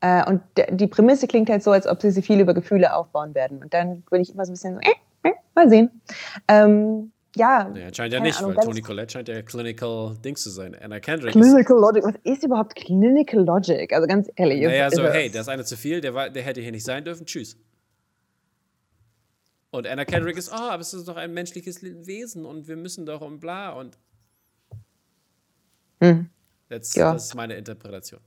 Äh, 0.00 0.24
und 0.28 0.42
die 0.70 0.86
Prämisse 0.86 1.26
klingt 1.26 1.48
halt 1.50 1.62
so, 1.62 1.70
als 1.70 1.86
ob 1.86 2.02
sie 2.02 2.10
sich 2.10 2.26
viel 2.26 2.40
über 2.40 2.54
Gefühle 2.54 2.94
aufbauen 2.94 3.34
werden. 3.34 3.62
Und 3.62 3.72
dann 3.72 4.02
bin 4.02 4.20
ich 4.20 4.32
immer 4.34 4.44
so 4.44 4.52
ein 4.52 4.54
bisschen 4.54 4.74
so, 4.74 4.80
äh, 4.80 5.30
äh, 5.30 5.34
mal 5.54 5.68
sehen. 5.68 5.90
Ähm, 6.46 7.10
ja. 7.36 7.68
Naja, 7.68 7.92
scheint 7.92 8.12
ja 8.12 8.20
nicht, 8.20 8.38
Ahnung, 8.38 8.56
weil 8.56 8.64
Tony 8.64 8.80
Collette 8.80 9.12
scheint 9.12 9.28
ja 9.28 9.42
Clinical 9.42 10.16
Dings 10.24 10.42
zu 10.42 10.50
sein. 10.50 10.76
Anna 10.80 11.00
Kendrick. 11.00 11.32
Clinical 11.32 11.78
Logic, 11.78 12.04
was 12.04 12.14
ist 12.24 12.44
überhaupt 12.44 12.74
Clinical 12.76 13.44
Logic? 13.44 13.92
Also 13.92 14.06
ganz 14.06 14.28
ehrlich. 14.36 14.62
Naja, 14.62 14.90
so, 14.90 15.04
hey, 15.04 15.30
da 15.30 15.40
ist 15.40 15.48
einer 15.48 15.64
zu 15.64 15.76
viel, 15.76 16.00
der, 16.00 16.14
war, 16.14 16.30
der 16.30 16.42
hätte 16.42 16.60
hier 16.60 16.72
nicht 16.72 16.84
sein 16.84 17.04
dürfen, 17.04 17.26
tschüss. 17.26 17.56
Und 19.70 19.88
Anna 19.88 20.04
Kendrick 20.04 20.36
ist, 20.36 20.52
oh, 20.52 20.56
aber 20.56 20.80
es 20.82 20.94
ist 20.94 21.08
doch 21.08 21.16
ein 21.16 21.34
menschliches 21.34 21.82
Wesen 21.82 22.44
und 22.44 22.68
wir 22.68 22.76
müssen 22.76 23.06
doch 23.06 23.20
und 23.20 23.40
bla 23.40 23.70
und. 23.70 23.98
Hm. 26.00 26.30
Das, 26.68 26.94
ja. 26.94 27.12
das 27.12 27.26
ist 27.26 27.34
meine 27.34 27.54
Interpretation. 27.54 28.20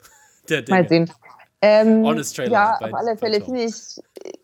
Mal 0.70 0.88
sehen. 0.88 1.12
Ähm, 1.62 2.04
Honest 2.04 2.36
Trailer. 2.36 2.52
Ja, 2.52 2.78
auf 2.78 2.94
alle 2.94 3.18
Fälle 3.18 3.42
finde 3.42 3.64
ich, 3.64 3.74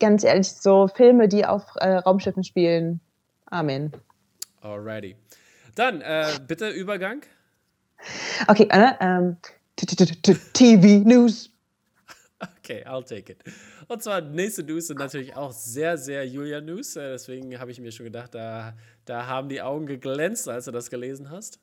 ganz 0.00 0.24
ehrlich, 0.24 0.50
so 0.50 0.88
Filme, 0.88 1.28
die 1.28 1.44
auf 1.44 1.62
äh, 1.76 1.96
Raumschiffen 1.96 2.42
spielen. 2.42 3.00
Amen. 3.46 3.92
Alrighty. 4.64 5.14
Dann 5.74 6.00
äh, 6.00 6.26
bitte 6.46 6.70
Übergang. 6.70 7.22
Okay, 8.48 8.66
Anna. 8.70 8.96
Ähm, 9.00 9.36
TV 9.76 11.06
News. 11.06 11.50
Okay, 12.58 12.84
I'll 12.86 13.04
take 13.04 13.32
it. 13.32 13.38
Und 13.88 14.02
zwar 14.02 14.20
nächste 14.20 14.62
News 14.62 14.86
sind 14.86 14.98
natürlich 14.98 15.36
auch 15.36 15.52
sehr, 15.52 15.98
sehr 15.98 16.26
Julia 16.26 16.60
News. 16.60 16.96
Äh, 16.96 17.10
deswegen 17.10 17.58
habe 17.58 17.70
ich 17.70 17.80
mir 17.80 17.92
schon 17.92 18.04
gedacht, 18.04 18.34
da, 18.34 18.74
da 19.04 19.26
haben 19.26 19.48
die 19.48 19.60
Augen 19.60 19.86
geglänzt, 19.86 20.48
als 20.48 20.64
du 20.64 20.70
das 20.70 20.88
gelesen 20.88 21.30
hast. 21.30 21.60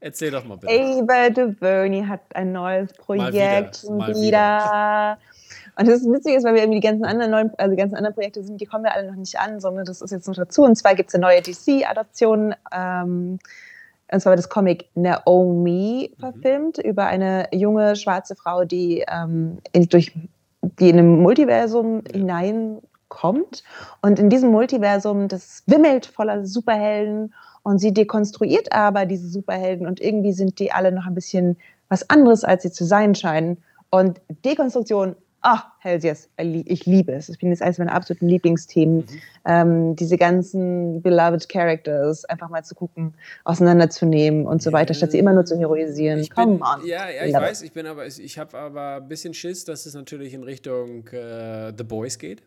Erzähl 0.00 0.30
doch 0.30 0.44
mal 0.44 0.56
bitte. 0.56 0.72
Ava 0.72 1.28
DuVernay 1.28 2.04
hat 2.04 2.22
ein 2.34 2.52
neues 2.52 2.90
Projekt 2.94 3.34
mal 3.34 3.34
wieder. 3.34 3.90
Mal 3.90 4.14
wieder. 4.14 5.18
Und 5.78 5.88
das 5.88 6.02
Witzige 6.04 6.36
ist, 6.36 6.44
weil 6.44 6.54
wir 6.54 6.62
irgendwie 6.62 6.80
die 6.80 6.86
ganzen 6.86 7.04
anderen 7.04 7.30
neuen, 7.30 7.50
also 7.58 7.70
die 7.70 7.76
ganzen 7.76 7.96
anderen 7.96 8.14
Projekte 8.14 8.42
sind, 8.42 8.60
die 8.60 8.66
kommen 8.66 8.84
ja 8.84 8.92
alle 8.92 9.08
noch 9.08 9.16
nicht 9.16 9.38
an, 9.38 9.60
sondern 9.60 9.84
das 9.84 10.00
ist 10.00 10.10
jetzt 10.10 10.28
noch 10.28 10.36
dazu. 10.36 10.64
Und 10.64 10.76
zwar 10.76 10.94
gibt 10.94 11.10
es 11.10 11.14
eine 11.14 11.22
neue 11.22 11.42
DC-Adaption. 11.42 12.54
Ähm, 12.72 13.38
und 14.12 14.20
zwar 14.20 14.32
wird 14.32 14.40
das 14.40 14.48
Comic 14.48 14.88
Naomi 14.94 16.14
verfilmt 16.18 16.78
mhm. 16.78 16.90
über 16.90 17.06
eine 17.06 17.48
junge 17.52 17.96
schwarze 17.96 18.34
Frau, 18.34 18.64
die 18.64 19.04
ähm, 19.08 19.58
in, 19.72 19.88
durch 19.88 20.12
die 20.62 20.90
in 20.90 20.98
einem 20.98 21.20
Multiversum 21.22 22.02
ja. 22.06 22.12
hineinkommt. 22.12 23.62
Und 24.02 24.18
in 24.18 24.28
diesem 24.28 24.50
Multiversum, 24.50 25.28
das 25.28 25.62
wimmelt 25.66 26.06
voller 26.06 26.44
Superhelden 26.44 27.32
und 27.62 27.78
sie 27.78 27.92
dekonstruiert 27.92 28.72
aber 28.72 29.06
diese 29.06 29.28
Superhelden 29.28 29.86
und 29.86 30.00
irgendwie 30.00 30.32
sind 30.32 30.58
die 30.58 30.72
alle 30.72 30.92
noch 30.92 31.06
ein 31.06 31.14
bisschen 31.14 31.58
was 31.88 32.08
anderes, 32.08 32.44
als 32.44 32.62
sie 32.62 32.72
zu 32.72 32.84
sein 32.84 33.14
scheinen. 33.14 33.58
Und 33.90 34.20
Dekonstruktion 34.44 35.16
Ah, 35.42 35.56
oh, 35.56 35.70
Hells 35.78 36.04
Yes, 36.04 36.28
ich 36.36 36.84
liebe 36.84 37.12
es. 37.12 37.30
Ich 37.30 37.38
bin 37.38 37.48
jetzt 37.48 37.62
eines 37.62 37.78
meiner 37.78 37.94
absoluten 37.94 38.28
Lieblingsthemen. 38.28 38.98
Mhm. 38.98 39.06
Ähm, 39.46 39.96
diese 39.96 40.18
ganzen 40.18 41.00
beloved 41.00 41.48
Characters 41.48 42.26
einfach 42.26 42.50
mal 42.50 42.62
zu 42.62 42.74
gucken, 42.74 43.14
auseinanderzunehmen 43.44 44.46
und 44.46 44.62
so 44.62 44.72
weiter, 44.72 44.92
statt 44.92 45.12
sie 45.12 45.18
immer 45.18 45.32
nur 45.32 45.46
zu 45.46 45.58
heroisieren. 45.58 46.20
Ich 46.20 46.30
Come 46.30 46.56
bin, 46.56 46.62
on. 46.62 46.86
Ja, 46.86 47.08
ja, 47.08 47.24
ich 47.24 47.32
weiß, 47.32 47.62
ich 47.62 47.72
bin 47.72 47.86
aber, 47.86 48.06
ich 48.06 48.38
habe 48.38 48.58
aber 48.58 48.96
ein 48.96 49.08
bisschen 49.08 49.32
Schiss, 49.32 49.64
dass 49.64 49.86
es 49.86 49.94
natürlich 49.94 50.34
in 50.34 50.42
Richtung 50.42 51.08
äh, 51.08 51.72
The 51.76 51.84
Boys 51.84 52.18
geht. 52.18 52.42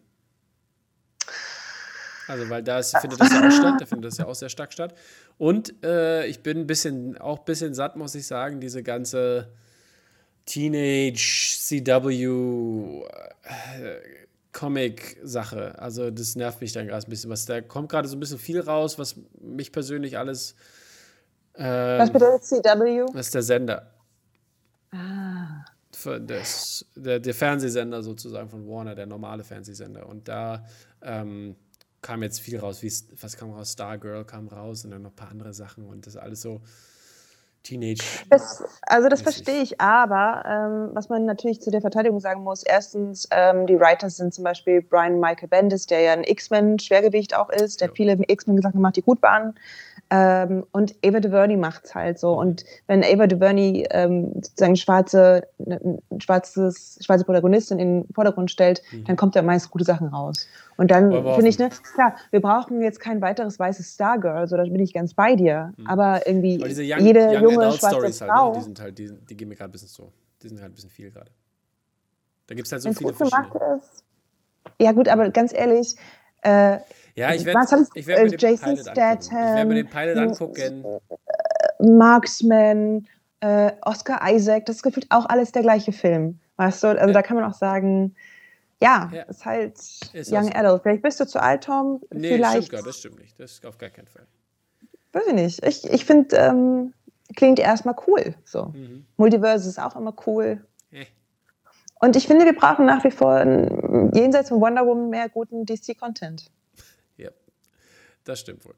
Also, 2.27 2.49
weil 2.49 2.63
da 2.63 2.79
ist, 2.79 2.95
findet 2.97 3.19
das 3.19 3.33
ja 3.33 3.47
auch 3.47 3.51
statt, 3.51 3.81
da 3.81 3.85
findet 3.85 4.11
das 4.11 4.17
ja 4.17 4.25
auch 4.27 4.35
sehr 4.35 4.49
stark 4.49 4.71
statt. 4.71 4.93
Und 5.37 5.83
äh, 5.83 6.25
ich 6.27 6.41
bin 6.41 6.59
ein 6.59 6.67
bisschen, 6.67 7.17
auch 7.17 7.39
ein 7.39 7.45
bisschen 7.45 7.73
satt, 7.73 7.95
muss 7.95 8.15
ich 8.15 8.27
sagen, 8.27 8.59
diese 8.61 8.83
ganze 8.83 9.49
Teenage 10.45 11.57
CW 11.59 13.03
äh, 13.43 13.99
Comic-Sache. 14.51 15.79
Also 15.79 16.11
das 16.11 16.35
nervt 16.35 16.61
mich 16.61 16.73
dann 16.73 16.87
gerade 16.87 17.05
ein 17.05 17.09
bisschen. 17.09 17.29
Was, 17.29 17.45
da 17.45 17.61
kommt 17.61 17.89
gerade 17.89 18.07
so 18.07 18.15
ein 18.15 18.19
bisschen 18.19 18.39
viel 18.39 18.59
raus, 18.59 18.99
was 18.99 19.15
mich 19.41 19.71
persönlich 19.71 20.17
alles. 20.17 20.55
Ähm, 21.55 21.99
was 21.99 22.11
bedeutet 22.11 22.43
CW? 22.43 23.05
Das 23.13 23.27
ist 23.27 23.35
der 23.35 23.43
Sender. 23.43 23.91
Ah. 24.91 25.65
Das, 26.25 26.85
der, 26.95 27.19
der, 27.19 27.33
Fernsehsender 27.33 28.01
sozusagen 28.01 28.49
von 28.49 28.67
Warner, 28.67 28.95
der 28.95 29.05
normale 29.05 29.43
Fernsehsender. 29.43 30.07
Und 30.07 30.27
da 30.27 30.65
ähm, 31.01 31.55
kam 32.01 32.23
jetzt 32.23 32.41
viel 32.41 32.59
raus, 32.59 32.81
wie 32.81 32.91
was 33.21 33.37
kam 33.37 33.51
raus? 33.51 33.73
Stargirl 33.73 34.25
kam 34.25 34.47
raus 34.47 34.83
und 34.83 34.91
dann 34.91 35.03
noch 35.03 35.11
ein 35.11 35.15
paar 35.15 35.29
andere 35.29 35.53
Sachen 35.53 35.85
und 35.85 36.05
das 36.05 36.17
alles 36.17 36.41
so 36.41 36.61
Teenage. 37.63 38.03
Das, 38.29 38.63
also 38.83 39.09
das 39.09 39.21
verstehe 39.21 39.61
ich, 39.61 39.79
aber 39.79 40.43
ähm, 40.45 40.89
was 40.93 41.09
man 41.09 41.25
natürlich 41.25 41.61
zu 41.61 41.71
der 41.71 41.81
Verteidigung 41.81 42.19
sagen 42.19 42.43
muss, 42.43 42.63
erstens, 42.63 43.27
ähm, 43.31 43.65
die 43.67 43.79
Writers 43.79 44.17
sind 44.17 44.33
zum 44.33 44.43
Beispiel 44.43 44.81
Brian 44.81 45.19
Michael 45.19 45.47
Bendis, 45.47 45.85
der 45.85 46.01
ja 46.01 46.13
ein 46.13 46.23
X-Men-Schwergewicht 46.23 47.35
auch 47.35 47.49
ist, 47.49 47.81
der 47.81 47.87
ja. 47.87 47.93
viele 47.95 48.17
X-Men-Sachen 48.27 48.77
gemacht, 48.77 48.97
die 48.97 49.01
gut 49.01 49.21
waren. 49.21 49.55
Ähm, 50.09 50.65
und 50.71 50.93
Ava 51.03 51.19
DuVernay 51.19 51.57
macht 51.57 51.85
es 51.85 51.95
halt 51.95 52.19
so. 52.19 52.37
Und 52.37 52.65
wenn 52.87 53.03
Ava 53.03 53.25
DuVernay 53.25 53.87
ähm, 53.89 54.31
sozusagen 54.35 54.75
schwarze, 54.75 55.47
ne, 55.57 55.99
schwarzes, 56.19 56.99
schwarze 57.01 57.25
Protagonistin 57.25 57.79
in 57.79 58.03
den 58.03 58.13
Vordergrund 58.13 58.51
stellt, 58.51 58.83
mhm. 58.91 59.05
dann 59.05 59.15
kommt 59.15 59.35
da 59.35 59.41
meist 59.41 59.71
gute 59.71 59.85
Sachen 59.85 60.09
raus. 60.09 60.47
Und 60.77 60.91
dann 60.91 61.11
finde 61.11 61.47
ich, 61.47 61.59
ne, 61.59 61.69
klar, 61.69 62.15
wir 62.31 62.41
brauchen 62.41 62.81
jetzt 62.81 62.99
kein 62.99 63.21
weiteres 63.21 63.59
weißes 63.59 63.93
Stargirl, 63.93 64.47
so 64.47 64.57
da 64.57 64.63
bin 64.63 64.79
ich 64.79 64.93
ganz 64.93 65.13
bei 65.13 65.35
dir. 65.35 65.73
Mhm. 65.77 65.87
Aber 65.87 66.25
irgendwie 66.25 66.57
young, 66.59 66.99
jede 67.05 67.27
young 67.27 67.43
junge 67.43 67.71
schwarze 67.71 67.89
Stories 67.89 68.19
Frau. 68.19 68.27
Halt, 68.27 68.53
ne? 68.53 68.59
Die 68.59 68.63
sind 68.63 68.81
halt, 68.81 68.97
die, 68.97 69.11
die 69.29 69.37
gehen 69.37 69.49
mir 69.49 69.55
gerade 69.55 69.69
ein 69.69 69.71
bisschen 69.71 69.89
so, 69.89 70.11
die 70.41 70.49
sind 70.49 70.61
halt 70.61 70.71
ein 70.71 70.75
bisschen 70.75 70.89
viel 70.89 71.11
gerade. 71.11 71.31
Da 72.47 72.55
gibt 72.55 72.65
es 72.65 72.71
halt 72.71 72.81
so 72.81 72.93
viele 72.93 73.13
verschiedene. 73.13 73.79
Ist, 73.81 74.03
ja 74.79 74.91
gut, 74.91 75.07
aber 75.07 75.29
ganz 75.29 75.53
ehrlich, 75.53 75.95
äh, 76.41 76.77
ja, 77.15 77.31
ich 77.33 77.45
werde 77.45 77.87
ich 77.93 78.07
werd 78.07 78.31
mir, 78.31 78.33
äh, 78.33 78.37
Jason 78.37 78.77
Statham, 78.77 79.55
werd 79.55 79.67
mir 79.67 79.75
den 79.75 79.87
Pilot 79.87 80.17
angucken. 80.17 80.83
Äh, 80.83 81.83
Marksman, 81.83 83.07
äh, 83.39 83.71
Oscar 83.81 84.19
Isaac, 84.31 84.65
das 84.65 84.77
ist 84.77 84.83
gefühlt 84.83 85.07
auch 85.09 85.27
alles 85.27 85.51
der 85.51 85.61
gleiche 85.61 85.91
Film. 85.91 86.39
Weißt 86.57 86.83
du? 86.83 86.87
Also 86.87 87.07
ja. 87.07 87.11
da 87.13 87.21
kann 87.21 87.35
man 87.37 87.45
auch 87.45 87.55
sagen, 87.55 88.15
ja, 88.83 89.11
ja. 89.13 89.23
ist 89.23 89.45
halt 89.45 89.77
ist 89.77 90.31
Young 90.31 90.49
also, 90.49 90.53
Adult. 90.53 90.83
Vielleicht 90.83 91.01
bist 91.01 91.19
du 91.19 91.25
zu 91.25 91.41
alt, 91.41 91.63
Tom. 91.63 92.01
Nee, 92.13 92.29
Vielleicht. 92.29 92.67
Stimmt 92.67 92.69
gar, 92.71 92.83
das 92.83 92.97
stimmt 92.97 93.19
nicht. 93.19 93.39
Das 93.39 93.51
ist 93.53 93.65
auf 93.65 93.77
gar 93.77 93.89
keinen 93.89 94.07
Fall. 94.07 94.25
Weiß 95.11 95.23
ich 95.27 95.33
nicht. 95.33 95.65
Ich, 95.65 95.83
ich 95.89 96.05
finde, 96.05 96.35
ähm, 96.35 96.93
klingt 97.35 97.59
erstmal 97.59 97.95
cool. 98.07 98.35
So. 98.45 98.65
Mhm. 98.65 99.05
Multiverse 99.17 99.69
ist 99.69 99.79
auch 99.79 99.95
immer 99.95 100.13
cool. 100.27 100.63
Hey. 100.91 101.07
Und 101.99 102.15
ich 102.15 102.27
finde, 102.27 102.45
wir 102.45 102.55
brauchen 102.55 102.85
nach 102.85 103.03
wie 103.03 103.11
vor 103.11 103.39
jenseits 104.13 104.49
von 104.49 104.59
Wonder 104.59 104.85
Woman 104.85 105.09
mehr 105.09 105.29
guten 105.29 105.65
DC-Content. 105.65 106.51
Das 108.23 108.39
stimmt 108.39 108.65
wohl. 108.65 108.75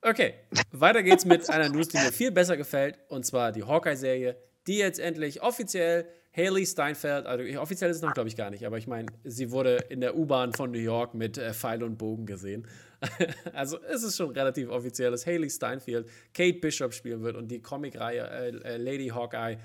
Okay, 0.00 0.34
weiter 0.72 1.02
geht's 1.02 1.24
mit 1.24 1.48
einer 1.48 1.68
News, 1.68 1.88
die 1.88 1.98
mir 1.98 2.10
viel 2.10 2.32
besser 2.32 2.56
gefällt, 2.56 2.98
und 3.08 3.24
zwar 3.24 3.52
die 3.52 3.62
Hawkeye-Serie, 3.62 4.36
die 4.66 4.78
jetzt 4.78 4.98
endlich 4.98 5.42
offiziell 5.42 6.08
Haley 6.34 6.64
Steinfeld, 6.64 7.26
also 7.26 7.60
offiziell 7.60 7.90
ist 7.90 7.98
es 7.98 8.02
noch, 8.02 8.14
glaube 8.14 8.28
ich, 8.28 8.36
gar 8.36 8.50
nicht, 8.50 8.64
aber 8.64 8.78
ich 8.78 8.86
meine, 8.86 9.06
sie 9.22 9.50
wurde 9.50 9.76
in 9.90 10.00
der 10.00 10.16
U-Bahn 10.16 10.54
von 10.54 10.70
New 10.70 10.78
York 10.78 11.12
mit 11.12 11.36
äh, 11.36 11.52
Pfeil 11.52 11.82
und 11.82 11.98
Bogen 11.98 12.24
gesehen. 12.24 12.66
also 13.52 13.78
es 13.82 14.02
ist 14.02 14.16
schon 14.16 14.30
relativ 14.30 14.70
offiziell, 14.70 15.10
dass 15.10 15.26
Haley 15.26 15.50
Steinfeld 15.50 16.08
Kate 16.32 16.58
Bishop 16.58 16.94
spielen 16.94 17.22
wird 17.22 17.36
und 17.36 17.48
die 17.48 17.60
Comicreihe 17.60 18.22
äh, 18.22 18.48
äh, 18.48 18.76
Lady 18.78 19.08
Hawkeye 19.08 19.58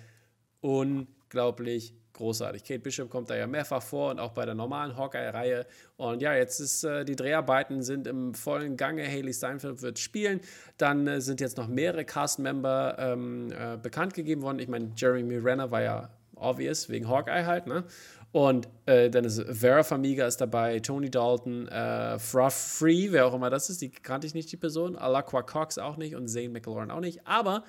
unglaublich 0.59 1.93
großartig. 2.17 2.63
Kate 2.63 2.79
Bishop 2.79 3.09
kommt 3.09 3.29
da 3.29 3.35
ja 3.35 3.47
mehrfach 3.47 3.81
vor 3.81 4.11
und 4.11 4.19
auch 4.19 4.33
bei 4.33 4.45
der 4.45 4.55
normalen 4.55 4.97
Hawkeye-Reihe. 4.97 5.65
Und 5.95 6.21
ja, 6.21 6.33
jetzt 6.33 6.59
ist 6.59 6.83
äh, 6.83 7.05
die 7.05 7.15
Dreharbeiten 7.15 7.81
sind 7.81 8.07
im 8.07 8.33
vollen 8.33 8.75
Gange. 8.75 9.07
Haley 9.07 9.33
Steinfeld 9.33 9.81
wird 9.81 9.99
spielen. 9.99 10.41
Dann 10.77 11.07
äh, 11.07 11.21
sind 11.21 11.39
jetzt 11.39 11.57
noch 11.57 11.67
mehrere 11.67 12.03
Cast-Member 12.03 12.97
ähm, 12.99 13.51
äh, 13.51 13.77
bekannt 13.77 14.15
gegeben 14.15 14.41
worden. 14.41 14.59
Ich 14.59 14.67
meine, 14.67 14.91
Jeremy 14.97 15.37
Renner 15.37 15.71
war 15.71 15.83
ja 15.83 16.09
obvious 16.39 16.89
wegen 16.89 17.07
Hawkeye 17.07 17.45
halt, 17.45 17.67
ne? 17.67 17.83
Und 18.31 18.67
äh, 18.85 19.09
dann 19.09 19.25
ist 19.25 19.41
Vera 19.49 19.83
Famiga 19.83 20.27
ist 20.27 20.41
dabei, 20.41 20.79
Tony 20.79 21.09
Dalton, 21.09 21.67
äh, 21.69 22.19
Fra 22.19 22.49
Free, 22.49 23.11
wer 23.11 23.25
auch 23.25 23.33
immer 23.33 23.49
das 23.49 23.69
ist, 23.69 23.81
die 23.81 23.89
kannte 23.89 24.27
ich 24.27 24.33
nicht, 24.33 24.51
die 24.51 24.57
Person. 24.57 24.95
Alakwa 24.95 25.41
Cox 25.41 25.77
auch 25.77 25.97
nicht 25.97 26.15
und 26.15 26.27
Zane 26.27 26.49
McLaurin 26.49 26.91
auch 26.91 26.99
nicht. 26.99 27.25
Aber 27.25 27.63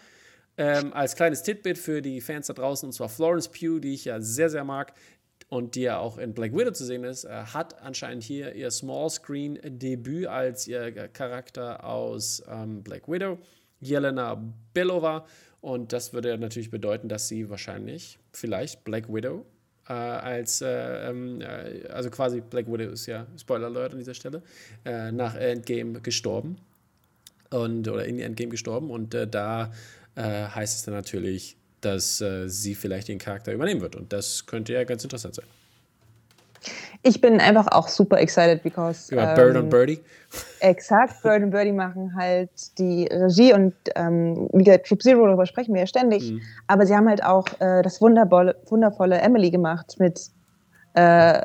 ähm, 0.57 0.93
als 0.93 1.15
kleines 1.15 1.43
Titbit 1.43 1.79
für 1.79 2.03
die 2.03 2.21
Fans 2.21 2.49
da 2.49 2.53
draußen, 2.53 2.89
und 2.89 2.93
zwar 2.93 3.09
Florence 3.09 3.49
Pugh, 3.49 3.79
die 3.79 3.95
ich 3.95 4.05
ja 4.05 4.21
sehr, 4.21 4.51
sehr 4.51 4.65
mag 4.65 4.93
und 5.49 5.77
die 5.77 5.83
ja 5.83 5.99
auch 5.99 6.19
in 6.19 6.35
Black 6.35 6.53
Widow 6.53 6.73
zu 6.73 6.85
sehen 6.85 7.05
ist, 7.05 7.25
äh, 7.25 7.31
hat 7.31 7.81
anscheinend 7.81 8.25
hier 8.25 8.55
ihr 8.55 8.71
Small-Screen-Debüt 8.71 10.27
als 10.27 10.67
ihr 10.67 10.91
Charakter 11.09 11.85
aus 11.85 12.43
ähm, 12.51 12.83
Black 12.83 13.09
Widow. 13.09 13.39
Jelena 13.81 14.35
Belova. 14.75 15.25
Und 15.61 15.93
das 15.93 16.13
würde 16.13 16.39
natürlich 16.39 16.71
bedeuten, 16.71 17.09
dass 17.09 17.29
sie 17.29 17.51
wahrscheinlich 17.51 18.19
vielleicht 18.33 18.85
Black 18.85 19.13
Widow 19.13 19.45
äh, 19.89 19.93
als, 19.93 20.61
äh, 20.61 21.09
ähm, 21.09 21.41
äh, 21.41 21.87
also 21.89 22.11
quasi 22.11 22.41
Black 22.41 22.71
Widow 22.71 22.91
ist 22.91 23.07
ja, 23.07 23.27
Spoiler 23.39 23.67
Alert 23.67 23.93
an 23.93 23.99
dieser 23.99 24.15
Stelle, 24.15 24.43
äh, 24.85 25.11
nach 25.11 25.35
Endgame 25.35 26.01
gestorben. 26.01 26.59
Und, 27.51 27.89
oder 27.89 28.05
in 28.05 28.21
Endgame 28.21 28.51
gestorben. 28.51 28.91
Und 28.91 29.15
äh, 29.15 29.27
da 29.27 29.73
heißt 30.17 30.79
es 30.79 30.85
dann 30.85 30.95
natürlich, 30.95 31.57
dass 31.81 32.21
sie 32.47 32.75
vielleicht 32.75 33.07
den 33.07 33.19
Charakter 33.19 33.53
übernehmen 33.53 33.81
wird. 33.81 33.95
Und 33.95 34.13
das 34.13 34.47
könnte 34.47 34.73
ja 34.73 34.83
ganz 34.83 35.05
interessant 35.05 35.37
sein. 35.37 35.45
Ich 37.03 37.21
bin 37.21 37.41
einfach 37.41 37.69
auch 37.69 37.89
super 37.89 38.19
excited, 38.19 38.63
because. 38.63 39.13
Über 39.13 39.31
ähm, 39.31 39.35
Bird 39.35 39.57
und 39.57 39.71
Birdie? 39.71 40.01
Exakt, 40.61 41.23
Bird 41.23 41.43
und 41.43 41.51
Birdie 41.51 41.73
machen 41.73 42.15
halt 42.17 42.51
die 42.79 43.07
Regie 43.11 43.55
und 43.55 43.75
ähm, 43.95 44.49
wie 44.53 44.65
gesagt, 44.65 44.87
Troop 44.89 45.03
Zero, 45.03 45.25
darüber 45.27 45.47
sprechen 45.47 45.75
wir 45.75 45.81
ja 45.83 45.87
ständig. 45.87 46.33
Mhm. 46.33 46.41
Aber 46.67 46.85
sie 46.87 46.95
haben 46.95 47.09
halt 47.09 47.23
auch 47.25 47.47
äh, 47.61 47.83
das 47.83 48.01
wundervolle, 48.01 48.57
wundervolle 48.67 49.19
Emily 49.19 49.51
gemacht 49.51 49.97
mit 49.99 50.31
äh, 50.95 51.41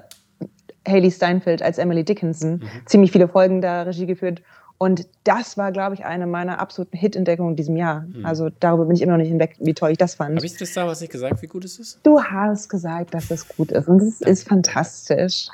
Haley 0.88 1.12
Steinfeld 1.12 1.62
als 1.62 1.78
Emily 1.78 2.04
Dickinson. 2.04 2.56
Mhm. 2.56 2.70
Ziemlich 2.86 3.12
viele 3.12 3.28
Folgen 3.28 3.62
da 3.62 3.84
Regie 3.84 4.06
geführt. 4.06 4.42
Und 4.84 5.08
das 5.24 5.58
war, 5.58 5.72
glaube 5.72 5.96
ich, 5.96 6.04
eine 6.04 6.28
meiner 6.28 6.60
absoluten 6.60 6.98
Hit-Entdeckungen 6.98 7.52
in 7.52 7.56
diesem 7.56 7.78
Jahr. 7.78 8.02
Hm. 8.02 8.26
Also 8.26 8.50
darüber 8.60 8.84
bin 8.84 8.98
ich 8.98 9.02
immer 9.02 9.14
noch 9.14 9.20
nicht 9.20 9.30
hinweg, 9.30 9.56
wie 9.60 9.74
toll 9.74 9.92
ich 9.92 9.98
das 9.98 10.16
fand. 10.16 10.36
Habe 10.36 10.46
ich 10.46 10.58
das 10.58 10.74
damals 10.74 11.00
nicht 11.00 11.10
gesagt, 11.10 11.42
wie 11.42 11.48
gut 11.48 11.64
es 11.64 11.80
ist? 11.80 12.02
Du 12.04 12.22
hast 12.22 12.68
gesagt, 12.68 13.14
dass 13.14 13.32
es 13.32 13.48
gut 13.48 13.72
ist. 13.72 13.88
Und 13.88 14.02
es 14.02 14.20
ist 14.20 14.46
fantastisch. 14.46 15.48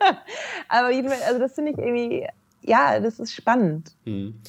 Aber 0.70 0.86
also 0.86 1.38
das 1.38 1.52
finde 1.52 1.72
ich 1.72 1.78
irgendwie, 1.78 2.26
ja, 2.62 2.98
das 2.98 3.20
ist 3.20 3.34
spannend. 3.34 3.92
Hm. 4.06 4.40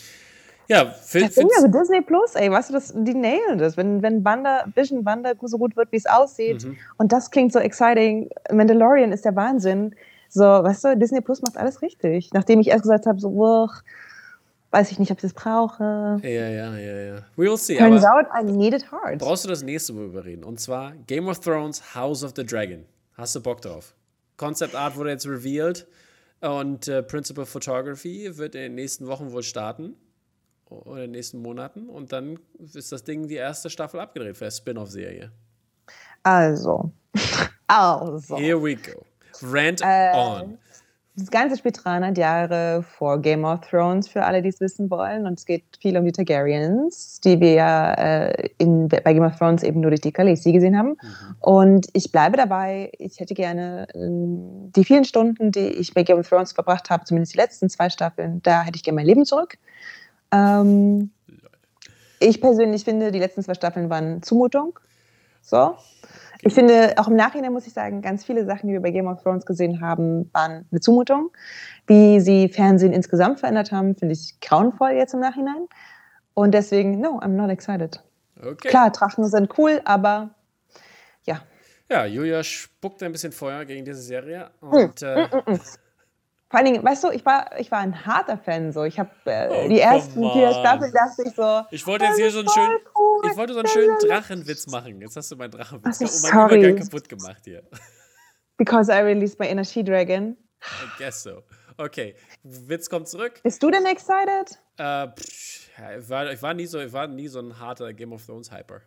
Ja, 0.69 0.85
für, 0.85 1.19
das 1.19 1.35
Ding, 1.35 1.49
also 1.57 1.67
Disney 1.67 1.99
Plus, 1.99 2.35
ey, 2.35 2.49
weißt 2.49 2.69
du, 2.69 2.75
das, 2.75 2.93
die 2.95 3.13
nailen 3.13 3.57
das. 3.57 3.75
Wenn, 3.75 4.01
wenn 4.01 4.23
Wanda, 4.23 4.67
Vision 4.73 5.03
Wanda 5.03 5.33
so 5.41 5.57
gut 5.57 5.75
wird, 5.75 5.91
wie 5.91 5.97
es 5.97 6.05
aussieht, 6.05 6.63
mhm. 6.63 6.77
und 6.97 7.11
das 7.11 7.29
klingt 7.29 7.51
so 7.51 7.59
exciting, 7.59 8.29
Mandalorian 8.53 9.11
ist 9.11 9.25
der 9.25 9.35
Wahnsinn. 9.35 9.95
So, 10.29 10.43
weißt 10.43 10.83
du, 10.83 10.97
Disney 10.97 11.21
Plus 11.21 11.41
macht 11.41 11.57
alles 11.57 11.81
richtig. 11.81 12.29
Nachdem 12.33 12.59
ich 12.59 12.67
erst 12.67 12.83
gesagt 12.83 13.05
habe, 13.05 13.19
so, 13.19 13.29
uch, 13.29 13.81
weiß 14.71 14.91
ich 14.91 14.99
nicht, 14.99 15.11
ob 15.11 15.17
ich 15.17 15.21
das 15.21 15.33
brauche. 15.33 16.19
Ja, 16.21 16.29
ja, 16.29 16.77
ja, 16.77 16.97
ja. 16.97 17.15
We'll 17.37 17.57
see. 17.57 17.77
Turns 17.77 18.03
out 18.03 18.25
I 18.37 18.43
need 18.43 18.73
it 18.73 18.91
hard. 18.91 19.19
Brauchst 19.19 19.45
du 19.45 19.49
das 19.49 19.63
nächste 19.63 19.93
Mal 19.93 20.05
überreden. 20.05 20.43
Und 20.43 20.59
zwar 20.59 20.93
Game 21.07 21.27
of 21.27 21.39
Thrones 21.39 21.95
House 21.95 22.23
of 22.23 22.33
the 22.35 22.45
Dragon. 22.45 22.85
Hast 23.13 23.35
du 23.35 23.41
Bock 23.41 23.61
drauf? 23.61 23.95
Concept 24.37 24.75
Art 24.75 24.95
wurde 24.95 25.09
jetzt 25.09 25.25
revealed 25.25 25.87
und 26.41 26.87
äh, 26.87 27.01
Principal 27.01 27.45
Photography 27.45 28.37
wird 28.37 28.53
in 28.53 28.61
den 28.61 28.75
nächsten 28.75 29.07
Wochen 29.07 29.31
wohl 29.31 29.43
starten. 29.43 29.95
Oder 30.69 30.97
in 30.97 31.01
den 31.03 31.11
nächsten 31.11 31.41
Monaten. 31.41 31.89
Und 31.89 32.11
dann 32.11 32.39
ist 32.73 32.91
das 32.91 33.03
Ding 33.03 33.27
die 33.27 33.35
erste 33.35 33.69
Staffel 33.69 34.01
abgedreht 34.01 34.35
für 34.35 34.45
eine 34.45 34.51
Spin-off-Serie. 34.51 35.31
Also. 36.23 36.91
also. 37.67 38.37
Here 38.37 38.61
we 38.61 38.75
go. 38.75 39.05
Rant 39.43 39.81
äh, 39.81 40.11
on. 40.15 40.57
Das 41.19 41.31
Ganze 41.31 41.57
spielt 41.57 41.83
300 41.83 42.15
Jahre 42.15 42.83
vor 42.83 43.19
Game 43.19 43.43
of 43.43 43.61
Thrones, 43.61 44.07
für 44.07 44.23
alle, 44.23 44.43
die 44.43 44.49
es 44.49 44.61
wissen 44.61 44.91
wollen. 44.91 45.25
Und 45.25 45.39
es 45.39 45.45
geht 45.47 45.63
viel 45.81 45.97
um 45.97 46.05
die 46.05 46.11
Targaryens, 46.11 47.19
die 47.21 47.39
wir 47.39 47.53
ja 47.53 47.93
äh, 47.93 48.49
in, 48.59 48.87
bei 48.87 49.13
Game 49.13 49.23
of 49.23 49.35
Thrones 49.35 49.63
eben 49.63 49.79
nur 49.79 49.89
durch 49.89 50.01
die 50.01 50.11
Khaleesi 50.11 50.51
gesehen 50.51 50.77
haben. 50.77 50.89
Mhm. 50.89 51.35
Und 51.39 51.87
ich 51.93 52.11
bleibe 52.11 52.37
dabei. 52.37 52.91
Ich 52.99 53.19
hätte 53.19 53.33
gerne 53.33 53.87
äh, 53.95 54.71
die 54.75 54.85
vielen 54.85 55.05
Stunden, 55.05 55.51
die 55.51 55.67
ich 55.67 55.95
bei 55.95 56.03
Game 56.03 56.19
of 56.19 56.29
Thrones 56.29 56.51
verbracht 56.51 56.91
habe, 56.91 57.03
zumindest 57.05 57.33
die 57.33 57.37
letzten 57.37 57.67
zwei 57.67 57.89
Staffeln, 57.89 58.43
da 58.43 58.61
hätte 58.61 58.75
ich 58.75 58.83
gerne 58.83 58.97
mein 58.97 59.07
Leben 59.07 59.25
zurück. 59.25 59.57
Ähm, 60.31 61.09
ich 62.19 62.41
persönlich 62.41 62.83
finde, 62.83 63.11
die 63.11 63.19
letzten 63.19 63.41
zwei 63.41 63.55
Staffeln 63.55 63.89
waren 63.89 64.21
Zumutung. 64.21 64.77
So. 65.41 65.75
Ich 66.41 66.53
finde, 66.53 66.93
auch 66.97 67.07
im 67.07 67.15
Nachhinein 67.15 67.53
muss 67.53 67.67
ich 67.67 67.73
sagen, 67.73 68.01
ganz 68.01 68.23
viele 68.23 68.45
Sachen, 68.45 68.67
die 68.67 68.73
wir 68.73 68.81
bei 68.81 68.91
Game 68.91 69.07
of 69.07 69.21
Thrones 69.21 69.45
gesehen 69.45 69.81
haben, 69.81 70.29
waren 70.33 70.65
eine 70.71 70.79
Zumutung. 70.79 71.31
Wie 71.87 72.19
sie 72.19 72.49
Fernsehen 72.49 72.93
insgesamt 72.93 73.39
verändert 73.39 73.71
haben, 73.71 73.95
finde 73.95 74.13
ich 74.13 74.39
grauenvoll 74.39 74.91
jetzt 74.91 75.13
im 75.13 75.19
Nachhinein. 75.19 75.67
Und 76.33 76.53
deswegen, 76.53 76.99
no, 76.99 77.19
I'm 77.19 77.29
not 77.29 77.49
excited. 77.49 78.03
Okay. 78.39 78.67
Klar, 78.69 78.91
Drachen 78.91 79.27
sind 79.27 79.57
cool, 79.57 79.81
aber 79.85 80.29
ja. 81.25 81.41
Ja, 81.89 82.05
Julia 82.05 82.43
spuckt 82.43 83.01
ein 83.01 83.11
bisschen 83.11 83.31
Feuer 83.31 83.65
gegen 83.65 83.85
diese 83.85 84.01
Serie. 84.01 84.51
Und, 84.61 85.01
mm, 85.01 85.05
äh, 85.05 85.27
mm, 85.27 85.53
mm, 85.53 85.59
vor 86.49 86.59
allen 86.59 86.65
Dingen, 86.65 86.83
weißt 86.83 87.03
du, 87.03 87.11
ich 87.11 87.25
war, 87.25 87.59
ich 87.59 87.71
war 87.71 87.79
ein 87.79 88.05
harter 88.05 88.37
Fan. 88.37 88.71
So. 88.71 88.85
Ich 88.85 88.97
habe 88.97 89.11
äh, 89.25 89.49
oh, 89.49 89.67
die 89.67 89.81
ersten 89.81 90.31
vier 90.31 90.51
Staffeln 90.51 90.93
dachte 90.93 91.23
ich 91.25 91.35
so. 91.35 91.63
Ich 91.71 91.85
wollte 91.85 92.05
jetzt 92.05 92.17
hier 92.17 92.31
so 92.31 92.39
einen 92.39 92.49
schönen, 92.49 92.77
cool. 92.97 93.29
ich 93.29 93.37
wollte 93.37 93.53
so 93.53 93.59
einen 93.59 93.67
schönen 93.67 93.97
Drachenwitz 93.99 94.67
machen. 94.67 95.01
Jetzt 95.01 95.17
hast 95.17 95.29
du 95.29 95.35
meinen 95.35 95.51
Drachenwitz 95.51 96.01
also, 96.01 96.27
um 96.27 96.33
meinen 96.33 96.61
Übergang 96.61 96.75
kaputt 96.77 97.09
gemacht 97.09 97.41
hier. 97.43 97.63
Because 98.57 98.89
I 98.89 99.01
released 99.01 99.39
my 99.39 99.47
inner 99.47 99.65
She-Dragon. 99.65 100.37
I 100.63 100.97
guess 100.97 101.21
so. 101.21 101.43
Okay, 101.77 102.15
Witz 102.43 102.89
kommt 102.89 103.07
zurück. 103.07 103.39
Bist 103.43 103.61
du 103.61 103.69
denn 103.69 103.85
excited? 103.85 104.57
Äh, 104.77 105.07
pff, 105.09 105.69
ich, 105.99 106.09
war, 106.09 106.31
ich, 106.31 106.41
war 106.41 106.53
nie 106.53 106.65
so, 106.65 106.79
ich 106.79 106.91
war 106.91 107.07
nie 107.07 107.27
so 107.27 107.39
ein 107.39 107.59
harter 107.59 107.93
Game 107.93 108.13
of 108.13 108.25
Thrones 108.25 108.51
Hyper. 108.51 108.81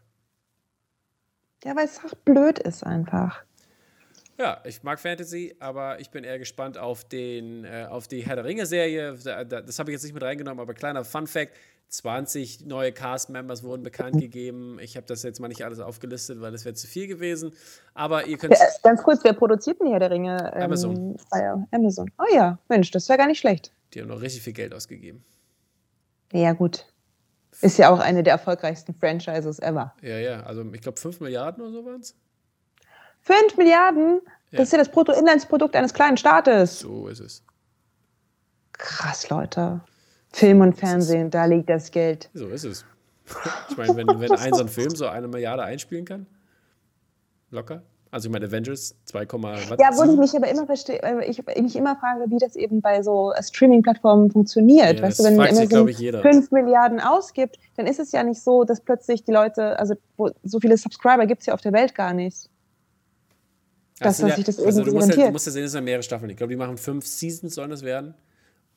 Ja, 1.62 1.76
weil 1.76 1.84
es 1.84 2.00
auch 2.04 2.14
blöd 2.24 2.58
ist 2.58 2.84
einfach. 2.84 3.44
Ja, 4.40 4.58
ich 4.64 4.82
mag 4.82 4.98
Fantasy, 4.98 5.54
aber 5.60 6.00
ich 6.00 6.08
bin 6.08 6.24
eher 6.24 6.38
gespannt 6.38 6.78
auf, 6.78 7.04
den, 7.04 7.66
äh, 7.66 7.86
auf 7.90 8.08
die 8.08 8.24
Herr 8.24 8.36
der 8.36 8.46
Ringe-Serie. 8.46 9.12
Das 9.22 9.78
habe 9.78 9.90
ich 9.90 9.92
jetzt 9.92 10.02
nicht 10.02 10.14
mit 10.14 10.22
reingenommen, 10.22 10.60
aber 10.60 10.72
kleiner 10.72 11.04
Fun-Fact: 11.04 11.52
20 11.88 12.64
neue 12.64 12.90
Cast-Members 12.90 13.62
wurden 13.62 13.82
bekannt 13.82 14.18
gegeben. 14.18 14.78
Ich 14.80 14.96
habe 14.96 15.06
das 15.06 15.24
jetzt 15.24 15.40
mal 15.40 15.48
nicht 15.48 15.62
alles 15.62 15.78
aufgelistet, 15.78 16.40
weil 16.40 16.52
das 16.52 16.64
wäre 16.64 16.74
zu 16.74 16.86
viel 16.86 17.06
gewesen. 17.06 17.52
Aber 17.92 18.26
ihr 18.28 18.38
könnt. 18.38 18.54
Ganz 18.82 19.02
kurz, 19.02 19.22
wer 19.24 19.34
produziert 19.34 19.78
denn 19.78 19.88
Herr 19.88 19.98
der 19.98 20.10
Ringe? 20.10 20.50
Ähm, 20.54 20.62
Amazon. 20.62 21.16
Ah 21.30 21.38
ja, 21.38 21.68
Amazon. 21.70 22.10
Oh 22.18 22.34
ja, 22.34 22.58
Mensch, 22.70 22.90
das 22.92 23.10
wäre 23.10 23.18
gar 23.18 23.26
nicht 23.26 23.40
schlecht. 23.40 23.72
Die 23.92 24.00
haben 24.00 24.08
noch 24.08 24.22
richtig 24.22 24.42
viel 24.42 24.54
Geld 24.54 24.72
ausgegeben. 24.72 25.22
Ja, 26.32 26.54
gut. 26.54 26.86
Ist 27.60 27.76
ja 27.76 27.90
auch 27.90 27.98
eine 27.98 28.22
der 28.22 28.32
erfolgreichsten 28.32 28.94
Franchises 28.94 29.58
ever. 29.58 29.94
Ja, 30.00 30.16
ja. 30.16 30.44
Also, 30.44 30.64
ich 30.72 30.80
glaube, 30.80 30.98
5 30.98 31.20
Milliarden 31.20 31.62
oder 31.62 31.72
so 31.72 31.84
waren 31.84 32.00
es. 32.00 32.14
5 33.22 33.56
Milliarden? 33.56 34.20
Das 34.50 34.58
ja. 34.58 34.62
ist 34.62 34.72
ja 34.72 34.78
das 34.78 34.88
Bruttoinlandsprodukt 34.90 35.76
eines 35.76 35.94
kleinen 35.94 36.16
Staates. 36.16 36.80
So 36.80 37.08
ist 37.08 37.20
es. 37.20 37.44
Krass, 38.72 39.28
Leute. 39.28 39.80
Film 40.32 40.60
und 40.60 40.74
Fernsehen, 40.74 41.30
da 41.30 41.44
liegt 41.44 41.68
das 41.68 41.90
Geld. 41.90 42.30
So 42.34 42.48
ist 42.48 42.64
es. 42.64 42.84
Ich 43.68 43.76
meine, 43.76 43.96
wenn, 43.96 44.06
wenn 44.20 44.32
ein 44.32 44.52
so 44.54 44.62
ein 44.62 44.68
Film 44.68 44.90
so 44.90 45.06
eine 45.06 45.28
Milliarde 45.28 45.62
einspielen 45.62 46.04
kann, 46.04 46.26
locker. 47.50 47.82
Also 48.12 48.28
ich 48.28 48.32
meine, 48.32 48.46
Avengers 48.46 48.96
2, 49.04 49.26
was? 49.30 49.68
Ja, 49.78 49.90
wo 49.96 50.02
ich 50.02 50.18
mich 50.18 50.34
aber 50.34 50.48
immer 50.48 50.66
verstehe, 50.66 51.00
äh, 51.00 51.24
ich 51.30 51.44
mich 51.62 51.76
immer 51.76 51.94
frage, 51.94 52.28
wie 52.28 52.38
das 52.38 52.56
eben 52.56 52.80
bei 52.80 53.02
so 53.02 53.32
Streaming-Plattformen 53.40 54.32
funktioniert. 54.32 54.98
Ja, 54.98 55.02
weißt 55.02 55.20
du, 55.20 55.24
wenn 55.24 55.40
Amazon 55.40 56.22
5 56.22 56.50
Milliarden 56.50 56.98
ausgibt, 56.98 57.58
dann 57.76 57.86
ist 57.86 58.00
es 58.00 58.10
ja 58.10 58.24
nicht 58.24 58.42
so, 58.42 58.64
dass 58.64 58.80
plötzlich 58.80 59.22
die 59.22 59.30
Leute, 59.30 59.78
also 59.78 59.94
so 60.42 60.58
viele 60.58 60.76
Subscriber 60.76 61.26
gibt 61.26 61.42
es 61.42 61.46
ja 61.46 61.54
auf 61.54 61.60
der 61.60 61.72
Welt 61.72 61.94
gar 61.94 62.12
nicht. 62.12 62.50
Das, 64.00 64.16
dass 64.16 64.30
ja, 64.30 64.36
sich 64.36 64.44
das 64.46 64.58
also 64.58 64.80
irgendwie 64.80 64.90
du 64.90 64.96
musst, 64.96 65.18
ja, 65.18 65.26
du 65.26 65.32
musst 65.32 65.46
ja 65.46 65.52
sehen, 65.52 65.64
es 65.64 65.72
sind 65.72 65.84
mehrere 65.84 66.02
Staffeln. 66.02 66.30
Ich 66.30 66.36
glaube, 66.36 66.50
die 66.50 66.56
machen 66.56 66.78
fünf 66.78 67.06
Seasons, 67.06 67.54
sollen 67.54 67.70
das 67.70 67.82
werden. 67.82 68.14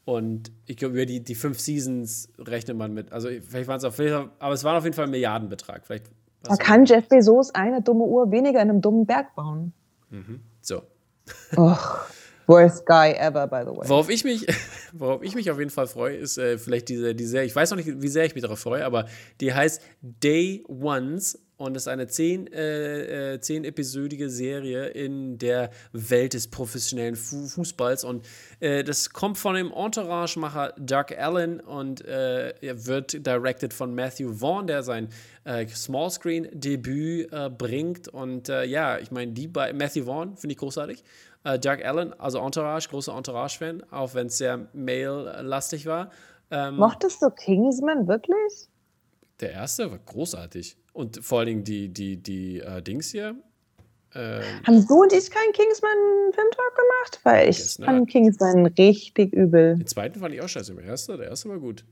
Und 0.06 0.52
ich 0.66 0.76
glaube, 0.76 0.96
über 0.96 1.06
die, 1.06 1.24
die 1.24 1.36
fünf 1.36 1.60
Seasons 1.60 2.28
rechnet 2.38 2.76
man 2.76 2.94
mit. 2.94 3.14
Also, 3.14 3.30
vielleicht 3.30 3.70
waren 3.70 3.78
es 3.78 3.86
auf 3.86 3.98
jeden 4.00 4.12
Fall, 4.12 4.30
aber 4.40 4.54
es 4.54 4.66
war 4.66 4.78
auf 4.78 4.84
jeden 4.84 4.96
Fall 4.96 5.06
ein 5.06 5.12
Milliardenbetrag. 5.12 5.86
Vielleicht, 5.86 6.12
da 6.44 6.58
kann 6.58 6.84
Jeff 6.84 7.08
Bezos 7.08 7.56
eine 7.56 7.82
dumme 7.82 8.04
Uhr 8.04 8.30
weniger 8.32 8.62
in 8.62 8.70
einem 8.70 8.82
dummen 8.82 9.06
Berg 9.06 9.34
bauen. 9.34 9.72
Mhm. 10.10 10.42
So. 10.62 10.82
Och, 11.58 12.06
worst 12.48 12.86
guy 12.86 13.12
ever, 13.12 13.48
by 13.48 13.62
the 13.64 13.78
way. 13.78 13.88
Worauf 13.88 14.10
ich 14.10 14.26
mich, 14.26 14.46
worauf 14.94 15.24
ich 15.24 15.36
mich 15.36 15.50
auf 15.50 15.58
jeden 15.58 15.72
Fall 15.72 15.88
freue, 15.88 16.18
ist 16.18 16.38
äh, 16.38 16.58
vielleicht 16.58 16.90
diese, 16.90 17.16
diese, 17.16 17.42
ich 17.44 17.56
weiß 17.56 17.70
noch 17.72 17.78
nicht, 17.78 18.02
wie 18.02 18.08
sehr 18.10 18.26
ich 18.26 18.36
mich 18.36 18.42
darauf 18.42 18.60
freue, 18.60 18.86
aber 18.86 19.06
die 19.40 19.54
heißt 19.54 19.82
Day 20.02 20.66
Ones 20.68 21.40
und 21.64 21.78
ist 21.78 21.88
eine 21.88 22.08
zehn, 22.08 22.52
äh, 22.52 23.34
äh, 23.34 23.40
zehn 23.40 23.64
episodige 23.64 24.30
Serie 24.30 24.88
in 24.88 25.38
der 25.38 25.70
Welt 25.94 26.34
des 26.34 26.50
professionellen 26.50 27.16
Fu 27.16 27.48
Fußballs. 27.48 28.04
Und 28.04 28.26
äh, 28.60 28.84
das 28.84 29.12
kommt 29.12 29.38
von 29.38 29.56
dem 29.56 29.72
Entourage-Macher 29.72 30.74
Doug 30.78 31.18
Allen 31.18 31.62
und 31.62 32.04
äh, 32.06 32.54
wird 32.62 33.26
directed 33.26 33.74
von 33.74 33.96
Matthew 33.96 34.34
Vaughn, 34.34 34.68
der 34.68 34.84
sein 34.84 35.08
äh, 35.46 35.66
Smallscreen-Debüt 35.66 37.32
äh, 37.32 37.50
bringt. 37.50 38.10
Und 38.10 38.50
ja, 38.50 38.98
ich 39.00 39.12
meine, 39.12 39.32
die 39.32 39.48
bei 39.48 39.72
Matthew 39.72 40.06
Vaughn 40.06 40.36
finde 40.36 40.54
ich 40.54 40.58
großartig. 40.58 41.04
Doug 41.44 41.84
Allen, 41.84 42.14
also 42.20 42.40
Entourage, 42.40 42.88
großer 42.90 43.16
Entourage-Fan, 43.16 43.84
auch 43.92 44.14
wenn 44.14 44.28
es 44.28 44.38
sehr 44.38 44.68
male-lastig 44.74 45.86
war. 45.86 46.10
Ähm, 46.52 46.78
Mochtest 46.78 47.22
du 47.22 47.30
Kingsman 47.30 48.08
wirklich? 48.08 48.70
Der 49.42 49.52
erste 49.52 49.92
war 49.92 50.00
großartig. 50.00 50.78
Und 50.94 51.24
vor 51.24 51.40
allen 51.40 51.48
Dingen 51.48 51.64
die, 51.64 51.90
die, 51.90 52.18
die 52.18 52.60
äh, 52.60 52.82
Dings 52.82 53.12
hier. 53.12 53.36
Ähm, 54.16 54.42
Haben 54.66 54.88
du 54.88 55.02
und 55.02 55.12
ich 55.12 55.30
keinen 55.32 55.52
Kingsman-Filmtalk 55.54 56.76
gemacht? 56.76 57.20
Weil 57.24 57.50
ich 57.50 57.78
fand 57.84 58.10
Kingsman 58.10 58.68
richtig 58.68 59.34
übel. 59.34 59.76
Den 59.76 59.88
zweiten 59.88 60.20
fand 60.20 60.34
ich 60.36 60.42
auch 60.42 60.48
scheiße. 60.48 60.76
Der 60.76 60.84
erste, 60.86 61.18
der 61.18 61.30
erste 61.30 61.50
war 61.50 61.60
gut. 61.60 61.84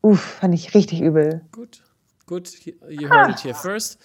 Uff, 0.00 0.20
fand 0.40 0.54
ich 0.54 0.74
richtig 0.74 1.02
übel. 1.02 1.42
Gut. 1.52 1.82
Gut, 2.28 2.52
you 2.90 3.08
heard 3.08 3.30
it 3.30 3.42
here 3.42 3.54
first. 3.54 3.98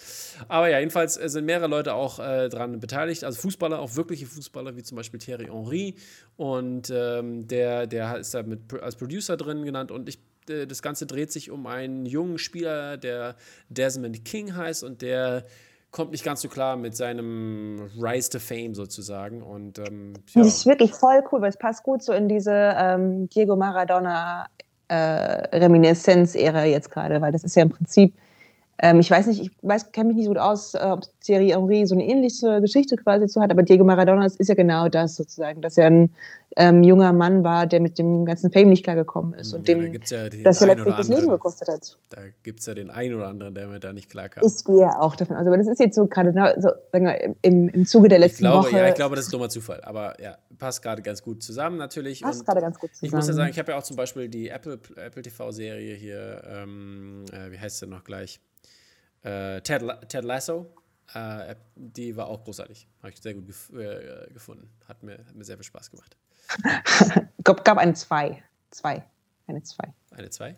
Aber 0.48 0.70
ja, 0.70 0.80
jedenfalls 0.80 1.16
sind 1.16 1.44
mehrere 1.44 1.68
Leute 1.68 1.94
auch 1.94 2.20
äh, 2.20 2.48
daran 2.48 2.80
beteiligt, 2.80 3.26
also 3.26 3.42
Fußballer, 3.42 3.80
auch 3.80 3.98
wirkliche 3.98 4.26
Fußballer, 4.26 4.78
wie 4.78 4.84
zum 4.84 4.96
Beispiel 4.96 5.20
Thierry 5.20 5.48
Henry. 5.48 5.96
Und 6.38 6.90
ähm, 6.90 7.46
der, 7.50 7.86
der 7.86 8.18
ist 8.20 8.34
da 8.34 8.44
mit, 8.44 8.74
als 8.82 8.96
Producer 8.96 9.36
drin 9.36 9.66
genannt. 9.66 9.92
Und 9.92 10.08
ich, 10.08 10.16
äh, 10.16 10.20
das 10.46 10.82
Ganze 10.82 11.06
dreht 11.06 11.32
sich 11.32 11.52
um 11.52 11.68
einen 11.68 12.06
jungen 12.06 12.38
Spieler, 12.38 12.98
der 12.98 13.36
Desmond 13.70 14.26
King 14.26 14.56
heißt 14.56 14.84
und 14.84 15.02
der 15.02 15.46
kommt 15.92 16.12
nicht 16.12 16.26
ganz 16.26 16.42
so 16.42 16.50
klar 16.50 16.76
mit 16.76 16.98
seinem 16.98 17.90
Rise 18.02 18.30
to 18.32 18.40
Fame 18.40 18.74
sozusagen. 18.74 19.42
Und 19.42 19.80
ähm, 19.80 20.14
ja. 20.34 20.42
das 20.42 20.48
ist 20.48 20.66
wirklich 20.66 20.92
voll 20.92 21.24
cool, 21.32 21.42
weil 21.42 21.50
es 21.50 21.58
passt 21.58 21.84
gut 21.84 22.04
so 22.04 22.12
in 22.14 22.28
diese 22.28 22.52
ähm, 22.52 23.30
Diego 23.30 23.56
Maradona 23.56 24.48
äh, 24.88 24.96
Reminiszenz-Ära 24.96 26.66
jetzt 26.66 26.92
gerade, 26.92 27.22
weil 27.22 27.32
das 27.32 27.44
ist 27.44 27.56
ja 27.56 27.62
im 27.62 27.70
Prinzip, 27.70 28.16
ähm, 28.80 29.00
ich 29.00 29.12
weiß 29.12 29.28
nicht, 29.28 29.42
ich 29.42 29.52
weiß, 29.62 29.92
kenne 29.92 30.08
mich 30.08 30.18
nicht 30.18 30.26
so 30.26 30.32
gut 30.32 30.40
aus, 30.40 30.74
äh, 30.74 30.80
ob 30.80 31.02
Thierry 31.22 31.50
Henry 31.50 31.86
so 31.86 31.94
eine 31.94 32.06
ähnliche 32.06 32.60
Geschichte 32.60 32.96
quasi 32.98 33.28
zu 33.28 33.40
hat, 33.40 33.52
aber 33.52 33.64
Diego 33.64 33.84
Maradona 33.84 34.26
ist, 34.26 34.50
ja 34.50 34.56
genau 34.56 34.90
das 34.90 35.16
sozusagen, 35.16 35.62
dass 35.62 35.78
er 35.78 35.88
ein 35.88 36.10
ähm, 36.58 36.84
junger 36.84 37.14
Mann 37.14 37.44
war, 37.44 37.68
der 37.68 37.80
mit 37.80 37.98
dem 37.98 38.26
ganzen 38.26 38.52
Fame 38.52 38.70
nicht 38.70 38.84
klargekommen 38.84 39.34
ist 39.36 39.54
und 39.54 39.68
ja, 39.68 39.76
dem 39.76 39.94
ja 39.94 40.00
das 40.44 40.60
ja 40.60 40.68
letztlich 40.68 40.96
das 40.96 41.08
Leben 41.08 41.30
gekostet 41.30 41.68
hat. 41.68 41.98
Da 42.10 42.22
gibt 42.42 42.60
es 42.60 42.66
ja 42.66 42.74
den 42.74 42.90
einen 42.90 43.16
oder 43.16 43.28
anderen, 43.28 43.54
der 43.54 43.68
mir 43.68 43.80
da 43.80 43.94
nicht 43.94 44.10
klar 44.10 44.30
kam. 44.30 44.44
Ich 44.46 44.66
gehe 44.66 45.00
auch 45.00 45.16
davon 45.16 45.36
aus, 45.36 45.46
aber 45.46 45.58
das 45.58 45.68
ist 45.68 45.80
jetzt 45.80 45.96
so 45.96 46.08
gerade 46.08 46.34
so, 46.60 46.70
im, 47.42 47.70
im 47.70 47.86
Zuge 47.86 48.08
der 48.08 48.20
letzten 48.20 48.44
ich 48.44 48.52
glaube, 48.52 48.68
Woche. 48.68 48.78
Ja, 48.78 48.88
ich 48.88 48.96
glaube, 48.96 49.16
das 49.16 49.26
ist 49.26 49.34
dummer 49.34 49.50
Zufall, 49.50 49.82
aber 49.84 50.20
ja, 50.22 50.38
passt 50.58 50.82
gerade 50.82 51.02
ganz 51.02 51.22
gut 51.22 51.44
zusammen 51.44 51.78
natürlich. 51.78 52.22
Passt 52.22 52.46
gerade 52.46 52.62
ganz 52.62 52.80
gut 52.80 52.94
zusammen. 52.94 53.08
Ich 53.08 53.14
muss 53.14 53.28
ja 53.28 53.34
sagen, 53.34 53.52
ich 53.52 53.60
habe 53.60 53.72
ja 53.72 53.78
auch 53.78 53.84
zum 53.84 53.98
Beispiel 53.98 54.30
die 54.30 54.50
Apple, 54.50 54.80
Apple 54.96 55.22
TV-Serie 55.22 55.96
hier, 55.96 56.44
ähm, 56.48 57.26
äh, 57.32 57.52
wie 57.52 57.60
heißt 57.60 57.80
sie 57.80 57.88
noch 57.88 58.04
gleich? 58.04 58.42
Äh, 59.24 59.62
Ted, 59.62 59.84
Ted 60.10 60.24
Lasso. 60.24 60.68
Äh, 61.14 61.56
die 61.76 62.16
war 62.16 62.28
auch 62.28 62.44
großartig. 62.44 62.88
Habe 63.00 63.12
ich 63.12 63.22
sehr 63.22 63.34
gut 63.34 63.48
gef 63.48 63.70
äh, 63.74 64.32
gefunden. 64.34 64.70
Hat 64.88 65.04
mir, 65.04 65.18
hat 65.18 65.36
mir 65.36 65.44
sehr 65.44 65.58
viel 65.58 65.64
Spaß 65.64 65.92
gemacht. 65.92 66.18
gab, 67.44 67.64
gab 67.64 67.78
eine 67.78 67.94
2. 67.94 68.44
Zwei. 68.72 69.04
Eine 69.48 69.64
2. 69.64 69.94
Eine 70.12 70.30
2? 70.30 70.56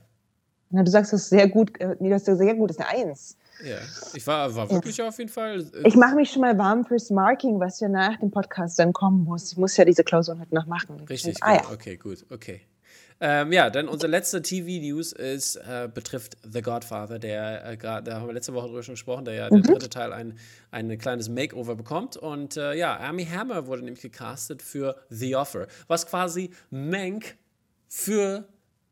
Na, 0.70 0.84
du 0.84 0.92
sagst 0.92 1.14
das 1.14 1.30
sehr 1.30 1.48
gut. 1.48 1.80
Äh, 1.80 1.96
nee, 2.00 2.10
du 2.10 2.16
hast 2.16 2.26
sehr 2.26 2.56
gut, 2.56 2.70
das 2.70 2.78
ist 2.78 2.86
eine 2.86 3.10
1. 3.10 3.38
Ja, 3.64 3.78
ich 4.14 4.28
war, 4.28 4.54
war 4.54 4.70
wirklich 4.70 4.98
ja. 4.98 5.08
auf 5.08 5.18
jeden 5.18 5.30
Fall. 5.30 5.62
Äh, 5.62 5.88
ich 5.88 5.96
mache 5.96 6.16
mich 6.16 6.32
schon 6.32 6.42
mal 6.42 6.58
warm 6.58 6.86
fürs 6.86 7.10
Marking, 7.10 7.60
was 7.60 7.80
ja 7.80 7.88
nach 7.88 8.20
dem 8.20 8.32
Podcast 8.32 8.78
dann 8.80 8.92
kommen 8.92 9.24
muss. 9.24 9.52
Ich 9.52 9.58
muss 9.58 9.78
ja 9.78 9.86
diese 9.86 10.04
Klausuren 10.04 10.40
halt 10.40 10.52
noch 10.52 10.66
machen. 10.66 11.00
Richtig, 11.08 11.38
ah, 11.42 11.56
ja. 11.56 11.62
okay, 11.72 11.96
gut, 11.96 12.26
okay. 12.30 12.62
Ähm, 13.22 13.54
ja, 13.54 13.70
dann 13.70 13.88
unsere 13.88 14.12
letzte 14.12 14.42
TV-News 14.42 15.14
ist, 15.14 15.56
äh, 15.56 15.88
betrifft 15.92 16.38
The 16.44 16.62
Godfather, 16.62 17.18
der, 17.18 17.66
äh, 17.66 17.78
da 17.78 18.04
haben 18.06 18.28
wir 18.28 18.34
letzte 18.34 18.54
Woche 18.54 18.68
drüber 18.68 18.84
schon 18.84 18.96
gesprochen, 18.96 19.26
der 19.26 19.34
ja 19.36 19.46
mhm. 19.50 19.64
der 19.64 19.74
dritte 19.74 19.90
Teil 19.90 20.12
ein, 20.12 20.38
ein 20.72 20.98
kleines 20.98 21.30
Makeover 21.30 21.76
bekommt. 21.76 22.18
Und 22.18 22.58
äh, 22.58 22.74
ja, 22.74 23.00
Amy 23.00 23.26
Hammer 23.26 23.68
wurde 23.68 23.84
nämlich 23.84 24.02
gecastet 24.02 24.62
für 24.62 24.98
The 25.10 25.38
Offer, 25.38 25.68
was 25.88 26.08
quasi 26.08 26.52
Mank 26.70 27.38
für 27.88 28.46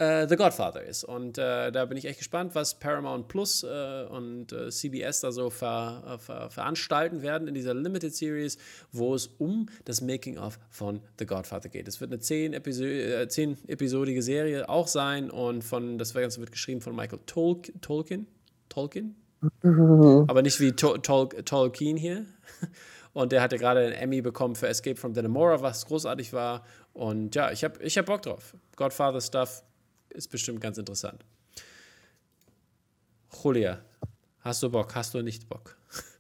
äh, 0.04 0.28
The 0.28 0.36
Godfather 0.36 0.84
ist. 0.84 1.04
Und 1.04 1.38
äh, 1.38 1.72
da 1.72 1.86
bin 1.86 1.98
ich 1.98 2.06
echt 2.06 2.20
gespannt, 2.20 2.56
was 2.56 2.80
Paramount 2.80 3.28
Plus 3.28 3.64
äh, 3.64 4.06
und 4.10 4.52
äh, 4.52 4.70
CBS 4.70 5.22
da 5.22 5.32
so 5.32 5.50
ver, 5.50 6.04
äh, 6.06 6.18
ver, 6.18 6.50
veranstalten 6.50 7.22
werden 7.22 7.48
in 7.48 7.54
dieser 7.54 7.74
Limited 7.74 8.14
Series, 8.14 8.58
wo 8.92 9.16
es 9.16 9.28
um 9.38 9.68
das 9.86 10.02
Making-of 10.02 10.60
von 10.70 11.02
The 11.20 11.26
Godfather 11.26 11.70
geht. 11.70 11.88
Es 11.88 12.02
wird 12.02 12.12
eine 12.12 12.20
zehn, 12.20 12.54
äh, 12.54 13.28
zehn 13.28 13.58
episodige 13.68 14.22
Serie 14.22 14.70
auch 14.70 14.88
sein 14.88 15.30
und 15.30 15.64
von 15.64 15.98
das 15.98 16.14
Ganze 16.14 16.40
wird 16.40 16.52
geschrieben 16.52 16.82
von 16.82 16.96
Michael 16.96 17.20
Tol 17.26 17.62
Tolkien. 17.82 18.28
Tolkien? 18.70 19.16
Mhm. 19.62 20.26
Aber 20.28 20.42
nicht 20.42 20.60
wie 20.60 20.72
Tol 20.74 21.00
Tol 21.02 21.30
Tolkien 21.30 21.98
hier. 21.98 22.26
Und 23.14 23.32
der 23.32 23.44
hat 23.44 23.52
ja 23.52 23.60
gerade 23.60 23.82
einen 23.82 23.94
Emmy 23.94 24.22
bekommen 24.22 24.56
für 24.56 24.68
Escape 24.68 24.96
from 24.96 25.14
Dannemora, 25.14 25.62
was 25.62 25.86
großartig 25.86 26.34
war. 26.34 26.64
Und 26.94 27.36
ja, 27.36 27.52
ich 27.52 27.64
habe 27.64 27.82
ich 27.84 27.96
hab 27.98 28.08
Bock 28.08 28.24
drauf. 28.24 28.56
Godfather 28.76 29.22
Stuff 29.22 29.64
ist 30.14 30.30
bestimmt 30.30 30.62
ganz 30.62 30.78
interessant. 30.78 31.24
Julia, 33.44 33.80
hast 34.42 34.64
du 34.64 34.70
Bock? 34.70 34.96
Hast 34.96 35.14
du 35.14 35.22
nicht 35.22 35.50
Bock? 35.50 35.78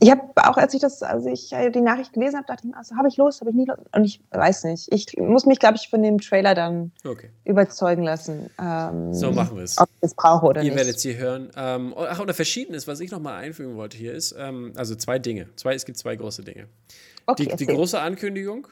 Ich 0.00 0.10
habe 0.10 0.22
auch, 0.36 0.56
als 0.56 0.74
ich 0.74 0.80
das, 0.80 1.02
als 1.02 1.26
ich 1.26 1.52
äh, 1.52 1.70
die 1.70 1.80
Nachricht 1.80 2.12
gelesen 2.12 2.36
habe, 2.36 2.46
dachte 2.46 2.62
ich 2.64 2.70
mir, 2.70 2.76
also, 2.76 2.94
habe 2.96 3.08
ich 3.08 3.16
Lust, 3.16 3.40
habe 3.40 3.50
ich 3.50 3.56
nie 3.56 3.64
Lust? 3.64 3.80
Und 3.92 4.04
ich 4.04 4.20
weiß 4.30 4.64
nicht. 4.64 4.92
Ich 4.92 5.16
muss 5.16 5.46
mich, 5.46 5.58
glaube 5.58 5.76
ich, 5.76 5.88
von 5.88 6.02
dem 6.02 6.20
Trailer 6.20 6.54
dann 6.54 6.92
okay. 7.04 7.30
überzeugen 7.44 8.02
lassen. 8.02 8.50
Ähm, 8.60 9.12
so 9.12 9.32
machen 9.32 9.56
wir 9.56 9.64
es. 9.64 9.78
Ob 9.78 9.88
ich 9.88 9.96
es 10.02 10.14
brauche 10.14 10.46
oder 10.46 10.60
Ihr 10.60 10.64
nicht. 10.64 10.72
Ihr 10.72 10.76
werdet 10.76 10.96
es 10.96 11.02
hier 11.02 11.16
hören. 11.16 11.50
Ähm, 11.56 11.94
ach, 11.96 12.20
oder 12.20 12.34
Verschiedenes, 12.34 12.86
was 12.86 13.00
ich 13.00 13.10
nochmal 13.10 13.42
einfügen 13.42 13.76
wollte 13.76 13.96
hier 13.96 14.12
ist, 14.12 14.34
ähm, 14.38 14.72
also 14.76 14.94
zwei 14.94 15.18
Dinge. 15.18 15.48
Zwei, 15.56 15.74
es 15.74 15.84
gibt 15.84 15.98
zwei 15.98 16.14
große 16.14 16.44
Dinge. 16.44 16.68
Okay, 17.26 17.46
die, 17.46 17.56
die 17.56 17.66
große 17.66 17.98
Ankündigung 18.00 18.68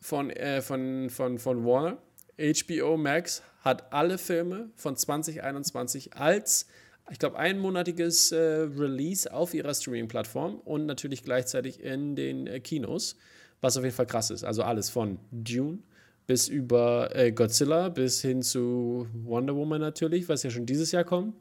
von, 0.00 0.30
äh, 0.30 0.62
von, 0.62 1.10
von, 1.10 1.38
von 1.38 1.64
Warner 1.64 1.98
HBO 2.38 2.96
Max 2.96 3.42
hat 3.62 3.92
alle 3.92 4.16
Filme 4.16 4.70
von 4.76 4.96
2021 4.96 6.14
als, 6.14 6.66
ich 7.10 7.18
glaube, 7.18 7.38
einmonatiges 7.38 8.32
äh, 8.32 8.36
Release 8.38 9.32
auf 9.32 9.54
ihrer 9.54 9.74
Streaming-Plattform 9.74 10.56
und 10.64 10.86
natürlich 10.86 11.24
gleichzeitig 11.24 11.82
in 11.82 12.14
den 12.16 12.46
äh, 12.46 12.60
Kinos, 12.60 13.16
was 13.60 13.76
auf 13.76 13.84
jeden 13.84 13.96
Fall 13.96 14.06
krass 14.06 14.30
ist. 14.30 14.44
Also 14.44 14.62
alles 14.62 14.88
von 14.88 15.18
Dune 15.32 15.78
bis 16.28 16.46
über 16.46 17.14
äh, 17.16 17.32
Godzilla 17.32 17.88
bis 17.88 18.20
hin 18.20 18.42
zu 18.42 19.08
Wonder 19.24 19.56
Woman 19.56 19.80
natürlich, 19.80 20.28
was 20.28 20.42
ja 20.42 20.50
schon 20.50 20.66
dieses 20.66 20.92
Jahr 20.92 21.04
kommt. 21.04 21.34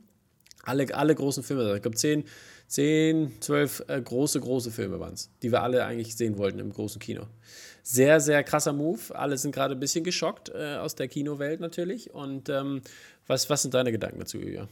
Alle, 0.63 0.93
alle 0.95 1.13
großen 1.13 1.43
Filme, 1.43 1.75
ich 1.75 1.81
glaube, 1.81 1.97
zehn, 1.97 2.23
zehn, 2.67 3.31
zwölf 3.41 3.83
äh, 3.87 4.01
große, 4.01 4.39
große 4.39 4.71
Filme 4.71 4.99
waren 4.99 5.13
es, 5.13 5.29
die 5.41 5.51
wir 5.51 5.63
alle 5.63 5.85
eigentlich 5.85 6.15
sehen 6.15 6.37
wollten 6.37 6.59
im 6.59 6.71
großen 6.71 6.99
Kino 6.99 7.23
sehr, 7.87 8.19
sehr 8.19 8.43
krasser 8.43 8.73
Move. 8.73 8.99
Alle 9.15 9.37
sind 9.37 9.55
gerade 9.55 9.73
ein 9.73 9.79
bisschen 9.79 10.03
geschockt 10.03 10.49
äh, 10.49 10.75
aus 10.75 10.95
der 10.95 11.07
Kinowelt 11.07 11.61
natürlich. 11.61 12.13
Und 12.13 12.49
ähm, 12.49 12.81
was, 13.27 13.49
was 13.49 13.61
sind 13.61 13.73
deine 13.73 13.93
Gedanken 13.93 14.19
dazu, 14.19 14.37
Julia? 14.39 14.67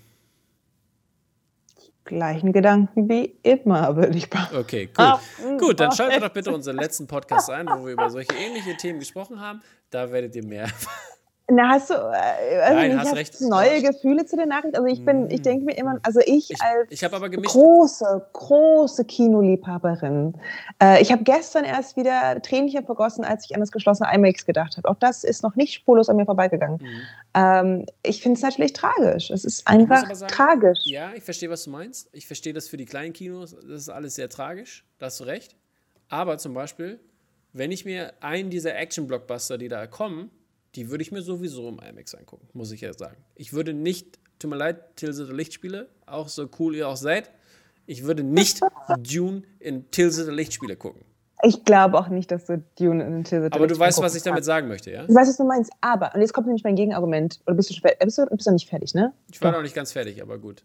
Gleichen 2.04 2.52
Gedanken 2.52 3.08
wie 3.10 3.38
immer, 3.42 3.96
würde 3.96 4.18
ich 4.18 4.30
behaupten. 4.30 4.58
Okay, 4.58 4.90
cool. 4.98 5.06
Ah, 5.06 5.20
Gut, 5.58 5.80
dann 5.80 5.94
schaltet 5.94 6.22
doch 6.22 6.30
bitte 6.30 6.54
unseren 6.54 6.76
letzten 6.76 7.08
Podcast 7.08 7.50
ein, 7.50 7.68
wo 7.68 7.86
wir 7.86 7.94
über 7.94 8.10
solche 8.10 8.34
ähnliche 8.34 8.76
Themen 8.76 9.00
gesprochen 9.00 9.40
haben. 9.40 9.62
Da 9.90 10.12
werdet 10.12 10.36
ihr 10.36 10.46
mehr 10.46 10.70
na, 11.48 11.70
hast 11.70 11.92
du, 11.92 11.94
also 11.94 12.74
Nein, 12.74 13.00
hast 13.00 13.16
recht. 13.16 13.40
neue 13.42 13.80
Gefühle 13.84 14.26
zu 14.26 14.36
der 14.36 14.48
Nachricht? 14.48 14.76
Also 14.76 14.88
ich 14.88 15.06
bin, 15.06 15.30
ich 15.30 15.42
mm. 15.42 15.44
denke 15.44 15.66
mir 15.66 15.78
immer, 15.78 16.00
also 16.02 16.20
ich, 16.22 16.50
ich 16.50 16.60
als 16.60 16.90
ich 16.90 17.02
große, 17.02 18.28
große 18.34 19.06
Kinoliebhaberin, 19.06 20.34
äh, 20.82 21.00
ich 21.04 21.12
habe 21.12 21.24
gestern 21.24 21.64
erst 21.64 21.98
wieder 21.98 22.42
Tränchen 22.42 22.84
vergossen, 22.84 23.24
als 23.24 23.46
ich 23.46 23.54
an 23.54 23.60
das 23.60 23.72
geschlossene 23.72 24.10
IMAX 24.12 24.48
gedacht 24.48 24.76
habe. 24.78 24.90
Auch 24.90 24.96
das 24.96 25.24
ist 25.24 25.44
noch 25.44 25.56
nicht 25.56 25.74
spurlos 25.74 26.10
an 26.10 26.16
mir 26.16 26.26
vorbeigegangen. 26.26 26.80
Mhm. 26.82 27.02
Ähm, 27.36 27.86
ich 28.02 28.24
finde 28.24 28.38
es 28.38 28.42
natürlich 28.42 28.74
tragisch. 28.74 29.30
Es 29.30 29.46
ist 29.46 29.68
einfach 29.68 30.12
sagen, 30.16 30.32
tragisch. 30.32 30.80
Ja, 30.86 31.14
ich 31.14 31.24
verstehe, 31.24 31.52
was 31.52 31.66
du 31.66 31.70
meinst. 31.70 32.10
Ich 32.12 32.26
verstehe 32.26 32.54
das 32.54 32.68
für 32.68 32.78
die 32.78 32.86
kleinen 32.86 33.14
Kinos, 33.14 33.52
das 33.56 33.82
ist 33.82 33.90
alles 33.90 34.16
sehr 34.16 34.30
tragisch, 34.30 34.84
da 34.98 35.06
hast 35.08 35.20
du 35.20 35.26
recht. 35.26 35.56
Aber 36.10 36.40
zum 36.40 36.56
Beispiel, 36.56 37.00
wenn 37.54 37.72
ich 37.72 37.86
mir 37.86 38.14
einen 38.20 38.50
dieser 38.50 38.76
Action-Blockbuster, 38.76 39.60
die 39.60 39.68
da 39.68 39.86
kommen, 39.86 40.32
die 40.76 40.90
würde 40.90 41.02
ich 41.02 41.12
mir 41.12 41.22
sowieso 41.22 41.70
im 41.70 41.80
IMAX 41.80 42.16
angucken, 42.16 42.48
muss 42.54 42.72
ich 42.72 42.82
ja 42.82 42.94
sagen. 42.94 43.18
Ich 43.36 43.54
würde 43.54 43.74
nicht, 43.74 44.20
tut 44.40 44.50
mir 44.50 44.58
leid, 44.58 44.96
Tilsiter 44.96 45.34
Lichtspiele, 45.34 45.90
auch 46.06 46.28
so 46.28 46.50
cool 46.60 46.76
ihr 46.76 46.88
auch 46.88 46.98
seid, 46.98 47.32
ich 47.86 48.04
würde 48.04 48.24
nicht 48.24 48.62
Dune 49.00 49.44
in 49.60 49.90
Tilsiter 49.92 50.32
Lichtspiele 50.32 50.76
gucken. 50.76 51.04
Ich 51.44 51.64
glaube 51.64 51.98
auch 51.98 52.08
nicht, 52.08 52.32
dass 52.32 52.46
du 52.46 52.64
Dune 52.80 53.04
in 53.06 53.24
Tilsiter 53.24 53.56
Aber 53.56 53.68
du 53.68 53.78
weißt, 53.78 54.02
was 54.02 54.16
ich 54.16 54.24
damit 54.24 54.46
sagen 54.46 54.68
möchte, 54.68 54.92
ja? 54.92 55.04
Ich 55.04 55.14
weiß, 55.14 55.28
was 55.28 55.38
du 55.38 55.44
meinst, 55.44 55.72
aber, 55.82 56.14
und 56.16 56.22
jetzt 56.22 56.34
kommt 56.34 56.48
nämlich 56.48 56.64
mein 56.64 56.76
Gegenargument, 56.76 57.42
oder 57.46 57.56
bist 57.56 57.70
du, 57.70 57.76
bist 57.82 58.18
du, 58.18 58.26
bist 58.28 58.48
du 58.48 58.52
nicht 58.52 58.70
fertig, 58.70 58.94
ne? 58.94 59.14
Ich 59.32 59.42
war 59.42 59.52
noch 59.52 59.62
nicht 59.62 59.76
ganz 59.76 59.92
fertig, 59.92 60.22
aber 60.22 60.38
gut. 60.40 60.64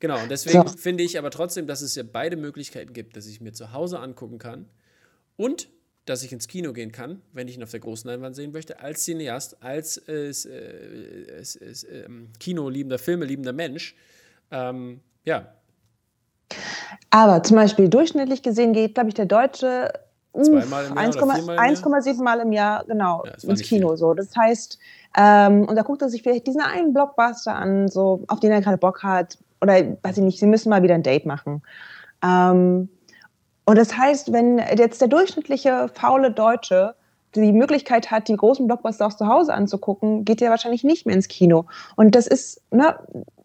Genau, 0.00 0.20
und 0.20 0.30
deswegen 0.30 0.66
so. 0.66 0.76
finde 0.76 1.02
ich 1.02 1.18
aber 1.18 1.30
trotzdem, 1.30 1.66
dass 1.66 1.80
es 1.80 1.94
ja 1.94 2.02
beide 2.10 2.36
Möglichkeiten 2.36 2.92
gibt, 2.92 3.16
dass 3.16 3.26
ich 3.26 3.40
mir 3.40 3.52
zu 3.52 3.72
Hause 3.72 4.00
angucken 4.00 4.38
kann 4.38 4.68
und 5.36 5.68
dass 6.04 6.22
ich 6.22 6.32
ins 6.32 6.48
Kino 6.48 6.72
gehen 6.72 6.92
kann, 6.92 7.22
wenn 7.32 7.48
ich 7.48 7.56
ihn 7.56 7.62
auf 7.62 7.70
der 7.70 7.80
großen 7.80 8.08
Leinwand 8.10 8.36
sehen 8.36 8.52
möchte, 8.52 8.80
als 8.80 9.04
Cineast, 9.04 9.62
als 9.62 9.96
äh, 10.08 10.30
äh, 10.30 11.40
äh, 11.40 12.08
Kinoliebender, 12.38 12.98
Filmeliebender 12.98 13.52
Mensch. 13.52 13.96
Ähm, 14.50 15.00
ja. 15.24 15.46
Aber 17.10 17.42
zum 17.42 17.56
Beispiel 17.56 17.88
durchschnittlich 17.88 18.42
gesehen 18.42 18.72
geht, 18.72 18.94
glaube 18.94 19.08
ich, 19.08 19.14
der 19.14 19.26
Deutsche 19.26 19.92
1,7 20.34 22.22
Mal 22.22 22.40
im 22.40 22.52
Jahr 22.52 22.84
genau 22.84 23.24
ja, 23.24 23.32
ins 23.48 23.62
Kino. 23.62 23.88
Viel. 23.90 23.96
So. 23.96 24.14
Das 24.14 24.36
heißt, 24.36 24.78
ähm, 25.16 25.66
und 25.68 25.76
da 25.76 25.82
guckt 25.82 26.02
er 26.02 26.10
sich 26.10 26.22
vielleicht 26.22 26.46
diesen 26.46 26.60
einen 26.60 26.92
Blockbuster 26.92 27.54
an, 27.54 27.88
so, 27.88 28.24
auf 28.28 28.40
den 28.40 28.50
er 28.50 28.60
gerade 28.60 28.78
Bock 28.78 29.02
hat. 29.02 29.38
Oder 29.60 29.96
weiß 30.02 30.18
ich 30.18 30.24
nicht, 30.24 30.40
sie 30.40 30.46
müssen 30.46 30.68
mal 30.68 30.82
wieder 30.82 30.94
ein 30.94 31.02
Date 31.02 31.24
machen. 31.24 31.62
Ähm, 32.22 32.88
und 33.64 33.78
das 33.78 33.96
heißt, 33.96 34.32
wenn 34.32 34.58
jetzt 34.58 35.00
der 35.00 35.08
durchschnittliche 35.08 35.88
faule 35.94 36.30
Deutsche 36.30 36.94
die 37.34 37.52
Möglichkeit 37.52 38.10
hat, 38.10 38.28
die 38.28 38.36
großen 38.36 38.66
Blockbuster 38.66 39.06
auch 39.06 39.14
zu 39.14 39.26
Hause 39.26 39.54
anzugucken, 39.54 40.24
geht 40.24 40.40
er 40.40 40.50
wahrscheinlich 40.50 40.84
nicht 40.84 41.06
mehr 41.06 41.16
ins 41.16 41.28
Kino. 41.28 41.66
Und 41.96 42.14
das 42.14 42.26
ist, 42.26 42.60
ne, 42.70 42.96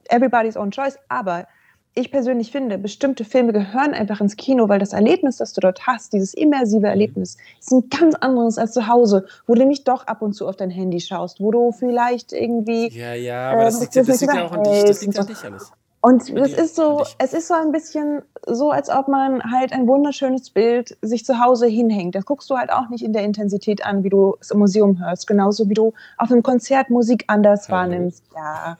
everybody's 0.10 0.58
own 0.58 0.72
choice, 0.72 0.98
aber 1.08 1.48
ich 1.96 2.12
persönlich 2.12 2.52
finde, 2.52 2.78
bestimmte 2.78 3.26
Filme 3.26 3.52
gehören 3.52 3.94
einfach 3.94 4.22
ins 4.22 4.38
Kino, 4.38 4.70
weil 4.70 4.80
das 4.80 4.94
Erlebnis, 4.94 5.38
das 5.38 5.54
du 5.54 5.62
dort 5.62 5.88
hast, 5.88 6.14
dieses 6.14 6.34
immersive 6.34 6.80
mhm. 6.80 6.86
Erlebnis, 6.86 7.38
ist 7.60 7.72
ein 7.72 7.90
ganz 7.90 8.16
anderes 8.16 8.58
als 8.58 8.74
zu 8.74 8.88
Hause, 8.88 9.26
wo 9.48 9.56
du 9.56 9.66
nicht 9.66 9.88
doch 9.88 10.06
ab 10.08 10.22
und 10.22 10.34
zu 10.34 10.48
auf 10.48 10.56
dein 10.56 10.70
Handy 10.70 11.00
schaust, 11.00 11.42
wo 11.42 11.52
du 11.52 11.72
vielleicht 11.72 12.32
irgendwie. 12.32 12.90
Ja, 12.90 13.14
ja, 13.14 13.52
aber 13.52 13.62
äh, 13.62 13.66
das, 13.66 13.82
liegt, 13.82 13.96
das, 13.96 14.08
das 14.08 14.22
liegt 14.22 14.34
ja 14.34 14.46
auch 14.46 14.52
an 14.52 14.64
dich. 14.64 14.84
Das 14.84 15.02
liegt 15.02 15.20
an 15.20 15.28
dich 15.28 15.44
alles. 15.44 15.72
Und 16.02 16.30
es 16.30 16.54
ist 16.54 16.76
so, 16.76 17.04
es 17.18 17.34
ist 17.34 17.50
so 17.50 17.54
ein 17.56 17.74
bisschen 17.74 18.22
so, 18.48 18.72
als 18.72 18.90
ob 18.90 19.10
man 19.10 19.44
halt 19.52 19.74
ein 19.74 19.86
wunderschönes 19.86 20.50
Bild 20.50 20.98
sich 21.02 21.26
zu 21.26 21.40
Hause 21.40 21.68
hinhängt. 21.68 22.16
Das 22.16 22.26
guckst 22.26 22.50
du 22.50 22.58
halt 22.58 22.72
auch 22.72 22.88
nicht 22.90 23.04
in 23.04 23.12
der 23.12 23.24
Intensität 23.24 23.86
an, 23.86 24.04
wie 24.04 24.10
du 24.10 24.38
es 24.40 24.52
im 24.52 24.60
Museum 24.60 25.00
hörst. 25.04 25.28
Genauso 25.28 25.68
wie 25.68 25.74
du 25.74 25.94
auf 26.18 26.32
einem 26.32 26.42
Konzert 26.42 26.90
Musik 26.90 27.26
anders 27.28 27.68
Hallo. 27.68 27.78
wahrnimmst. 27.78 28.24
Ja. 28.34 28.78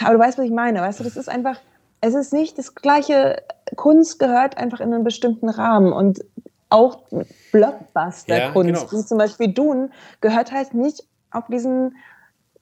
Aber 0.00 0.14
du 0.14 0.18
weißt, 0.18 0.36
was 0.36 0.46
ich 0.46 0.50
meine. 0.50 0.80
Weißt 0.80 0.98
du, 0.98 1.04
das 1.04 1.16
ist 1.16 1.28
einfach, 1.28 1.60
es 2.00 2.14
ist 2.14 2.32
nicht 2.32 2.58
das 2.58 2.74
gleiche. 2.74 3.42
Kunst 3.76 4.18
gehört 4.18 4.58
einfach 4.58 4.80
in 4.80 4.92
einen 4.92 5.04
bestimmten 5.04 5.48
Rahmen. 5.48 5.92
Und 5.92 6.24
auch 6.70 7.02
Blockbuster-Kunst, 7.52 8.28
ja, 8.28 8.50
genau. 8.50 8.92
wie 8.92 9.04
zum 9.04 9.18
Beispiel 9.18 9.52
Dune, 9.52 9.90
gehört 10.20 10.50
halt 10.50 10.74
nicht 10.74 11.04
auf 11.30 11.46
diesen 11.46 11.94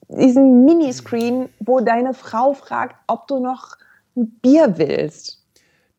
diesen 0.09 0.65
Miniscreen, 0.65 1.49
wo 1.59 1.79
deine 1.79 2.13
Frau 2.13 2.53
fragt, 2.53 2.95
ob 3.07 3.27
du 3.27 3.39
noch 3.39 3.77
ein 4.15 4.29
Bier 4.41 4.77
willst. 4.77 5.41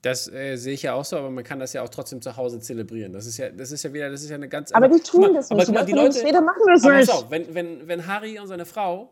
Das 0.03 0.33
äh, 0.33 0.57
sehe 0.57 0.75
ich 0.75 0.83
ja 0.83 0.95
auch 0.95 1.05
so, 1.05 1.17
aber 1.17 1.31
man 1.31 1.43
kann 1.43 1.59
das 1.59 1.73
ja 1.73 1.83
auch 1.83 1.89
trotzdem 1.89 2.23
zu 2.23 2.37
Hause 2.37 2.61
zelebrieren. 2.61 3.13
Das 3.13 3.27
ist 3.27 3.39
ja, 3.39 3.51
das 3.51 3.73
ist 3.73 3.83
ja 3.83 3.93
wieder, 3.93 4.09
das 4.09 4.23
ist 4.23 4.31
ja 4.31 4.37
eine 4.37 4.49
ganz. 4.49 4.71
Aber, 4.73 4.87
aber 4.87 4.97
die 4.97 5.03
tun 5.03 5.23
mal, 5.23 5.35
das 5.35 5.51
nicht. 5.51 5.69
Aber, 5.69 5.81
die, 5.81 5.93
die 5.93 5.99
Leute, 5.99 6.23
Leute 6.23 6.41
machen 6.43 6.63
das 6.67 6.83
nicht. 6.85 7.11
Auf, 7.11 7.31
wenn, 7.31 7.53
wenn, 7.55 7.89
wenn 7.89 8.07
Harry 8.07 8.39
und 8.39 8.47
seine 8.47 8.67
Frau 8.67 9.11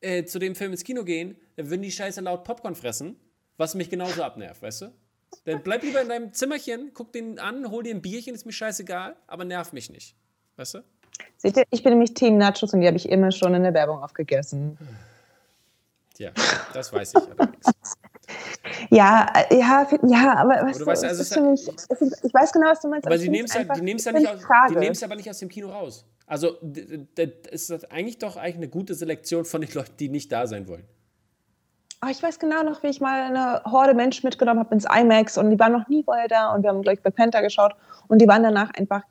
äh, 0.00 0.24
zu 0.24 0.38
dem 0.38 0.54
Film 0.54 0.72
ins 0.72 0.84
Kino 0.84 1.04
gehen, 1.04 1.36
dann 1.56 1.68
würden 1.68 1.82
die 1.82 1.90
Scheiße 1.90 2.22
laut 2.22 2.44
Popcorn 2.44 2.74
fressen, 2.74 3.16
was 3.58 3.74
mich 3.74 3.90
genauso 3.90 4.22
abnervt, 4.22 4.62
weißt 4.62 4.82
du? 4.82 4.92
Dann 5.44 5.62
bleib 5.62 5.82
lieber 5.82 6.00
in 6.00 6.08
deinem 6.08 6.32
Zimmerchen, 6.32 6.92
guck 6.94 7.12
den 7.12 7.38
an, 7.38 7.70
hol 7.70 7.82
dir 7.82 7.94
ein 7.94 8.02
Bierchen, 8.02 8.34
ist 8.34 8.46
mir 8.46 8.52
scheißegal, 8.52 9.16
aber 9.26 9.44
nerv 9.44 9.72
mich 9.72 9.90
nicht. 9.90 10.14
Weißt 10.56 10.74
du? 10.74 10.78
Seht 11.36 11.56
ihr, 11.56 11.64
ich 11.70 11.82
bin 11.82 11.92
nämlich 11.92 12.14
Team 12.14 12.38
Nachos 12.38 12.72
und 12.72 12.80
die 12.80 12.86
habe 12.86 12.96
ich 12.96 13.08
immer 13.08 13.32
schon 13.32 13.54
in 13.54 13.62
der 13.62 13.74
Werbung 13.74 14.02
aufgegessen. 14.02 14.78
Ja, 16.18 16.30
das 16.72 16.92
weiß 16.92 17.14
ich 17.14 17.16
allerdings. 17.16 17.66
ja, 18.90 19.26
äh, 19.50 19.58
ja, 19.58 19.88
ja, 20.04 20.36
aber, 20.36 20.60
aber 20.60 20.70
du, 20.72 20.86
weißt, 20.86 21.04
also 21.04 21.22
ist 21.22 21.36
mich, 21.36 21.68
ist, 21.68 22.24
ich 22.24 22.34
weiß 22.34 22.52
genau, 22.52 22.68
was 22.68 22.80
du 22.80 22.88
meinst. 22.88 23.06
Aber 23.06 23.18
sie 23.18 23.28
nehmen 23.28 23.46
es 23.46 23.54
ja, 23.54 23.62
ja, 23.62 23.74
nicht 23.82 25.02
aber 25.02 25.16
nicht 25.16 25.28
aus 25.28 25.38
dem 25.38 25.48
Kino 25.48 25.70
raus. 25.70 26.04
Also 26.26 26.56
das 27.14 27.28
ist 27.50 27.92
eigentlich 27.92 28.18
doch 28.18 28.36
eigentlich 28.36 28.56
eine 28.56 28.68
gute 28.68 28.94
Selektion 28.94 29.44
von 29.44 29.60
den 29.60 29.72
Leuten, 29.72 29.96
die 29.98 30.08
nicht 30.08 30.30
da 30.30 30.46
sein 30.46 30.68
wollen. 30.68 30.84
Oh, 32.04 32.08
ich 32.10 32.22
weiß 32.22 32.38
genau 32.38 32.62
noch, 32.62 32.82
wie 32.82 32.88
ich 32.88 33.00
mal 33.00 33.22
eine 33.22 33.62
Horde 33.64 33.94
Menschen 33.94 34.26
mitgenommen 34.26 34.60
habe 34.60 34.74
ins 34.74 34.86
IMAX 34.86 35.38
und 35.38 35.50
die 35.50 35.58
waren 35.58 35.72
noch 35.72 35.88
nie 35.88 36.02
vorher 36.02 36.26
da 36.28 36.52
und 36.52 36.62
wir 36.62 36.70
haben 36.70 36.82
gleich 36.82 37.00
bei 37.00 37.10
Penta 37.10 37.40
geschaut 37.40 37.74
und 38.08 38.20
die 38.20 38.26
waren 38.26 38.42
danach 38.42 38.70
einfach 38.74 39.02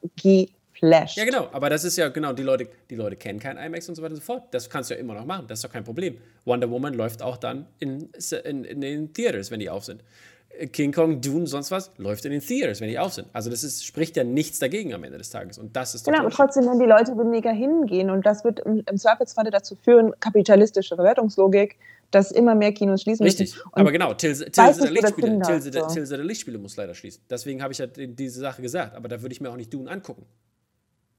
geflasht. 0.82 1.18
Ja, 1.18 1.26
genau, 1.26 1.50
aber 1.52 1.70
das 1.70 1.84
ist 1.84 1.98
ja 1.98 2.10
genau, 2.10 2.34
die 2.34 2.44
Leute, 2.44 2.68
die 2.90 2.96
Leute 2.96 3.16
kennen 3.16 3.40
kein 3.40 3.58
IMAX 3.58 3.88
und 3.90 3.96
so 3.96 4.02
weiter 4.02 4.14
und 4.14 4.20
so 4.20 4.26
fort. 4.26 4.44
Das 4.52 4.70
kannst 4.70 4.90
du 4.90 4.96
ja 4.96 5.00
immer 5.00 5.14
noch 5.14 5.26
machen, 5.26 5.46
das 5.48 5.60
ist 5.60 5.66
doch 5.66 5.72
kein 5.72 5.84
Problem. 5.84 6.18
Wonder 6.46 6.70
Woman 6.70 6.94
läuft 6.94 7.22
auch 7.22 7.38
dann 7.38 7.66
in, 7.80 8.10
in, 8.44 8.64
in 8.64 8.82
den 8.82 9.14
Theaters, 9.14 9.52
wenn 9.52 9.60
die 9.60 9.70
auf 9.70 9.86
sind. 9.86 10.04
King 10.74 10.92
Kong, 10.92 11.22
Dune, 11.22 11.48
sonst 11.48 11.72
was, 11.72 11.92
läuft 11.98 12.26
in 12.26 12.32
den 12.32 12.42
Theaters, 12.42 12.82
wenn 12.82 12.90
die 12.90 13.00
auf 13.00 13.14
sind. 13.14 13.28
Also 13.32 13.50
das 13.50 13.64
ist, 13.64 13.86
spricht 13.86 14.18
ja 14.18 14.26
nichts 14.26 14.60
dagegen 14.60 14.94
am 14.94 15.04
Ende 15.06 15.18
des 15.18 15.30
Tages. 15.30 15.58
Und 15.58 15.76
das 15.78 15.96
ist 15.96 16.06
Genau, 16.06 16.20
aber 16.20 16.30
trotzdem 16.30 16.66
werden 16.66 16.80
die 16.80 16.86
Leute 16.86 17.18
weniger 17.18 17.52
hingehen. 17.52 18.10
Und 18.10 18.26
das 18.26 18.44
wird 18.44 18.60
im, 18.60 18.84
im 18.86 18.98
Zweifelsfall 18.98 19.46
dazu 19.50 19.78
führen, 19.78 20.14
kapitalistische 20.20 20.96
Verwertungslogik, 20.96 21.78
dass 22.12 22.32
immer 22.32 22.54
mehr 22.54 22.74
Kinos 22.74 23.04
schließen 23.04 23.24
Richtig, 23.26 23.56
müssen. 23.56 23.70
aber 23.72 23.94
genau, 23.94 24.10
Lichtspiele, 24.12 25.40
so. 25.42 25.88
Tilse 25.88 26.18
der 26.18 26.26
Lichtspiele 26.26 26.58
muss 26.58 26.76
leider 26.76 26.94
schließen. 26.94 27.24
Deswegen 27.30 27.64
habe 27.64 27.72
ich 27.72 27.80
ja 27.80 27.88
diese 27.88 28.42
Sache 28.42 28.62
gesagt. 28.62 28.94
Aber 28.96 29.08
da 29.08 29.22
würde 29.22 29.32
ich 29.32 29.40
mir 29.40 29.50
auch 29.50 29.56
nicht 29.56 29.74
Dune 29.74 29.90
angucken. 29.90 30.26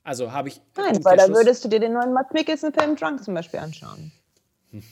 Also 0.05 0.33
habe 0.33 0.49
ich. 0.49 0.61
Nein, 0.77 1.05
weil 1.05 1.17
da 1.17 1.29
würdest 1.29 1.65
du 1.65 1.69
dir 1.69 1.81
den 1.81 1.93
neuen 1.93 2.13
Matt 2.13 2.33
Mikkelsen-Film 2.35 2.97
Drunk 2.97 3.23
zum 3.23 3.35
Beispiel 3.35 3.61
anschauen. 3.61 4.13
Hm. 4.71 4.83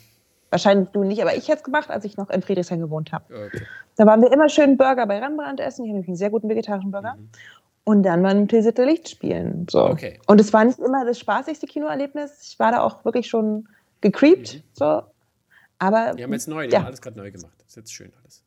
Wahrscheinlich 0.49 0.89
du 0.89 1.03
nicht, 1.03 1.21
aber 1.21 1.35
ich 1.35 1.47
hätte 1.47 1.59
es 1.59 1.63
gemacht, 1.63 1.89
als 1.89 2.05
ich 2.05 2.17
noch 2.17 2.29
in 2.29 2.41
Friedrichshain 2.41 2.79
gewohnt 2.79 3.11
habe. 3.11 3.25
Okay. 3.47 3.65
Da 3.95 4.05
waren 4.05 4.21
wir 4.21 4.31
immer 4.31 4.49
schön 4.49 4.77
Burger 4.77 5.05
bei 5.05 5.19
Rembrandt 5.19 5.59
essen. 5.59 5.85
Ich 5.85 5.91
habe 5.91 6.05
einen 6.05 6.15
sehr 6.15 6.29
guten 6.29 6.49
vegetarischen 6.49 6.91
Burger. 6.91 7.15
Mhm. 7.15 7.29
Und 7.83 8.03
dann 8.03 8.21
waren 8.23 8.47
Tilsiter 8.47 8.85
Licht 8.85 9.09
spielen. 9.09 9.65
So. 9.69 9.85
Okay. 9.85 10.19
Und 10.27 10.39
es 10.39 10.53
war 10.53 10.63
nicht 10.63 10.79
immer 10.79 11.05
das 11.05 11.19
spaßigste 11.19 11.67
Kinoerlebnis. 11.67 12.41
Ich 12.43 12.59
war 12.59 12.71
da 12.71 12.81
auch 12.81 13.03
wirklich 13.05 13.27
schon 13.27 13.67
gecreept. 14.01 14.55
Mhm. 14.55 14.63
So. 14.73 15.03
Aber, 15.79 16.13
die 16.13 16.23
haben 16.23 16.33
jetzt 16.33 16.47
neu, 16.47 16.67
die 16.67 16.73
ja. 16.73 16.79
haben 16.79 16.87
alles 16.87 17.01
gerade 17.01 17.17
neu 17.17 17.31
gemacht. 17.31 17.53
Das 17.57 17.69
ist 17.69 17.75
jetzt 17.75 17.93
schön 17.93 18.13
alles. 18.21 18.43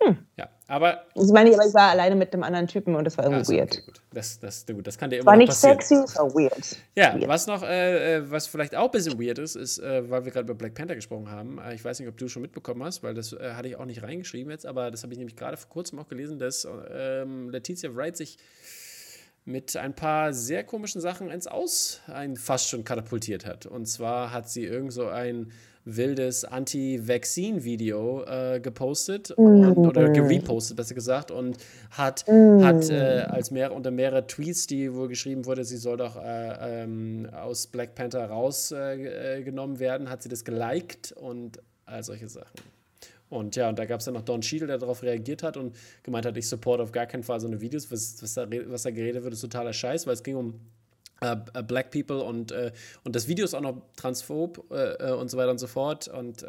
Hm. 0.00 0.26
Ja, 0.36 0.48
aber. 0.68 1.06
Ich 1.14 1.32
meine, 1.32 1.52
aber 1.54 1.66
ich 1.66 1.72
war 1.72 1.90
alleine 1.90 2.14
mit 2.14 2.32
einem 2.34 2.42
anderen 2.42 2.66
Typen 2.66 2.94
und 2.94 3.04
das 3.04 3.16
war 3.16 3.24
irgendwie 3.24 3.38
also, 3.38 3.52
weird. 3.54 3.72
Okay, 3.72 3.82
gut. 3.86 4.02
Das, 4.12 4.38
das, 4.38 4.66
gut. 4.66 4.86
das 4.86 4.98
kann 4.98 5.08
dir 5.08 5.16
immer 5.16 5.26
war 5.26 5.36
nicht 5.36 5.48
passieren. 5.48 5.80
sexy, 5.80 5.94
es 5.94 6.16
war 6.16 6.32
weird. 6.34 6.76
Ja, 6.94 7.14
weird. 7.14 7.26
was 7.26 7.46
noch, 7.46 7.62
äh, 7.62 8.16
äh, 8.16 8.30
was 8.30 8.46
vielleicht 8.46 8.76
auch 8.76 8.84
ein 8.84 8.90
bisschen 8.90 9.18
weird 9.18 9.38
ist, 9.38 9.56
ist, 9.56 9.78
äh, 9.78 10.08
weil 10.10 10.26
wir 10.26 10.30
gerade 10.30 10.44
über 10.44 10.54
Black 10.54 10.74
Panther 10.74 10.94
gesprochen 10.94 11.30
haben. 11.30 11.58
Äh, 11.58 11.74
ich 11.74 11.84
weiß 11.84 11.98
nicht, 12.00 12.08
ob 12.08 12.18
du 12.18 12.28
schon 12.28 12.42
mitbekommen 12.42 12.82
hast, 12.84 13.02
weil 13.02 13.14
das 13.14 13.32
äh, 13.32 13.52
hatte 13.54 13.68
ich 13.68 13.76
auch 13.76 13.86
nicht 13.86 14.02
reingeschrieben 14.02 14.50
jetzt, 14.52 14.66
aber 14.66 14.90
das 14.90 15.02
habe 15.02 15.14
ich 15.14 15.18
nämlich 15.18 15.36
gerade 15.36 15.56
vor 15.56 15.70
kurzem 15.70 15.98
auch 15.98 16.08
gelesen, 16.08 16.38
dass 16.38 16.68
ähm, 16.90 17.48
Letizia 17.48 17.94
Wright 17.94 18.16
sich 18.16 18.36
mit 19.46 19.74
ein 19.78 19.94
paar 19.94 20.34
sehr 20.34 20.62
komischen 20.64 21.00
Sachen 21.00 21.30
ins 21.30 21.46
Aus 21.46 22.02
ein 22.08 22.36
fast 22.36 22.68
schon 22.68 22.84
katapultiert 22.84 23.46
hat. 23.46 23.64
Und 23.64 23.86
zwar 23.86 24.32
hat 24.32 24.50
sie 24.50 24.66
irgend 24.66 24.92
so 24.92 25.08
ein 25.08 25.50
wildes 25.84 26.44
Anti-Vaccine-Video 26.44 28.24
äh, 28.24 28.60
gepostet 28.60 29.30
und, 29.30 29.60
mhm. 29.60 29.78
oder 29.78 30.10
gerepostet, 30.10 30.76
besser 30.76 30.94
gesagt, 30.94 31.30
und 31.30 31.56
hat, 31.90 32.24
mm. 32.28 32.62
hat 32.62 32.90
äh, 32.90 33.26
als 33.28 33.50
mehr, 33.50 33.72
unter 33.72 33.90
mehrere 33.90 34.26
Tweets, 34.26 34.66
die 34.66 34.92
wohl 34.92 35.08
geschrieben 35.08 35.46
wurde, 35.46 35.64
sie 35.64 35.76
soll 35.78 35.96
doch 35.96 36.16
äh, 36.16 36.82
ähm, 36.82 37.28
aus 37.32 37.66
Black 37.66 37.94
Panther 37.94 38.26
rausgenommen 38.26 39.76
äh, 39.76 39.80
werden, 39.80 40.10
hat 40.10 40.22
sie 40.22 40.28
das 40.28 40.44
geliked 40.44 41.12
und 41.12 41.60
all 41.86 42.02
solche 42.02 42.28
Sachen. 42.28 42.60
Und 43.30 43.56
ja, 43.56 43.68
und 43.68 43.78
da 43.78 43.84
gab 43.84 44.00
es 44.00 44.06
dann 44.06 44.14
noch 44.14 44.22
Don 44.22 44.40
Cheadle, 44.40 44.66
der 44.66 44.78
darauf 44.78 45.02
reagiert 45.02 45.42
hat 45.42 45.56
und 45.56 45.76
gemeint 46.02 46.24
hat, 46.24 46.36
ich 46.36 46.48
support 46.48 46.80
auf 46.80 46.92
gar 46.92 47.06
keinen 47.06 47.22
Fall 47.22 47.40
so 47.40 47.46
eine 47.46 47.60
Videos, 47.60 47.90
was, 47.90 48.22
was, 48.22 48.34
da, 48.34 48.46
was 48.66 48.82
da 48.84 48.90
geredet 48.90 49.22
wird, 49.22 49.34
ist 49.34 49.40
totaler 49.40 49.72
Scheiß, 49.72 50.06
weil 50.06 50.14
es 50.14 50.22
ging 50.22 50.36
um 50.36 50.60
Uh, 51.20 51.62
Black 51.64 51.90
People 51.90 52.22
und, 52.22 52.52
uh, 52.52 52.70
und 53.02 53.16
das 53.16 53.26
Video 53.26 53.44
ist 53.44 53.52
auch 53.52 53.60
noch 53.60 53.82
transphob 53.96 54.58
und 54.58 55.28
so 55.28 55.36
weiter 55.36 55.50
und 55.50 55.58
so 55.58 55.66
fort 55.66 56.06
und 56.06 56.44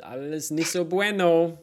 alles 0.00 0.50
nicht 0.50 0.72
so 0.72 0.84
bueno. 0.84 1.56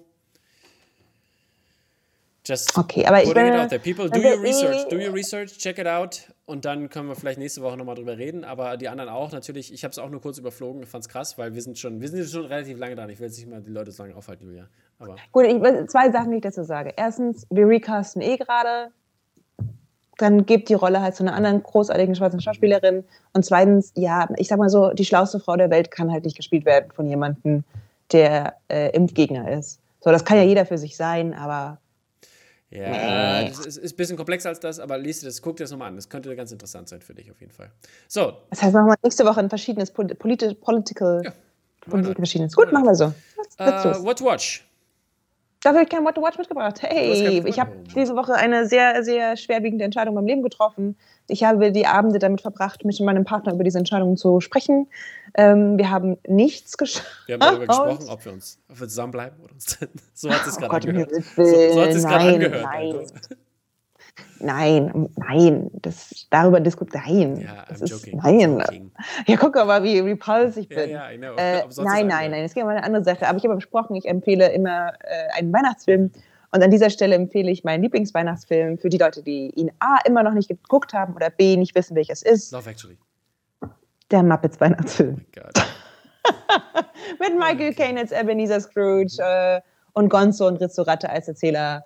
Just 2.48 2.78
okay, 2.78 3.06
aber 3.06 3.22
ich 3.22 3.30
it 3.30 3.38
out 3.38 3.70
there. 3.70 3.80
People, 3.80 4.10
do 4.10 4.20
your 4.20 4.42
research, 4.42 4.88
do 4.88 4.96
your 4.96 5.14
research, 5.14 5.58
check 5.58 5.78
it 5.80 5.88
out 5.88 6.32
und 6.46 6.64
dann 6.64 6.90
können 6.90 7.10
wir 7.10 7.16
vielleicht 7.16 7.40
nächste 7.40 7.62
Woche 7.62 7.76
nochmal 7.76 7.96
drüber 7.96 8.18
reden. 8.18 8.46
Aber 8.46 8.78
die 8.78 8.88
anderen 8.88 9.10
auch 9.10 9.34
natürlich. 9.34 9.74
Ich 9.74 9.84
habe 9.84 9.92
es 9.92 10.00
auch 10.00 10.10
nur 10.10 10.22
kurz 10.22 10.38
überflogen, 10.38 10.86
fand 10.86 11.04
es 11.04 11.10
krass, 11.10 11.38
weil 11.38 11.54
wir 11.54 11.62
sind 11.62 11.78
schon, 11.78 12.00
wir 12.00 12.08
sind 12.08 12.26
schon 12.30 12.46
relativ 12.46 12.78
lange 12.78 12.96
dran. 12.96 13.10
Ich 13.10 13.20
will 13.20 13.28
jetzt 13.28 13.38
nicht 13.38 13.50
mal 13.50 13.62
die 13.62 13.72
Leute 13.72 13.92
so 13.92 14.04
lange 14.04 14.16
aufhalten, 14.16 14.46
Julia. 14.46 14.70
Aber 14.98 15.18
Gut, 15.34 15.46
ich, 15.46 15.60
zwei 15.90 16.10
Sachen, 16.10 16.32
die 16.32 16.38
ich 16.38 16.44
dazu 16.44 16.64
sage. 16.64 16.94
Erstens, 16.96 17.46
wir 17.50 17.68
recasten 17.68 18.22
eh 18.22 18.38
gerade 18.38 18.92
dann 20.18 20.46
gebt 20.46 20.70
die 20.70 20.74
Rolle 20.74 21.02
halt 21.02 21.16
zu 21.16 21.24
einer 21.24 21.34
anderen 21.34 21.62
großartigen 21.62 22.16
schwarzen 22.16 22.42
Schauspielerin. 22.42 23.04
Und 23.34 23.46
zweitens, 23.46 23.92
ja, 23.96 24.28
ich 24.38 24.48
sag 24.48 24.58
mal 24.58 24.70
so, 24.70 24.92
die 24.92 25.06
schlauste 25.06 25.40
Frau 25.40 25.56
der 25.56 25.70
Welt 25.70 25.92
kann 25.92 26.12
halt 26.12 26.26
nicht 26.26 26.36
gespielt 26.36 26.66
werden 26.66 26.92
von 26.92 27.08
jemandem, 27.08 27.64
der 28.12 28.56
äh, 28.70 28.90
Impfgegner 28.96 29.52
ist. 29.52 29.80
So, 30.00 30.12
das 30.12 30.26
kann 30.26 30.38
ja 30.38 30.44
jeder 30.44 30.66
für 30.66 30.78
sich 30.78 30.98
sein, 30.98 31.34
aber. 31.34 31.80
Ja, 32.70 33.44
es 33.44 33.60
ist, 33.60 33.78
ist, 33.78 33.94
ein 33.94 33.96
bisschen 33.96 34.18
komplexer 34.18 34.50
als 34.50 34.60
das, 34.60 34.80
aber 34.80 34.98
liest 34.98 35.26
das, 35.26 35.42
guck 35.42 35.56
dir 35.56 35.64
das 35.64 35.72
nochmal 35.72 35.88
an. 35.88 35.96
Das 35.96 36.10
könnte 36.10 36.36
ganz 36.36 36.52
interessant 36.52 36.90
sein 36.90 37.02
für 37.02 37.14
dich 37.14 37.32
auf 37.32 37.40
jeden 37.40 37.54
Fall. 37.54 37.72
So. 38.10 38.34
Das 38.50 38.62
heißt, 38.62 38.74
machen 38.74 38.88
wir 38.88 38.96
nächste 39.04 39.26
Woche 39.26 39.40
ein 39.40 39.50
verschiedenes 39.50 39.92
politi 39.92 40.54
political. 40.56 41.22
Ja. 41.24 41.34
Verschiedenes. 42.16 42.54
Gut, 42.54 42.74
machen 42.74 42.86
wir 42.86 42.96
so. 42.96 43.06
Uh, 43.60 44.04
what 44.04 44.22
watch? 44.22 44.67
Dafür 45.64 45.80
habe 45.80 45.84
ich 45.84 45.90
kein 45.90 46.06
What 46.06 46.16
to 46.16 46.22
Watch 46.22 46.38
mitgebracht. 46.38 46.82
Hey, 46.82 47.44
ich 47.46 47.60
habe 47.60 47.72
diese 47.96 48.16
Woche 48.16 48.36
eine 48.36 48.68
sehr, 48.68 49.04
sehr 49.04 49.36
schwerwiegende 49.38 49.86
Entscheidung 49.86 50.14
in 50.14 50.16
meinem 50.16 50.28
Leben 50.28 50.44
getroffen. 50.44 50.98
Ich 51.28 51.44
habe 51.44 51.72
die 51.72 51.88
Abende 51.88 52.20
damit 52.20 52.42
verbracht, 52.42 52.86
mit 52.86 53.00
meinem 53.00 53.26
Partner 53.26 53.54
über 53.54 53.64
diese 53.64 53.80
Entscheidung 53.80 54.18
zu 54.18 54.40
sprechen. 54.40 54.88
Ähm, 55.34 55.78
wir 55.78 55.90
haben 55.90 56.18
nichts 56.28 56.78
geschafft. 56.78 57.08
Wir 57.26 57.34
haben 57.34 57.40
darüber 57.40 57.68
gesprochen, 57.68 58.10
ob 58.10 58.26
wir 58.26 58.34
uns, 58.34 58.60
ob 58.70 58.80
wir 58.80 58.88
zusammenbleiben 58.88 59.40
oder 59.44 59.54
uns 59.54 59.78
So 60.14 60.30
hat 60.30 60.46
es 60.46 60.58
oh 60.58 60.62
gerade 60.62 60.88
angehört. 60.88 61.12
So, 61.36 61.44
so 61.44 61.82
hat 61.82 61.90
es 61.90 62.04
gerade 62.04 62.34
angehört. 62.34 62.64
Nein. 62.64 63.08
Nein, 64.40 65.10
nein, 65.16 65.70
das, 65.74 66.28
darüber 66.30 66.60
diskutieren. 66.60 67.42
Ja, 67.42 67.66
das 67.68 67.82
ist, 67.82 67.90
joking, 67.90 68.20
nein. 68.22 68.60
Joking. 68.60 68.92
Ja, 69.26 69.38
guck 69.38 69.56
mal, 69.56 69.84
wie 69.84 70.00
repulsive 70.00 70.60
ich 70.60 70.70
bin. 70.70 70.92
Ja, 70.92 71.10
ja, 71.10 71.36
äh, 71.36 71.64
nein, 71.78 72.08
nein, 72.08 72.32
nein, 72.32 72.44
es 72.44 72.54
geht 72.54 72.64
um 72.64 72.70
eine 72.70 72.84
andere 72.84 73.04
Sache. 73.04 73.28
Aber 73.28 73.38
ich 73.38 73.44
habe 73.44 73.56
besprochen, 73.56 73.96
ich 73.96 74.06
empfehle 74.06 74.52
immer 74.52 74.94
äh, 75.04 75.40
einen 75.40 75.52
Weihnachtsfilm. 75.52 76.12
Und 76.52 76.64
an 76.64 76.72
dieser 76.72 76.90
Stelle 76.90 77.16
empfehle 77.16 77.52
ich 77.52 77.64
meinen 77.64 77.84
Lieblingsweihnachtsfilm 77.84 78.78
für 78.78 78.90
die 78.90 78.98
Leute, 78.98 79.22
die 79.22 79.50
ihn 79.56 79.72
A, 79.80 79.98
immer 80.06 80.24
noch 80.24 80.34
nicht 80.34 80.50
geguckt 80.50 80.94
haben 80.94 81.14
oder 81.14 81.30
B, 81.30 81.58
nicht 81.58 81.76
wissen, 81.76 81.96
welches 81.96 82.22
ist. 82.22 82.52
Love 82.52 82.70
Actually. 82.70 82.98
Der 84.12 84.24
Muppets 84.24 84.60
Weihnachtsfilm. 84.62 85.16
Oh 85.16 85.40
my 85.40 85.44
God. 85.44 85.68
Mit 87.20 87.38
Michael 87.38 87.74
Caine 87.74 88.00
als 88.00 88.12
Ebenezer 88.12 88.62
Scrooge 88.62 89.18
äh, 89.20 89.62
und 89.94 90.10
Gonzo 90.10 90.48
und 90.48 90.58
Rizzo 90.58 90.84
Ratte 90.84 91.10
als 91.10 91.28
Erzähler. 91.28 91.84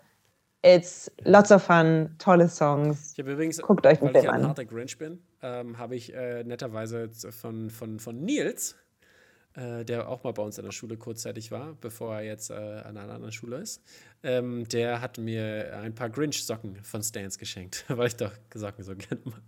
It's 0.64 1.10
lots 1.24 1.50
of 1.50 1.62
fun, 1.64 2.14
tolle 2.18 2.48
Songs. 2.48 3.12
Ich 3.14 3.18
habe 3.18 3.32
übrigens, 3.32 3.58
Guckt 3.60 3.84
euch 3.84 4.00
weil 4.00 4.08
den 4.12 4.16
ich 4.16 4.22
Film 4.22 4.34
ein 4.34 4.42
an. 4.42 4.48
harter 4.48 4.64
Grinch 4.64 4.96
bin, 4.96 5.20
ähm, 5.42 5.76
habe 5.76 5.96
ich 5.96 6.14
äh, 6.14 6.44
netterweise 6.44 7.10
von, 7.30 7.68
von, 7.68 7.98
von 7.98 8.20
Nils, 8.24 8.76
äh, 9.54 9.84
der 9.84 10.08
auch 10.08 10.22
mal 10.22 10.32
bei 10.32 10.42
uns 10.42 10.58
an 10.60 10.64
der 10.64 10.70
Schule 10.72 10.96
kurzzeitig 10.96 11.50
war, 11.50 11.74
bevor 11.80 12.14
er 12.14 12.22
jetzt 12.22 12.50
äh, 12.50 12.54
an 12.54 12.96
einer 12.96 13.12
anderen 13.12 13.32
Schule 13.32 13.56
ist, 13.56 13.82
ähm, 14.22 14.68
der 14.68 15.00
hat 15.00 15.18
mir 15.18 15.76
ein 15.78 15.94
paar 15.96 16.10
Grinch-Socken 16.10 16.76
von 16.84 17.02
Stans 17.02 17.38
geschenkt, 17.38 17.84
weil 17.88 18.06
ich 18.06 18.16
doch 18.16 18.32
Socken 18.54 18.84
so 18.84 18.94
gerne 18.94 19.20
mag. 19.24 19.42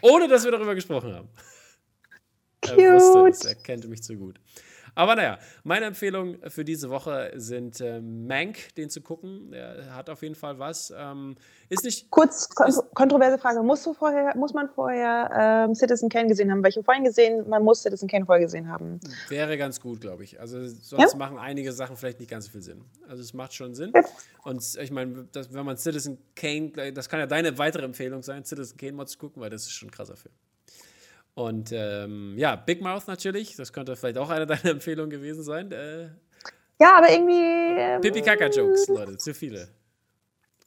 Ohne 0.00 0.28
dass 0.28 0.44
wir 0.44 0.50
darüber 0.52 0.74
gesprochen 0.74 1.12
haben. 1.12 1.28
Er 2.62 2.76
wusste 2.94 3.28
es, 3.28 3.44
er 3.44 3.54
Cute. 3.54 3.64
kannte 3.64 3.88
mich 3.88 4.02
zu 4.02 4.16
gut. 4.16 4.40
Aber 4.98 5.14
naja, 5.14 5.38
meine 5.62 5.86
Empfehlung 5.86 6.38
für 6.48 6.64
diese 6.64 6.90
Woche 6.90 7.30
sind 7.36 7.80
äh, 7.80 8.00
Mank, 8.00 8.74
den 8.74 8.90
zu 8.90 9.00
gucken. 9.00 9.52
Der 9.52 9.94
hat 9.94 10.10
auf 10.10 10.22
jeden 10.22 10.34
Fall 10.34 10.58
was. 10.58 10.92
Ähm, 10.96 11.36
ist 11.68 11.84
nicht. 11.84 12.10
Kurz 12.10 12.48
kon 12.52 12.72
kontroverse 12.94 13.38
Frage. 13.38 13.62
Musst 13.62 13.86
du 13.86 13.94
vorher, 13.94 14.36
muss 14.36 14.54
man 14.54 14.68
vorher 14.68 15.66
ähm, 15.68 15.76
Citizen 15.76 16.08
Kane 16.08 16.26
gesehen 16.26 16.50
haben? 16.50 16.64
Weil 16.64 16.70
ich 16.70 16.76
habe 16.76 16.84
vorhin 16.84 17.04
gesehen, 17.04 17.48
man 17.48 17.62
muss 17.62 17.82
Citizen 17.82 18.08
Kane 18.08 18.26
vorher 18.26 18.44
gesehen 18.44 18.68
haben. 18.68 18.98
Wäre 19.28 19.56
ganz 19.56 19.80
gut, 19.80 20.00
glaube 20.00 20.24
ich. 20.24 20.40
Also 20.40 20.66
sonst 20.66 21.12
Ja? 21.12 21.16
machen 21.16 21.38
einige 21.38 21.70
Sachen 21.72 21.96
vielleicht 21.96 22.18
nicht 22.18 22.30
ganz 22.32 22.46
so 22.46 22.50
viel 22.50 22.62
Sinn. 22.62 22.84
Also 23.08 23.22
es 23.22 23.32
macht 23.32 23.54
schon 23.54 23.76
Sinn. 23.76 23.92
Ja. 23.94 24.02
Und 24.42 24.64
ich 24.80 24.90
meine, 24.90 25.28
wenn 25.32 25.64
man 25.64 25.76
Citizen 25.76 26.18
Kane, 26.34 26.92
das 26.92 27.08
kann 27.08 27.20
ja 27.20 27.26
deine 27.26 27.56
weitere 27.56 27.84
Empfehlung 27.84 28.24
sein, 28.24 28.44
Citizen 28.44 28.76
Kane 28.76 28.92
mal 28.94 29.06
zu 29.06 29.16
gucken, 29.18 29.40
weil 29.40 29.50
das 29.50 29.62
ist 29.62 29.72
schon 29.74 29.90
ein 29.90 29.92
krasser 29.92 30.16
Film. 30.16 30.34
Und 31.38 31.70
ähm, 31.70 32.34
ja, 32.36 32.56
Big 32.56 32.82
Mouth 32.82 33.06
natürlich, 33.06 33.54
das 33.54 33.72
könnte 33.72 33.94
vielleicht 33.94 34.18
auch 34.18 34.28
eine 34.28 34.44
deiner 34.48 34.64
Empfehlungen 34.64 35.08
gewesen 35.10 35.44
sein. 35.44 35.70
Äh, 35.70 36.08
Ja, 36.80 36.98
aber 36.98 37.12
irgendwie. 37.12 37.78
Ähm, 37.78 38.00
Pipi 38.00 38.22
Kaka 38.22 38.48
Jokes, 38.48 38.88
Leute, 38.88 39.16
zu 39.18 39.32
viele. 39.32 39.68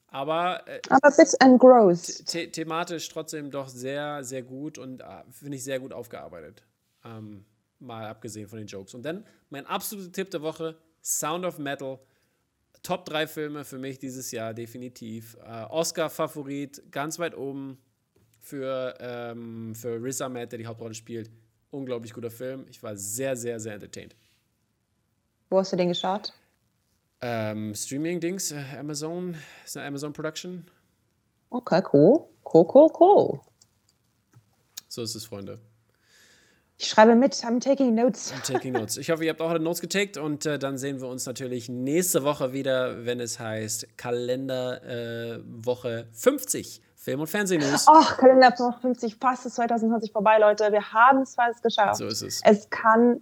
Aber 0.07 0.65
äh, 0.69 0.79
Aber 0.89 1.13
Bits 1.13 1.35
and 1.41 1.59
Gross. 1.59 2.23
the 2.25 2.49
thematisch 2.49 3.09
trotzdem 3.09 3.51
doch 3.51 3.67
sehr, 3.67 4.23
sehr 4.23 4.43
gut 4.43 4.77
und 4.77 5.01
äh, 5.01 5.05
finde 5.31 5.57
ich 5.57 5.63
sehr 5.65 5.81
gut 5.81 5.91
aufgearbeitet. 5.91 6.63
Ähm, 7.03 7.43
mal 7.79 8.05
abgesehen 8.05 8.47
von 8.47 8.57
den 8.57 8.67
Jokes. 8.67 8.93
Und 8.93 9.03
dann 9.03 9.25
mein 9.49 9.65
absoluter 9.65 10.13
Tipp 10.13 10.31
der 10.31 10.41
Woche: 10.41 10.77
Sound 11.03 11.43
of 11.43 11.59
Metal. 11.59 11.99
Top 12.81 13.03
3 13.05 13.27
Filme 13.27 13.65
für 13.65 13.77
mich 13.77 13.99
dieses 13.99 14.31
Jahr, 14.31 14.53
definitiv. 14.53 15.35
Äh, 15.45 15.65
Oscar-Favorit, 15.65 16.81
ganz 16.93 17.19
weit 17.19 17.35
oben 17.35 17.77
für, 18.41 18.95
ähm, 18.99 19.73
für 19.75 20.03
Riz 20.03 20.19
Ahmed, 20.19 20.51
der 20.51 20.59
die 20.59 20.65
Hauptrolle 20.65 20.93
spielt. 20.93 21.29
Unglaublich 21.69 22.13
guter 22.13 22.31
Film. 22.31 22.65
Ich 22.69 22.83
war 22.83 22.95
sehr, 22.97 23.35
sehr, 23.35 23.59
sehr 23.59 23.75
entertained. 23.75 24.15
Wo 25.49 25.59
hast 25.59 25.71
du 25.71 25.77
den 25.77 25.89
geschaut? 25.89 26.33
Ähm, 27.21 27.75
Streaming-Dings, 27.75 28.51
äh, 28.51 28.63
Amazon, 28.77 29.35
ist 29.63 29.77
eine 29.77 29.87
Amazon-Production. 29.87 30.65
Okay, 31.51 31.83
cool. 31.93 32.25
Cool, 32.43 32.67
cool, 32.73 32.89
cool. 32.99 33.39
So 34.87 35.03
ist 35.03 35.15
es, 35.15 35.25
Freunde. 35.25 35.59
Ich 36.77 36.87
schreibe 36.87 37.13
mit. 37.13 37.33
I'm 37.35 37.59
taking 37.61 37.93
notes. 37.93 38.33
Taking 38.43 38.73
Notes. 38.73 38.97
Ich 38.97 39.11
hoffe, 39.11 39.23
ihr 39.23 39.29
habt 39.29 39.39
auch 39.39 39.51
alle 39.51 39.59
Notes 39.59 39.81
getaked 39.81 40.17
und 40.17 40.47
äh, 40.47 40.57
dann 40.57 40.79
sehen 40.79 40.99
wir 40.99 41.07
uns 41.09 41.27
natürlich 41.27 41.69
nächste 41.69 42.23
Woche 42.23 42.53
wieder, 42.53 43.05
wenn 43.05 43.19
es 43.19 43.39
heißt 43.39 43.97
Kalenderwoche 43.97 45.39
äh, 45.39 45.65
Woche 45.65 46.07
50 46.11 46.81
Film- 47.01 47.19
und 47.19 47.27
Fernsehnews. 47.27 47.85
Ach, 47.87 48.17
Kalender 48.17 48.53
50, 48.79 49.15
fast 49.19 49.47
ist 49.47 49.55
2020 49.55 50.11
vorbei, 50.11 50.37
Leute. 50.37 50.71
Wir 50.71 50.93
haben 50.93 51.23
es 51.23 51.33
fast 51.33 51.63
geschafft. 51.63 51.97
So 51.97 52.05
ist 52.05 52.21
es. 52.21 52.41
Es 52.43 52.69
kann 52.69 53.21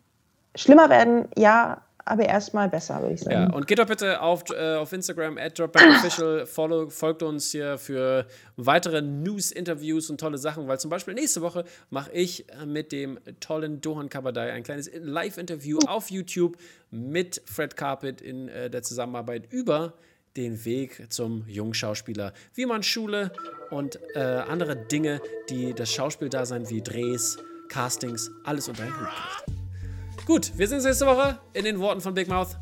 schlimmer 0.53 0.89
werden, 0.89 1.29
ja, 1.37 1.81
aber 2.03 2.25
erstmal 2.25 2.67
besser, 2.67 3.01
würde 3.01 3.13
ich 3.13 3.21
sagen. 3.21 3.49
Ja, 3.49 3.53
und 3.53 3.67
geht 3.67 3.79
doch 3.79 3.85
bitte 3.85 4.19
auf, 4.19 4.43
äh, 4.49 4.75
auf 4.75 4.91
Instagram, 4.91 5.37
at 5.37 5.57
dropbackofficial, 5.57 6.45
follow, 6.45 6.89
folgt 6.89 7.23
uns 7.23 7.51
hier 7.51 7.77
für 7.77 8.25
weitere 8.57 9.01
News, 9.01 9.51
Interviews 9.51 10.09
und 10.09 10.19
tolle 10.19 10.39
Sachen, 10.39 10.67
weil 10.67 10.77
zum 10.79 10.89
Beispiel 10.89 11.13
nächste 11.13 11.41
Woche 11.41 11.63
mache 11.89 12.11
ich 12.11 12.49
äh, 12.49 12.65
mit 12.65 12.91
dem 12.91 13.17
tollen 13.39 13.79
Dohan 13.79 14.09
Kabadai 14.09 14.51
ein 14.51 14.63
kleines 14.63 14.91
Live-Interview 14.93 15.79
auf 15.87 16.11
YouTube 16.11 16.57
mit 16.91 17.41
Fred 17.45 17.77
Carpet 17.77 18.19
in 18.19 18.49
äh, 18.49 18.69
der 18.69 18.83
Zusammenarbeit 18.83 19.53
über 19.53 19.93
den 20.37 20.63
Weg 20.65 21.11
zum 21.11 21.45
Jungschauspieler, 21.47 22.33
wie 22.53 22.65
man 22.65 22.83
Schule 22.83 23.31
und 23.71 23.99
äh, 24.15 24.19
andere 24.19 24.75
Dinge, 24.75 25.21
die 25.49 25.73
das 25.73 25.91
Schauspieldasein 25.91 26.69
wie 26.69 26.81
Drehs, 26.81 27.37
Castings, 27.67 28.31
alles 28.43 28.67
unter 28.67 28.83
einen 28.83 28.99
Hut 28.99 29.07
kriegt. 29.07 30.25
Gut, 30.25 30.57
wir 30.57 30.67
sehen 30.67 30.77
uns 30.77 30.85
nächste 30.85 31.05
Woche 31.05 31.39
in 31.53 31.65
den 31.65 31.79
Worten 31.79 32.01
von 32.01 32.13
Big 32.13 32.27
Mouth. 32.27 32.55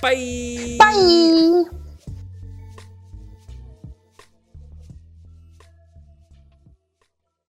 Bye! 0.00 0.76
Bye! 0.78 1.83